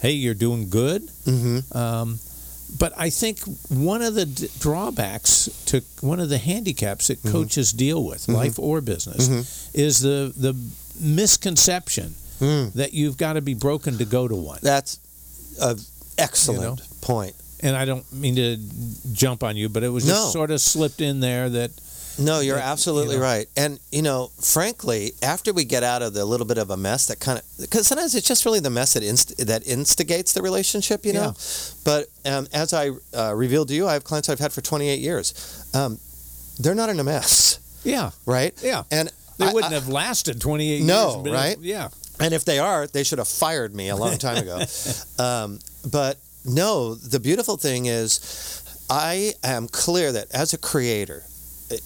"Hey, 0.00 0.12
you're 0.12 0.34
doing 0.34 0.68
good." 0.68 1.08
hmm 1.24 1.60
Um, 1.72 2.18
but 2.78 2.92
I 2.96 3.10
think 3.10 3.40
one 3.68 4.02
of 4.02 4.14
the 4.14 4.26
d- 4.26 4.48
drawbacks 4.58 5.48
to 5.66 5.82
one 6.02 6.20
of 6.20 6.28
the 6.28 6.38
handicaps 6.38 7.06
that 7.08 7.22
coaches 7.22 7.72
deal 7.72 8.04
with, 8.04 8.28
life 8.28 8.58
or 8.58 8.80
business, 8.80 9.28
Mhm. 9.28 9.46
is 9.74 10.00
the 10.00 10.32
the 10.36 10.54
misconception 11.00 12.14
Mm. 12.40 12.72
that 12.74 12.92
you've 12.94 13.16
got 13.16 13.34
to 13.34 13.40
be 13.40 13.54
broken 13.54 13.98
to 13.98 14.04
go 14.04 14.26
to 14.28 14.34
one. 14.36 14.58
That's 14.62 14.98
excellent 16.18 16.80
point. 17.00 17.34
And 17.62 17.76
I 17.76 17.84
don't 17.84 18.10
mean 18.12 18.36
to 18.36 18.56
jump 19.12 19.42
on 19.42 19.56
you, 19.56 19.68
but 19.68 19.82
it 19.82 19.88
was 19.90 20.04
just 20.06 20.16
No. 20.26 20.30
sort 20.30 20.50
of 20.50 20.60
slipped 20.60 21.00
in 21.02 21.20
there 21.20 21.50
that 21.50 21.70
No, 22.18 22.40
you're 22.40 22.56
that, 22.56 22.64
you 22.64 22.70
absolutely 22.72 23.16
know. 23.16 23.22
right. 23.22 23.48
And 23.56 23.78
you 23.92 24.00
know, 24.02 24.30
frankly, 24.40 25.12
after 25.22 25.52
we 25.52 25.64
get 25.64 25.82
out 25.82 26.00
of 26.00 26.14
the 26.14 26.24
little 26.24 26.46
bit 26.46 26.56
of 26.58 26.70
a 26.70 26.76
mess 26.76 27.06
that 27.06 27.20
kind 27.20 27.38
of 27.38 27.44
because 27.58 27.86
sometimes 27.86 28.14
it's 28.14 28.26
just 28.26 28.44
really 28.46 28.60
the 28.60 28.70
mess 28.70 28.94
that 28.94 29.02
inst- 29.02 29.36
that 29.46 29.66
instigates 29.66 30.32
the 30.32 30.40
relationship, 30.42 31.04
you 31.04 31.12
know. 31.12 31.34
Yeah. 31.36 31.74
But 31.84 32.06
um, 32.24 32.48
as 32.54 32.72
I 32.72 32.90
uh, 33.14 33.34
revealed 33.34 33.68
to 33.68 33.74
you, 33.74 33.86
I 33.86 33.92
have 33.92 34.04
clients 34.04 34.28
I've 34.30 34.38
had 34.40 34.52
for 34.52 34.62
28 34.62 34.98
years. 35.00 35.34
Um, 35.74 35.98
they're 36.58 36.74
not 36.74 36.88
in 36.88 36.98
a 36.98 37.04
mess, 37.04 37.58
yeah, 37.84 38.10
right? 38.26 38.54
yeah. 38.62 38.84
And 38.90 39.10
They 39.38 39.46
I- 39.46 39.52
wouldn't 39.52 39.72
I- 39.72 39.76
have 39.76 39.88
lasted 39.88 40.40
28 40.40 40.82
No, 40.82 41.16
years. 41.22 41.26
it- 41.26 41.30
right? 41.32 41.58
yeah. 41.60 41.88
And 42.18 42.34
if 42.34 42.44
they 42.44 42.58
are, 42.58 42.86
they 42.86 43.02
should 43.04 43.18
have 43.18 43.28
fired 43.28 43.74
me 43.74 43.88
a 43.88 43.96
long 43.96 44.18
time 44.18 44.36
ago. 44.38 44.60
um, 45.18 45.58
but 45.90 46.18
no, 46.44 46.94
the 46.94 47.20
beautiful 47.20 47.56
thing 47.56 47.86
is, 47.86 48.62
I 48.88 49.34
am 49.44 49.68
clear 49.68 50.12
that 50.12 50.32
as 50.32 50.52
a 50.52 50.58
creator, 50.58 51.24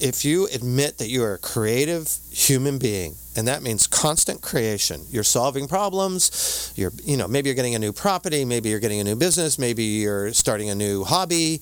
if 0.00 0.24
you 0.24 0.46
admit 0.46 0.98
that 0.98 1.08
you 1.08 1.22
are 1.22 1.34
a 1.34 1.38
creative 1.38 2.10
human 2.30 2.78
being, 2.78 3.16
and 3.36 3.46
that 3.48 3.62
means 3.62 3.86
constant 3.86 4.40
creation, 4.40 5.04
you're 5.10 5.24
solving 5.24 5.68
problems, 5.68 6.72
you're, 6.76 6.92
you 7.04 7.16
know, 7.16 7.28
maybe 7.28 7.48
you're 7.48 7.54
getting 7.54 7.74
a 7.74 7.78
new 7.78 7.92
property, 7.92 8.44
maybe 8.44 8.70
you're 8.70 8.80
getting 8.80 9.00
a 9.00 9.04
new 9.04 9.16
business, 9.16 9.58
maybe 9.58 9.84
you're 9.84 10.32
starting 10.32 10.70
a 10.70 10.74
new 10.74 11.04
hobby, 11.04 11.60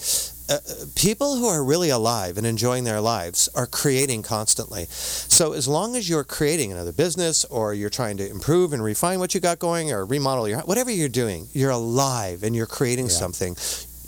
uh, 0.48 0.58
people 0.96 1.36
who 1.36 1.46
are 1.46 1.62
really 1.64 1.90
alive 1.90 2.36
and 2.36 2.46
enjoying 2.46 2.84
their 2.84 3.00
lives 3.00 3.48
are 3.54 3.66
creating 3.66 4.22
constantly. 4.22 4.86
So 4.88 5.52
as 5.52 5.66
long 5.68 5.96
as 5.96 6.08
you're 6.08 6.24
creating 6.24 6.72
another 6.72 6.92
business 6.92 7.44
or 7.46 7.74
you're 7.74 7.90
trying 7.90 8.16
to 8.18 8.28
improve 8.28 8.72
and 8.72 8.82
refine 8.82 9.18
what 9.18 9.34
you 9.34 9.40
got 9.40 9.58
going 9.58 9.92
or 9.92 10.04
remodel 10.04 10.48
your 10.48 10.60
whatever 10.60 10.90
you're 10.90 11.08
doing, 11.08 11.48
you're 11.52 11.70
alive 11.70 12.42
and 12.42 12.54
you're 12.56 12.66
creating 12.66 13.06
Yeah. 13.06 13.12
something. 13.12 13.56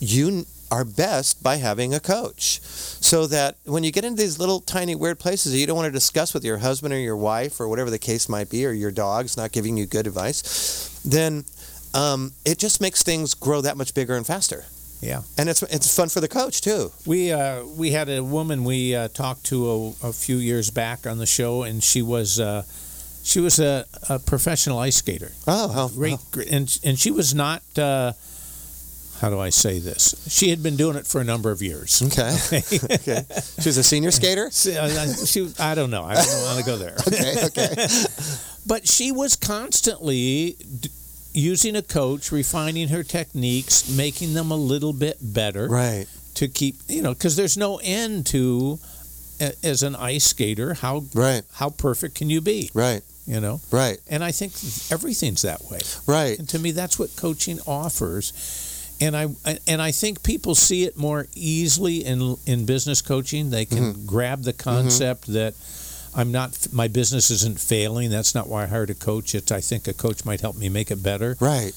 You 0.00 0.44
are 0.70 0.84
best 0.84 1.42
by 1.42 1.56
having 1.56 1.94
a 1.94 2.00
coach. 2.00 2.60
So 2.64 3.26
that 3.28 3.56
when 3.64 3.84
you 3.84 3.92
get 3.92 4.04
into 4.04 4.20
these 4.20 4.38
little 4.40 4.60
tiny 4.60 4.94
weird 4.96 5.18
places 5.20 5.52
that 5.52 5.58
you 5.58 5.66
don't 5.66 5.76
want 5.76 5.86
to 5.86 5.92
discuss 5.92 6.34
with 6.34 6.44
your 6.44 6.58
husband 6.58 6.92
or 6.92 6.98
your 6.98 7.16
wife 7.16 7.60
or 7.60 7.68
whatever 7.68 7.90
the 7.90 7.98
case 7.98 8.28
might 8.28 8.50
be 8.50 8.66
or 8.66 8.72
your 8.72 8.90
dog's 8.90 9.36
not 9.36 9.52
giving 9.52 9.76
you 9.76 9.86
good 9.86 10.06
advice, 10.06 10.98
then 11.04 11.44
um, 11.92 12.32
it 12.44 12.58
just 12.58 12.80
makes 12.80 13.02
things 13.04 13.34
grow 13.34 13.60
that 13.60 13.76
much 13.76 13.94
bigger 13.94 14.16
and 14.16 14.26
faster. 14.26 14.64
Yeah. 15.00 15.22
And 15.36 15.48
it's 15.48 15.62
it's 15.64 15.94
fun 15.94 16.08
for 16.08 16.20
the 16.20 16.28
coach 16.28 16.60
too. 16.62 16.90
We 17.04 17.30
uh, 17.32 17.64
we 17.76 17.90
had 17.90 18.08
a 18.08 18.22
woman 18.24 18.64
we 18.64 18.94
uh, 18.94 19.08
talked 19.08 19.44
to 19.46 19.94
a, 20.02 20.08
a 20.08 20.12
few 20.12 20.36
years 20.36 20.70
back 20.70 21.06
on 21.06 21.18
the 21.18 21.26
show, 21.26 21.62
and 21.62 21.82
she 21.84 22.00
was 22.02 22.40
uh, 22.40 22.62
she 23.22 23.40
was 23.40 23.58
a, 23.58 23.84
a 24.08 24.18
professional 24.18 24.78
ice 24.78 24.96
skater. 24.96 25.32
Oh, 25.46 25.68
how 25.68 25.88
Great, 25.88 26.18
great 26.32 26.48
and 26.50 26.78
and 26.84 26.98
she 26.98 27.10
was 27.10 27.34
not. 27.34 27.62
Uh, 27.78 28.12
how 29.20 29.30
do 29.30 29.38
I 29.38 29.50
say 29.50 29.78
this? 29.78 30.14
She 30.28 30.50
had 30.50 30.62
been 30.62 30.76
doing 30.76 30.96
it 30.96 31.06
for 31.06 31.20
a 31.20 31.24
number 31.24 31.50
of 31.50 31.62
years. 31.62 32.02
Okay. 32.02 32.34
okay. 32.94 33.24
She 33.60 33.68
was 33.68 33.76
a 33.78 33.84
senior 33.84 34.10
skater. 34.10 34.50
She, 34.50 34.76
I- 34.76 35.12
she, 35.24 35.50
I 35.58 35.74
don't 35.76 35.90
know. 35.90 36.02
I 36.04 36.14
don't 36.14 36.42
want 36.44 36.58
to 36.58 36.64
go 36.64 36.76
there. 36.76 36.96
Okay. 37.08 37.34
Okay. 37.46 37.86
But 38.66 38.88
she 38.88 39.12
was 39.12 39.36
constantly 39.36 40.56
using 41.34 41.76
a 41.76 41.82
coach, 41.82 42.30
refining 42.32 42.88
her 42.88 43.02
techniques, 43.02 43.88
making 43.94 44.32
them 44.34 44.50
a 44.50 44.56
little 44.56 44.92
bit 44.92 45.18
better. 45.20 45.68
right. 45.68 46.06
to 46.34 46.48
keep 46.48 46.76
you 46.88 47.00
know 47.02 47.12
because 47.14 47.36
there's 47.36 47.56
no 47.56 47.78
end 47.84 48.26
to 48.26 48.78
as 49.62 49.82
an 49.82 49.94
ice 49.96 50.24
skater 50.24 50.74
how 50.74 51.04
Right. 51.14 51.42
how 51.54 51.70
perfect 51.70 52.14
can 52.16 52.28
you 52.30 52.40
be 52.40 52.70
Right. 52.74 53.02
you 53.26 53.40
know 53.40 53.60
Right. 53.70 53.98
and 54.08 54.24
i 54.24 54.32
think 54.32 54.52
everything's 54.90 55.42
that 55.42 55.62
way 55.70 55.80
Right. 56.06 56.36
and 56.38 56.48
to 56.48 56.58
me 56.58 56.72
that's 56.72 56.98
what 56.98 57.14
coaching 57.16 57.60
offers 57.68 58.32
and 59.00 59.16
i 59.16 59.26
and 59.68 59.80
i 59.82 59.90
think 59.92 60.22
people 60.24 60.54
see 60.56 60.82
it 60.84 60.96
more 60.96 61.26
easily 61.36 62.04
in 62.04 62.36
in 62.46 62.64
business 62.64 63.00
coaching 63.02 63.50
they 63.50 63.64
can 63.64 63.92
Mm-hmm. 63.94 64.06
grab 64.06 64.42
the 64.42 64.52
concept 64.52 65.26
that 65.32 65.54
i'm 66.16 66.30
not 66.32 66.66
my 66.72 66.88
business 66.88 67.30
isn't 67.30 67.58
failing 67.60 68.10
that's 68.10 68.34
not 68.34 68.48
why 68.48 68.62
i 68.64 68.66
hired 68.66 68.90
a 68.90 68.94
coach 68.94 69.34
it's 69.34 69.50
i 69.52 69.60
think 69.60 69.86
a 69.88 69.92
coach 69.92 70.24
might 70.24 70.40
help 70.40 70.56
me 70.56 70.68
make 70.68 70.90
it 70.90 71.02
better 71.02 71.36
Right. 71.40 71.72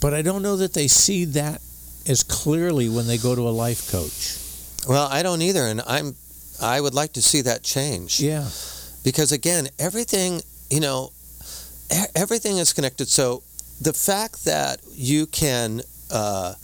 but 0.00 0.14
i 0.14 0.22
don't 0.22 0.42
know 0.42 0.56
that 0.56 0.74
they 0.74 0.88
see 0.88 1.24
that 1.26 1.60
as 2.06 2.22
clearly 2.22 2.88
when 2.88 3.06
they 3.06 3.18
go 3.18 3.34
to 3.34 3.48
a 3.48 3.54
life 3.64 3.90
coach 3.90 4.38
Well, 4.88 5.08
I 5.10 5.22
don't 5.22 5.40
either, 5.42 5.64
and 5.66 5.80
I'm. 5.86 6.14
I 6.60 6.78
would 6.80 6.94
like 6.94 7.14
to 7.14 7.22
see 7.22 7.40
that 7.42 7.62
change 7.64 8.20
yeah 8.20 8.46
because 9.02 9.32
again, 9.32 9.68
everything 9.78 10.42
you 10.70 10.80
know, 10.80 11.10
everything 12.14 12.58
is 12.58 12.72
connected. 12.72 13.08
So 13.08 13.42
the 13.80 13.92
fact 13.92 14.44
that 14.44 14.80
you 14.94 15.26
can. 15.26 15.80
Uh, 16.10 16.54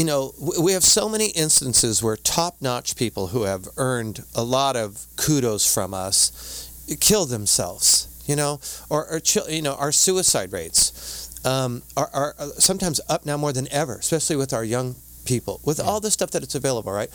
you 0.00 0.06
know, 0.06 0.32
we 0.58 0.72
have 0.72 0.82
so 0.82 1.10
many 1.10 1.26
instances 1.26 2.02
where 2.02 2.16
top-notch 2.16 2.96
people 2.96 3.26
who 3.26 3.42
have 3.42 3.68
earned 3.76 4.24
a 4.34 4.42
lot 4.42 4.74
of 4.74 5.04
kudos 5.16 5.70
from 5.74 5.92
us 5.92 6.70
kill 7.00 7.26
themselves. 7.26 8.06
You 8.26 8.36
know, 8.36 8.60
or, 8.88 9.06
or 9.12 9.20
you 9.50 9.60
know, 9.60 9.74
our 9.74 9.92
suicide 9.92 10.52
rates 10.54 11.44
um, 11.44 11.82
are, 11.98 12.08
are 12.14 12.34
uh, 12.38 12.46
sometimes 12.58 12.98
up 13.10 13.26
now 13.26 13.36
more 13.36 13.52
than 13.52 13.70
ever, 13.70 13.96
especially 13.96 14.36
with 14.36 14.54
our 14.54 14.64
young 14.64 14.94
people, 15.26 15.60
with 15.66 15.80
all 15.80 16.00
the 16.00 16.10
stuff 16.10 16.30
that 16.30 16.42
it's 16.42 16.54
available, 16.54 16.92
right? 16.92 17.10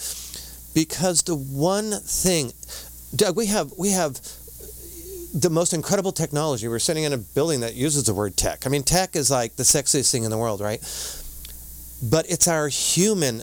Because 0.76 1.24
the 1.24 1.36
one 1.36 1.92
thing, 1.92 2.52
Doug, 3.16 3.36
we 3.36 3.48
have 3.48 3.72
we 3.80 3.92
have 3.92 4.20
the 5.34 5.50
most 5.50 5.74
incredible 5.74 6.12
technology. 6.12 6.68
We're 6.68 6.78
sitting 6.78 7.06
in 7.06 7.14
a 7.14 7.18
building 7.18 7.62
that 7.62 7.74
uses 7.74 8.04
the 8.04 8.14
word 8.14 8.38
tech. 8.38 8.68
I 8.68 8.70
mean, 8.70 8.84
tech 8.84 9.16
is 9.16 9.32
like 9.32 9.56
the 9.56 9.64
sexiest 9.64 10.12
thing 10.12 10.24
in 10.24 10.30
the 10.30 10.38
world, 10.38 10.62
right? 10.62 10.82
But 12.02 12.30
it's 12.30 12.48
our 12.48 12.68
human 12.68 13.42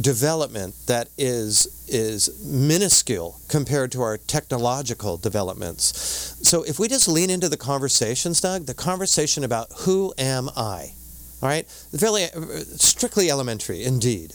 development 0.00 0.74
that 0.86 1.08
is 1.18 1.84
is 1.88 2.42
minuscule 2.46 3.38
compared 3.48 3.92
to 3.92 4.00
our 4.00 4.16
technological 4.16 5.18
developments. 5.18 5.98
So 6.42 6.62
if 6.62 6.78
we 6.78 6.88
just 6.88 7.06
lean 7.08 7.28
into 7.28 7.48
the 7.48 7.58
conversations, 7.58 8.40
Doug, 8.40 8.64
the 8.64 8.74
conversation 8.74 9.44
about 9.44 9.68
who 9.80 10.14
am 10.16 10.48
I, 10.56 10.94
all 11.42 11.48
right, 11.48 11.66
fairly 11.66 12.24
strictly 12.76 13.30
elementary 13.30 13.84
indeed. 13.84 14.32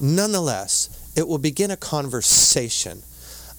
Nonetheless, 0.00 0.90
it 1.16 1.26
will 1.26 1.38
begin 1.38 1.70
a 1.70 1.76
conversation 1.76 3.02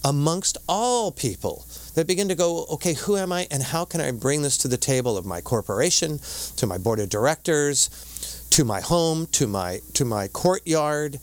amongst 0.03 0.57
all 0.67 1.11
people 1.11 1.65
that 1.95 2.07
begin 2.07 2.27
to 2.27 2.35
go, 2.35 2.65
okay, 2.71 2.93
who 2.93 3.17
am 3.17 3.31
I 3.31 3.47
and 3.49 3.63
how 3.63 3.85
can 3.85 4.01
I 4.01 4.11
bring 4.11 4.41
this 4.41 4.57
to 4.59 4.67
the 4.67 4.77
table 4.77 5.17
of 5.17 5.25
my 5.25 5.41
corporation, 5.41 6.19
to 6.57 6.67
my 6.67 6.77
board 6.77 6.99
of 6.99 7.09
directors, 7.09 7.89
to 8.53 8.63
my 8.63 8.81
home, 8.81 9.25
to 9.27 9.47
my 9.47 9.79
to 9.93 10.05
my 10.05 10.27
courtyard, 10.27 11.19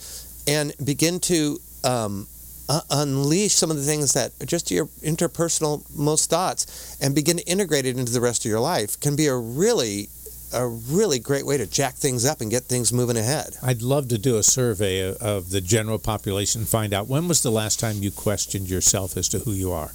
and 0.49 0.73
begin 0.85 1.21
to 1.21 1.59
um, 1.85 2.27
uh, 2.69 2.81
unleash 2.91 3.53
some 3.53 3.71
of 3.71 3.77
the 3.77 3.85
things 3.85 4.13
that 4.15 4.33
just 4.47 4.71
your 4.71 4.87
interpersonal 5.03 5.83
most 5.97 6.29
thoughts 6.29 6.97
and 7.01 7.15
begin 7.15 7.37
to 7.37 7.45
integrate 7.45 7.87
it 7.87 7.97
into 7.97 8.13
the 8.13 8.21
rest 8.21 8.45
of 8.45 8.51
your 8.51 8.61
life 8.61 8.99
can 9.01 9.15
be 9.15 9.27
a 9.27 9.37
really 9.37 10.09
a 10.53 10.67
really 10.67 11.21
great 11.21 11.47
way 11.47 11.57
to 11.57 11.67
jack 11.67 11.95
things 11.95 12.25
up 12.25 12.41
and 12.41 12.51
get 12.51 12.65
things 12.65 12.93
moving 12.93 13.17
ahead. 13.17 13.57
I'd 13.63 13.83
love 13.83 14.09
to 14.09 14.19
do 14.19 14.37
a 14.37 14.43
survey 14.43 15.15
of- 15.15 15.51
the 15.51 15.61
general 15.61 16.01
population 16.01 16.63
and 16.63 16.69
find 16.69 16.93
out 16.93 17.07
when 17.07 17.29
was 17.29 17.43
the 17.43 17.53
last 17.53 17.79
time 17.79 18.03
you 18.03 18.11
questioned 18.11 18.69
yourself 18.69 19.17
as 19.17 19.29
to 19.29 19.39
who 19.41 19.53
you 19.53 19.71
are. 19.71 19.93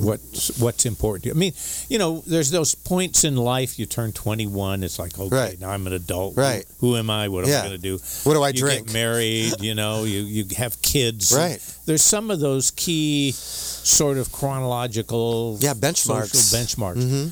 What's 0.00 0.58
what's 0.58 0.86
important 0.86 1.22
to 1.24 1.28
you? 1.28 1.34
I 1.34 1.38
mean, 1.38 1.52
you 1.88 1.98
know, 1.98 2.22
there's 2.26 2.50
those 2.50 2.74
points 2.74 3.24
in 3.24 3.36
life. 3.36 3.78
You 3.78 3.86
turn 3.86 4.12
21. 4.12 4.82
It's 4.82 4.98
like, 4.98 5.18
okay, 5.18 5.34
Right. 5.34 5.60
now 5.60 5.70
I'm 5.70 5.86
an 5.86 5.92
adult. 5.92 6.36
Right. 6.36 6.64
Who, 6.80 6.96
am 6.96 7.10
I? 7.10 7.28
What 7.28 7.44
am 7.44 7.50
Yeah. 7.50 7.60
I 7.60 7.66
going 7.68 7.76
to 7.76 7.78
do? 7.78 7.98
What 8.24 8.34
do 8.34 8.42
I 8.42 8.48
you 8.48 8.54
drink? 8.54 8.86
get 8.86 8.92
married. 8.92 9.54
You 9.60 9.74
know, 9.74 10.04
you 10.04 10.20
you 10.20 10.44
have 10.56 10.80
kids. 10.82 11.32
Right. 11.32 11.60
There's 11.86 12.02
some 12.02 12.30
of 12.30 12.40
those 12.40 12.70
key 12.70 13.32
sort 13.32 14.18
of 14.18 14.30
chronological 14.32 15.58
Yeah, 15.60 15.74
benchmarks. 15.74 16.34
social 16.34 16.58
benchmarks. 16.58 17.02
hmm 17.02 17.28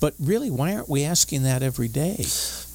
But 0.00 0.14
really, 0.20 0.50
why 0.50 0.74
aren't 0.74 0.88
we 0.88 1.04
asking 1.04 1.42
that 1.44 1.62
every 1.62 1.88
day? 1.88 2.24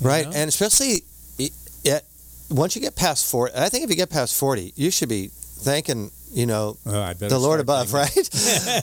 Right, 0.01 0.25
know? 0.25 0.31
and 0.35 0.47
especially 0.49 1.03
it, 1.37 2.03
once 2.49 2.75
you 2.75 2.81
get 2.81 2.95
past 2.95 3.25
40, 3.31 3.53
I 3.55 3.69
think 3.69 3.83
if 3.83 3.89
you 3.89 3.95
get 3.95 4.09
past 4.09 4.35
40, 4.35 4.73
you 4.75 4.91
should 4.91 5.07
be 5.09 5.29
thanking, 5.63 6.11
you 6.33 6.45
know, 6.45 6.77
Oh, 6.85 7.13
the 7.13 7.37
Lord 7.39 7.59
above, 7.59 7.89
thinking. 7.89 8.23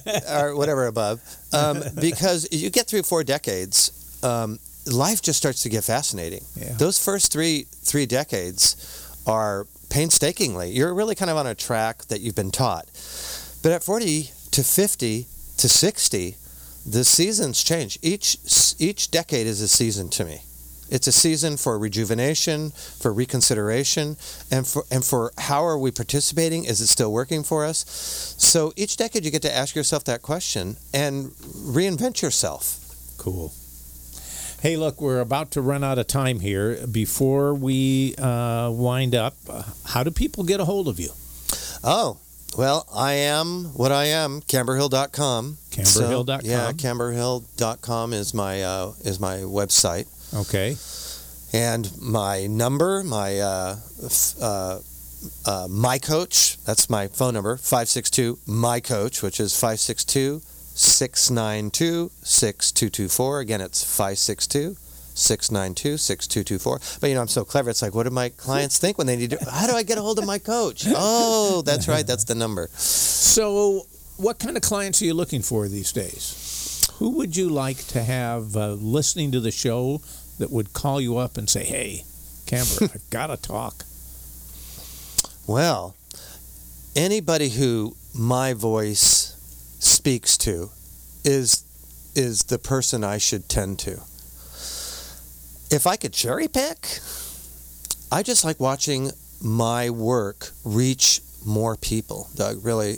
right? 0.07 0.23
or 0.43 0.57
whatever 0.57 0.87
above. 0.87 1.21
Um, 1.53 1.83
because 2.01 2.49
you 2.53 2.71
get 2.71 2.87
through 2.87 3.03
four 3.03 3.25
decades, 3.25 4.19
um, 4.23 4.59
life 4.87 5.23
just 5.23 5.39
starts 5.39 5.63
to 5.63 5.69
get 5.69 5.85
fascinating. 5.85 6.43
Yeah. 6.57 6.73
Those 6.75 7.03
first 7.03 7.33
three 7.33 7.67
three 7.71 8.07
decades 8.07 8.77
are 9.27 9.67
painstakingly. 9.91 10.71
You're 10.71 10.95
really 10.95 11.15
kind 11.15 11.31
of 11.31 11.37
on 11.37 11.47
a 11.47 11.55
track 11.55 12.05
that 12.07 12.21
you've 12.21 12.35
been 12.35 12.51
taught. 12.51 12.87
But 13.63 13.73
at 13.73 13.83
40 13.83 14.31
to 14.53 14.63
50 14.65 15.27
to 15.59 15.69
60, 15.69 16.37
the 16.87 17.05
seasons 17.05 17.63
change. 17.65 17.99
Each 18.03 18.37
each 18.79 19.11
decade 19.11 19.47
is 19.47 19.61
a 19.61 19.69
season 19.69 20.09
to 20.11 20.25
me. 20.25 20.43
It's 20.91 21.07
a 21.07 21.13
season 21.13 21.57
for 21.57 21.79
rejuvenation, 21.79 22.71
for 22.71 23.13
reconsideration, 23.13 24.17
and 24.51 24.67
for 24.67 24.85
and 24.91 25.05
for 25.05 25.33
how 25.39 25.65
are 25.65 25.79
we 25.79 25.91
participating? 25.91 26.65
Is 26.65 26.81
it 26.81 26.87
still 26.87 27.13
working 27.13 27.43
for 27.43 27.65
us? 27.65 27.85
So 28.39 28.73
each 28.77 28.97
decade 28.97 29.25
you 29.25 29.31
get 29.31 29.43
to 29.43 29.55
ask 29.55 29.77
yourself 29.77 30.05
that 30.05 30.23
question 30.23 30.77
and 30.95 31.31
reinvent 31.33 32.23
yourself. 32.23 32.79
Cool. 33.19 33.53
Hey, 34.61 34.77
look, 34.77 35.01
we're 35.01 35.21
about 35.21 35.53
to 35.53 35.61
run 35.61 35.85
out 35.85 35.99
of 35.99 36.09
time 36.09 36.41
here. 36.41 36.85
Before 36.87 37.55
we 37.55 38.17
uh, 38.17 38.71
wind 38.73 39.15
up, 39.15 39.35
how 39.87 40.03
do 40.03 40.11
people 40.11 40.43
get 40.43 40.59
a 40.59 40.65
hold 40.65 40.89
of 40.89 40.99
you? 40.99 41.11
Oh, 41.85 42.19
well, 42.57 42.85
I 42.93 43.13
am 43.13 43.67
what 43.75 43.93
I 43.93 44.07
am. 44.07 44.41
Camberhill.com. 44.41 45.59
Camberhill.com. 45.71 46.41
So, 46.41 46.49
yeah, 46.49 46.73
Camberhill.com 46.73 48.13
is 48.13 48.35
my 48.35 48.63
uh, 48.65 48.93
is 49.05 49.21
my 49.21 49.37
website. 49.39 50.07
Okay. 50.35 50.77
And 51.53 51.91
my 52.01 52.47
number, 52.47 53.03
my 53.03 53.39
uh, 53.41 53.77
f- 54.05 54.35
uh, 54.41 54.79
uh, 55.47 55.67
my 55.71 55.99
coach, 55.99 56.59
that's 56.65 56.91
my 56.91 57.09
phone 57.09 57.35
number, 57.35 57.57
562 57.57 58.39
my 58.47 58.81
coach, 58.81 59.23
which 59.23 59.41
is 59.41 59.55
562 59.55 60.41
692 60.75 62.11
6224. 62.23 63.41
Again, 63.41 63.61
it's 63.61 63.83
562 63.83 64.77
692 65.15 65.97
6224. 65.97 66.99
But 67.01 67.09
you 67.09 67.15
know, 67.15 67.23
I'm 67.23 67.29
so 67.29 67.45
clever. 67.45 67.71
It's 67.71 67.83
like, 67.83 67.95
what 67.95 68.05
do 68.05 68.11
my 68.11 68.29
clients 68.29 68.79
think 68.79 68.99
when 68.99 69.07
they 69.07 69.17
need 69.17 69.31
to? 69.31 69.39
How 69.51 69.67
do 69.67 69.75
I 69.75 69.83
get 69.83 69.99
a 69.99 70.03
hold 70.03 70.19
of 70.19 70.27
my 70.27 70.39
coach? 70.39 70.85
Oh, 70.89 71.63
that's 71.63 71.89
right. 71.89 72.07
That's 72.07 72.25
the 72.25 72.35
number. 72.35 72.69
So, 72.75 73.87
what 74.19 74.39
kind 74.39 74.57
of 74.57 74.63
clients 74.63 75.03
are 75.03 75.07
you 75.07 75.15
looking 75.15 75.43
for 75.43 75.67
these 75.67 75.91
days? 75.93 76.45
Who 76.99 77.11
would 77.11 77.37
you 77.37 77.49
like 77.49 77.79
to 77.89 78.03
have 78.03 78.57
uh, 78.57 78.73
listening 78.73 79.33
to 79.33 79.41
the 79.41 79.53
show 79.53 80.01
that 80.39 80.51
would 80.51 80.73
call 80.73 81.01
you 81.01 81.19
up 81.19 81.37
and 81.37 81.49
say, 81.49 81.65
"Hey, 81.65 82.05
Camber, 82.47 82.95
I've 82.95 83.11
got 83.11 83.27
to 83.29 83.37
talk. 83.37 83.85
Well, 85.47 85.97
anybody 86.97 87.51
who 87.51 87.95
my 88.15 88.55
voice 88.55 89.37
speaks 89.79 90.37
to 90.39 90.71
is 91.25 91.65
is 92.15 92.45
the 92.45 92.59
person 92.59 93.05
I 93.05 93.19
should 93.19 93.49
tend 93.49 93.79
to. 93.81 94.01
If 95.71 95.87
I 95.87 95.97
could 95.97 96.13
cherry 96.13 96.49
pick, 96.49 97.01
I 98.11 98.23
just 98.23 98.45
like 98.45 98.59
watching 98.59 99.11
my 99.43 99.91
work 99.91 100.51
reach 100.65 101.21
more 101.45 101.77
people. 101.77 102.29
Doug, 102.35 102.65
really, 102.65 102.97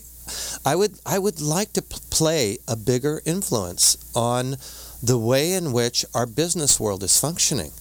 I 0.65 0.77
would 0.77 0.95
I 1.05 1.19
would 1.19 1.41
like 1.41 1.73
to 1.75 1.83
play 1.83 2.59
a 2.69 2.77
bigger 2.77 3.21
influence 3.25 3.97
on 4.15 4.57
the 5.03 5.19
way 5.19 5.53
in 5.53 5.73
which 5.73 6.05
our 6.15 6.27
business 6.27 6.79
world 6.79 7.03
is 7.03 7.19
functioning. 7.19 7.73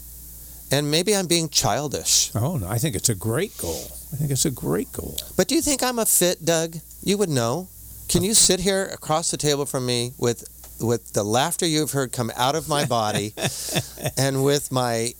And 0.72 0.92
maybe 0.92 1.16
I'm 1.16 1.28
being 1.28 1.50
childish. 1.50 2.32
Oh, 2.36 2.58
no, 2.58 2.68
I 2.68 2.78
think 2.78 2.96
it's 2.96 3.10
a 3.10 3.16
great 3.16 3.58
goal. 3.58 3.88
I 4.14 4.18
think 4.18 4.32
it's 4.32 4.46
a 4.46 4.52
great 4.52 4.92
goal. 4.92 5.18
But 5.36 5.48
do 5.48 5.56
you 5.56 5.62
think 5.62 5.82
I'm 5.82 6.00
a 6.00 6.06
fit, 6.06 6.46
Doug? 6.46 6.76
You 7.04 7.18
would 7.18 7.30
know. 7.30 7.68
Can 8.08 8.24
you 8.24 8.34
sit 8.34 8.60
here 8.60 8.86
across 8.86 9.32
the 9.32 9.38
table 9.38 9.66
from 9.66 9.86
me 9.86 10.14
with 10.18 10.48
with 10.80 11.12
the 11.12 11.24
laughter 11.24 11.66
you've 11.66 11.92
heard 11.92 12.14
come 12.14 12.32
out 12.38 12.56
of 12.56 12.70
my 12.70 12.86
body 12.86 13.34
and 14.18 14.46
with 14.46 14.72
my 14.72 15.14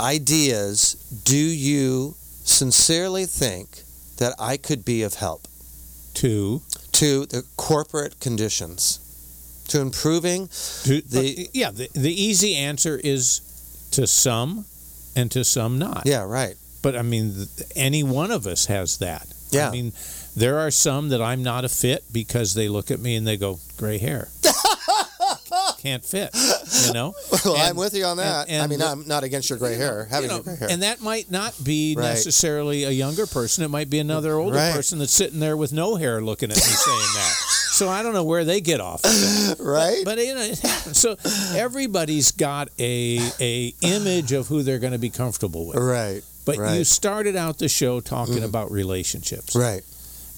ideas, 0.00 0.94
do 1.24 1.36
you 1.36 2.14
sincerely 2.42 3.26
think 3.26 3.82
that 4.16 4.34
I 4.38 4.56
could 4.56 4.84
be 4.84 5.02
of 5.02 5.14
help 5.14 5.46
To, 6.14 6.62
to 6.92 7.26
the 7.26 7.44
corporate 7.56 8.18
conditions, 8.20 8.98
to 9.70 9.80
improving 9.80 10.48
to 10.84 11.00
The- 11.00 11.46
uh, 11.46 11.50
yeah, 11.52 11.70
the, 11.70 11.88
the 11.94 12.12
easy 12.12 12.54
answer 12.54 13.00
is 13.02 13.40
to 13.92 14.06
some 14.06 14.64
and 15.16 15.30
to 15.32 15.42
some 15.44 15.78
not. 15.78 16.02
Yeah, 16.06 16.22
right. 16.24 16.54
But 16.82 16.96
I 16.96 17.02
mean, 17.02 17.34
th- 17.34 17.68
any 17.76 18.02
one 18.02 18.30
of 18.30 18.46
us 18.46 18.66
has 18.66 18.98
that. 18.98 19.26
Yeah. 19.50 19.68
I 19.68 19.72
mean, 19.72 19.92
there 20.36 20.58
are 20.60 20.70
some 20.70 21.08
that 21.10 21.20
I'm 21.20 21.42
not 21.42 21.64
a 21.64 21.68
fit 21.68 22.04
because 22.12 22.54
they 22.54 22.68
look 22.68 22.90
at 22.90 23.00
me 23.00 23.16
and 23.16 23.26
they 23.26 23.36
go, 23.36 23.58
gray 23.76 23.98
hair. 23.98 24.28
Can't 25.80 26.04
fit, 26.04 26.30
you 26.86 26.92
know? 26.92 27.14
Well, 27.44 27.56
I'm 27.56 27.74
with 27.74 27.94
you 27.94 28.04
on 28.04 28.18
that. 28.18 28.48
and- 28.50 28.62
I 28.62 28.66
mean, 28.66 28.82
and- 28.82 28.88
I'm 29.02 29.08
not 29.08 29.24
against 29.24 29.48
your 29.48 29.58
gray 29.58 29.76
hair, 29.76 30.06
having 30.10 30.28
You 30.30 30.36
know, 30.36 30.42
gray 30.42 30.56
hair. 30.56 30.68
And 30.70 30.82
that 30.82 31.00
might 31.00 31.30
not 31.30 31.54
be 31.64 31.94
Right. 31.96 32.04
necessarily 32.10 32.84
a 32.84 32.90
younger 32.90 33.26
person. 33.26 33.64
It 33.64 33.68
might 33.68 33.88
be 33.88 33.98
another 33.98 34.34
older 34.34 34.56
Right. 34.56 34.74
person 34.74 34.98
that's 34.98 35.12
sitting 35.12 35.40
there 35.40 35.56
with 35.56 35.72
no 35.72 35.96
hair 35.96 36.20
looking 36.20 36.50
at 36.50 36.56
me 36.56 36.62
saying 36.62 37.08
that. 37.14 37.34
So 37.72 37.88
I 37.88 38.02
don't 38.02 38.12
know 38.12 38.24
where 38.24 38.44
they 38.44 38.60
get 38.60 38.78
off. 38.80 39.02
of 39.04 39.58
right? 39.64 40.02
But 40.04 40.18
you 40.18 40.34
know, 40.34 40.42
it 40.42 40.58
happens. 40.58 40.98
So 40.98 41.16
everybody's 41.56 42.30
got 42.32 42.68
a 42.78 43.20
a 43.40 43.74
image 43.80 44.32
of 44.32 44.48
who 44.48 44.62
they're 44.62 44.78
going 44.78 44.92
to 44.92 44.98
be 44.98 45.10
comfortable 45.10 45.66
with. 45.66 45.76
right. 45.76 46.22
But 46.44 46.56
you 46.74 46.84
started 46.84 47.36
out 47.36 47.58
the 47.58 47.68
show 47.68 48.00
talking 48.00 48.36
Mhm. 48.38 48.44
about 48.44 48.70
relationships. 48.72 49.54
Right. 49.54 49.82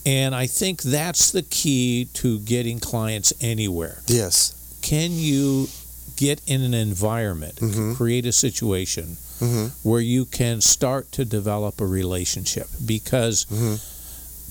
And 0.05 0.35
I 0.35 0.47
think 0.47 0.83
that's 0.83 1.31
the 1.31 1.43
key 1.43 2.09
to 2.15 2.39
getting 2.41 2.81
clients 2.81 3.33
anywhere. 3.41 4.03
Yes. 4.07 4.53
Can 4.83 5.13
you 5.13 5.69
get 6.17 6.41
in 6.47 6.61
an 6.63 6.75
environment, 6.75 7.57
Mhm. 7.57 7.97
create 7.97 8.27
a 8.27 8.33
situation 8.33 9.17
hmm 9.39 9.69
where 9.83 10.01
you 10.01 10.25
can 10.25 10.61
start 10.61 11.11
to 11.13 11.25
develop 11.25 11.81
a 11.81 11.87
relationship? 11.87 12.69
Because 12.85 13.47
Mhm. 13.51 13.81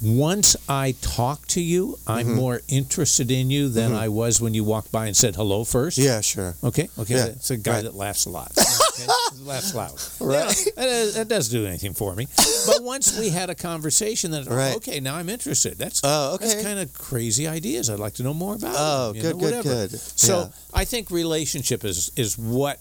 Once 0.02 0.56
I 0.68 0.96
talk 1.02 1.48
to 1.50 1.62
you, 1.62 2.00
I'm 2.08 2.30
Mhm. 2.30 2.36
more 2.36 2.62
interested 2.68 3.30
in 3.30 3.52
you 3.52 3.70
than 3.70 3.92
Mhm. 3.92 3.98
I 4.00 4.08
was 4.08 4.42
when 4.42 4.54
you 4.54 4.64
walked 4.64 4.92
by 4.92 5.06
and 5.08 5.16
said 5.16 5.36
hello 5.36 5.64
first. 5.64 5.98
Yeah, 5.98 6.22
sure. 6.22 6.56
Okay. 6.64 6.90
Okay. 6.98 7.16
Yeah, 7.16 7.26
It's 7.26 7.52
a 7.52 7.58
guy 7.58 7.74
right. 7.76 7.84
that 7.84 7.96
laughs 7.96 8.26
a 8.26 8.30
lot. 8.30 8.52
Okay? 8.92 9.08
laughs 9.46 9.74
loud. 9.74 9.94
Right. 10.20 10.66
You 10.66 10.72
know, 10.76 11.12
that, 11.12 11.28
doesn't 11.28 11.52
do 11.52 11.66
anything 11.66 11.94
for 11.94 12.14
me. 12.16 12.28
But 12.68 12.84
once 12.84 13.18
we 13.18 13.30
had 13.30 13.50
a 13.50 13.56
conversation, 13.56 14.32
that 14.32 14.48
Right. 14.48 14.76
okay, 14.76 15.00
now 15.00 15.16
I'm 15.16 15.30
interested. 15.30 15.78
That's 15.78 16.02
Oh, 16.04 16.34
okay. 16.34 16.48
that's 16.48 16.62
kind 16.64 16.78
of 16.80 16.94
crazy 16.94 17.48
ideas. 17.48 17.90
I'd 17.90 18.00
like 18.00 18.16
to 18.16 18.24
know 18.24 18.34
more 18.34 18.56
about. 18.56 18.76
Oh, 18.78 19.14
them, 19.14 19.22
good, 19.22 19.36
know, 19.36 19.40
good, 19.40 19.66
whatever. 19.66 19.88
good. 19.88 20.00
So 20.16 20.40
Yeah. 20.42 20.48
I 20.74 20.86
think 20.86 21.10
relationship 21.10 21.86
is 21.86 22.12
is 22.16 22.38
what 22.38 22.80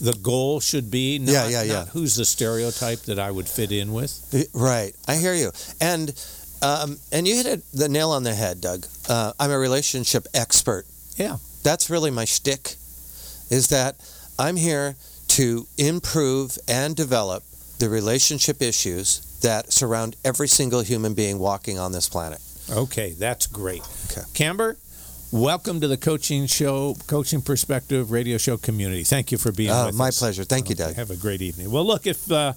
the 0.00 0.12
goal 0.14 0.60
should 0.60 0.90
be. 0.92 1.18
Not, 1.18 1.32
Yeah, 1.32 1.48
yeah, 1.48 1.62
yeah. 1.62 1.72
Not 1.80 1.88
who's 1.88 2.14
the 2.14 2.24
stereotype 2.24 3.02
that 3.06 3.18
I 3.18 3.32
would 3.32 3.48
fit 3.48 3.72
in 3.72 3.92
with. 3.92 4.12
Right. 4.52 4.94
I 5.08 5.16
hear 5.16 5.34
you. 5.34 5.50
And 5.80 6.12
um, 6.62 6.98
and 7.12 7.26
you 7.26 7.36
hit 7.36 7.46
it, 7.46 7.62
the 7.72 7.88
nail 7.88 8.10
on 8.10 8.22
the 8.24 8.34
head, 8.34 8.60
Doug. 8.60 8.86
Uh, 9.08 9.32
I'm 9.38 9.50
a 9.50 9.58
relationship 9.58 10.26
expert. 10.34 10.84
Yeah. 11.16 11.36
That's 11.62 11.90
really 11.90 12.10
my 12.10 12.24
shtick. 12.24 12.76
Is 13.50 13.68
that 13.68 13.96
I'm 14.38 14.56
here 14.56 14.94
to 15.28 15.66
improve 15.76 16.58
and 16.68 16.94
develop 16.96 17.42
the 17.78 17.88
relationship 17.88 18.60
issues 18.62 19.20
that 19.42 19.72
surround 19.72 20.16
every 20.24 20.48
single 20.48 20.80
human 20.80 21.14
being 21.14 21.38
walking 21.38 21.78
on 21.78 21.92
this 21.92 22.08
planet. 22.08 22.40
Okay, 22.70 23.12
that's 23.12 23.46
great. 23.46 23.82
Okay. 24.10 24.22
Camber, 24.34 24.76
welcome 25.32 25.80
to 25.80 25.88
the 25.88 25.96
coaching 25.96 26.46
show, 26.46 26.96
coaching 27.06 27.40
perspective 27.40 28.10
radio 28.10 28.36
show 28.36 28.56
community. 28.56 29.04
Thank 29.04 29.30
you 29.32 29.38
for 29.38 29.52
being 29.52 29.70
Uh, 29.70 29.90
my 29.94 30.08
us. 30.08 30.18
pleasure. 30.18 30.44
Thank 30.44 30.68
you, 30.68 30.74
Doug. 30.74 30.94
Have 30.96 31.10
a 31.10 31.16
great 31.16 31.40
evening. 31.40 31.70
Well, 31.70 31.86
look, 31.86 32.06
if 32.06 32.30
uh, 32.30 32.52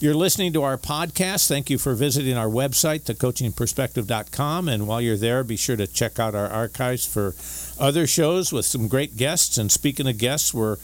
you're 0.00 0.14
listening 0.14 0.52
to 0.52 0.62
our 0.62 0.78
podcast, 0.78 1.48
thank 1.48 1.70
you 1.70 1.78
for 1.78 1.94
visiting 1.94 2.36
our 2.36 2.46
website, 2.46 3.00
thecoachingperspective.com. 3.00 4.68
And 4.68 4.86
while 4.86 5.00
you're 5.00 5.16
there, 5.16 5.42
be 5.42 5.56
sure 5.56 5.76
to 5.76 5.86
check 5.86 6.18
out 6.18 6.34
our 6.34 6.48
archives 6.48 7.04
for 7.04 7.34
other 7.82 8.06
shows 8.06 8.52
with 8.52 8.64
some 8.64 8.86
great 8.88 9.16
guests. 9.16 9.58
And 9.58 9.72
speaking 9.72 10.06
of 10.06 10.18
guests, 10.18 10.54
we're 10.54 10.76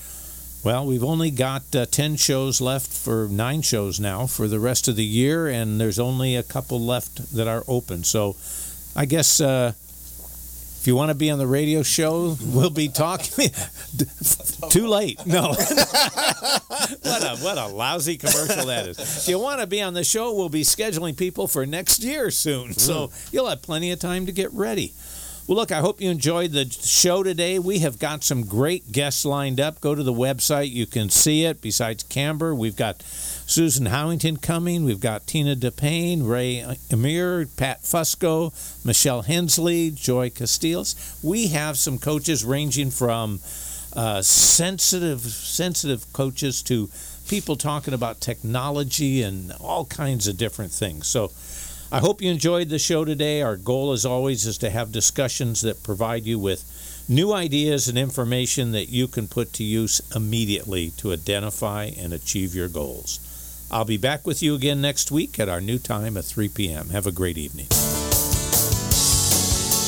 well, 0.65 0.87
we've 0.87 1.05
only 1.05 1.31
got 1.31 1.77
uh, 1.77 1.85
10 1.85 2.17
shows 2.17 2.62
left 2.62 2.91
for 2.91 3.29
nine 3.31 3.61
shows 3.61 4.01
now 4.01 4.27
for 4.27 4.49
the 4.49 4.59
rest 4.59 4.89
of 4.89 4.97
the 4.97 5.05
year, 5.05 5.47
and 5.47 5.79
there's 5.79 5.99
only 5.99 6.37
a 6.37 6.43
couple 6.43 6.81
left 6.81 7.35
that 7.37 7.47
are 7.47 7.65
open. 7.69 8.03
So 8.03 8.35
I 8.97 9.05
guess 9.05 9.43
uh, 9.43 9.75
if 10.85 10.89
you 10.89 10.97
want 10.97 11.09
to 11.09 11.14
be 11.14 11.30
on 11.30 11.39
the 11.39 11.47
radio 11.47 11.82
show, 11.82 12.37
we'll 12.43 12.68
be 12.68 12.91
talking. 12.91 13.49
Too 14.70 14.87
late. 14.87 15.18
No. 15.24 15.49
what, 15.49 17.22
a, 17.22 17.39
what 17.41 17.57
a 17.57 17.68
lousy 17.68 18.18
commercial 18.18 18.66
that 18.66 18.89
is. 18.89 18.99
If 18.99 19.26
you 19.26 19.39
want 19.39 19.61
to 19.61 19.66
be 19.66 19.80
on 19.80 19.95
the 19.95 20.05
show, 20.05 20.35
we'll 20.35 20.51
be 20.51 20.61
scheduling 20.61 21.16
people 21.16 21.49
for 21.49 21.64
next 21.64 22.05
year 22.05 22.30
soon. 22.30 22.66
Hmm. 22.66 22.72
So 22.72 23.11
you'll 23.32 23.49
have 23.49 23.62
plenty 23.62 23.93
of 23.93 23.99
time 23.99 24.26
to 24.26 24.32
get 24.32 24.53
ready. 24.53 24.93
Well, 25.47 25.57
look, 25.57 25.72
I 25.72 25.80
hope 25.80 26.03
you 26.03 26.11
enjoyed 26.11 26.53
the 26.53 26.68
show 26.68 27.22
today. 27.22 27.59
We 27.59 27.78
have 27.78 27.99
got 27.99 28.22
some 28.22 28.45
great 28.45 28.93
guests 28.93 29.24
lined 29.24 29.61
up. 29.61 29.80
Go 29.80 29.95
to 29.95 30.03
the 30.03 30.12
website, 30.12 30.70
you 30.70 30.85
can 30.85 31.09
see 31.09 31.47
it. 31.47 31.62
Besides 31.62 32.03
Camber, 32.03 32.55
we've 32.55 32.76
got 32.76 33.03
Susan 33.47 33.86
Howington 33.86 34.40
coming. 34.40 34.84
We've 34.84 34.99
got 34.99 35.26
Tina 35.26 35.55
DePayne, 35.55 36.26
Ray 36.26 36.64
Amir, 36.90 37.47
Pat 37.57 37.82
Fusco, 37.82 38.53
Michelle 38.84 39.22
Hensley, 39.22 39.90
Joy 39.90 40.30
Castiles. 40.30 41.20
We 41.22 41.49
have 41.49 41.76
some 41.76 41.99
coaches 41.99 42.42
ranging 42.42 42.90
from 42.90 43.40
uh, 43.92 44.22
sensitive, 44.22 45.20
sensitive 45.20 46.11
coaches 46.14 46.62
to 46.62 46.88
people 47.28 47.55
talking 47.57 47.92
about 47.92 48.20
technology 48.20 49.22
and 49.22 49.53
all 49.61 49.84
kinds 49.84 50.26
of 50.26 50.38
different 50.38 50.72
things. 50.72 51.07
So 51.07 51.30
I 51.92 52.01
hope 52.01 52.22
you 52.22 52.30
enjoyed 52.30 52.70
the 52.70 52.78
show 52.78 53.05
today. 53.05 53.42
Our 53.42 53.57
goal, 53.57 53.92
as 53.92 54.07
always, 54.07 54.47
is 54.47 54.59
to 54.59 54.70
have 54.70 54.90
discussions 54.90 55.61
that 55.61 55.82
provide 55.82 56.24
you 56.24 56.38
with 56.38 56.64
new 57.11 57.32
ideas 57.34 57.88
and 57.88 57.99
information 57.99 58.72
that 58.72 58.88
you 58.88 59.07
can 59.07 59.28
put 59.28 59.53
to 59.53 59.64
use 59.64 60.01
immediately 60.16 60.90
to 60.97 61.12
identify 61.12 61.90
and 61.99 62.14
achieve 62.14 62.55
your 62.55 62.68
goals. 62.68 63.20
I'll 63.75 63.85
be 63.85 63.97
back 63.97 64.25
with 64.25 64.41
you 64.41 64.55
again 64.55 64.81
next 64.81 65.11
week 65.11 65.41
at 65.41 65.49
our 65.49 65.61
new 65.61 65.81
time 65.81 66.16
at 66.16 66.25
3 66.25 66.49
p.m. 66.51 66.91
Have 66.91 67.09
a 67.09 67.11
great 67.11 67.37
evening. 67.37 67.66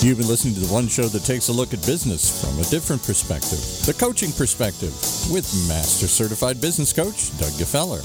You've 0.03 0.19
been 0.19 0.27
listening 0.27 0.55
to 0.55 0.61
the 0.61 0.73
one 0.73 0.89
show 0.89 1.07
that 1.07 1.23
takes 1.23 1.47
a 1.51 1.53
look 1.53 1.73
at 1.73 1.87
business 1.87 2.43
from 2.43 2.59
a 2.59 2.65
different 2.65 3.01
perspective, 3.05 3.61
the 3.87 3.95
coaching 3.95 4.33
perspective, 4.33 4.91
with 5.31 5.47
Master 5.69 6.09
Certified 6.09 6.61
Business 6.61 6.93
Coach 6.93 7.31
Doug 7.39 7.53
Gfeller. 7.53 8.03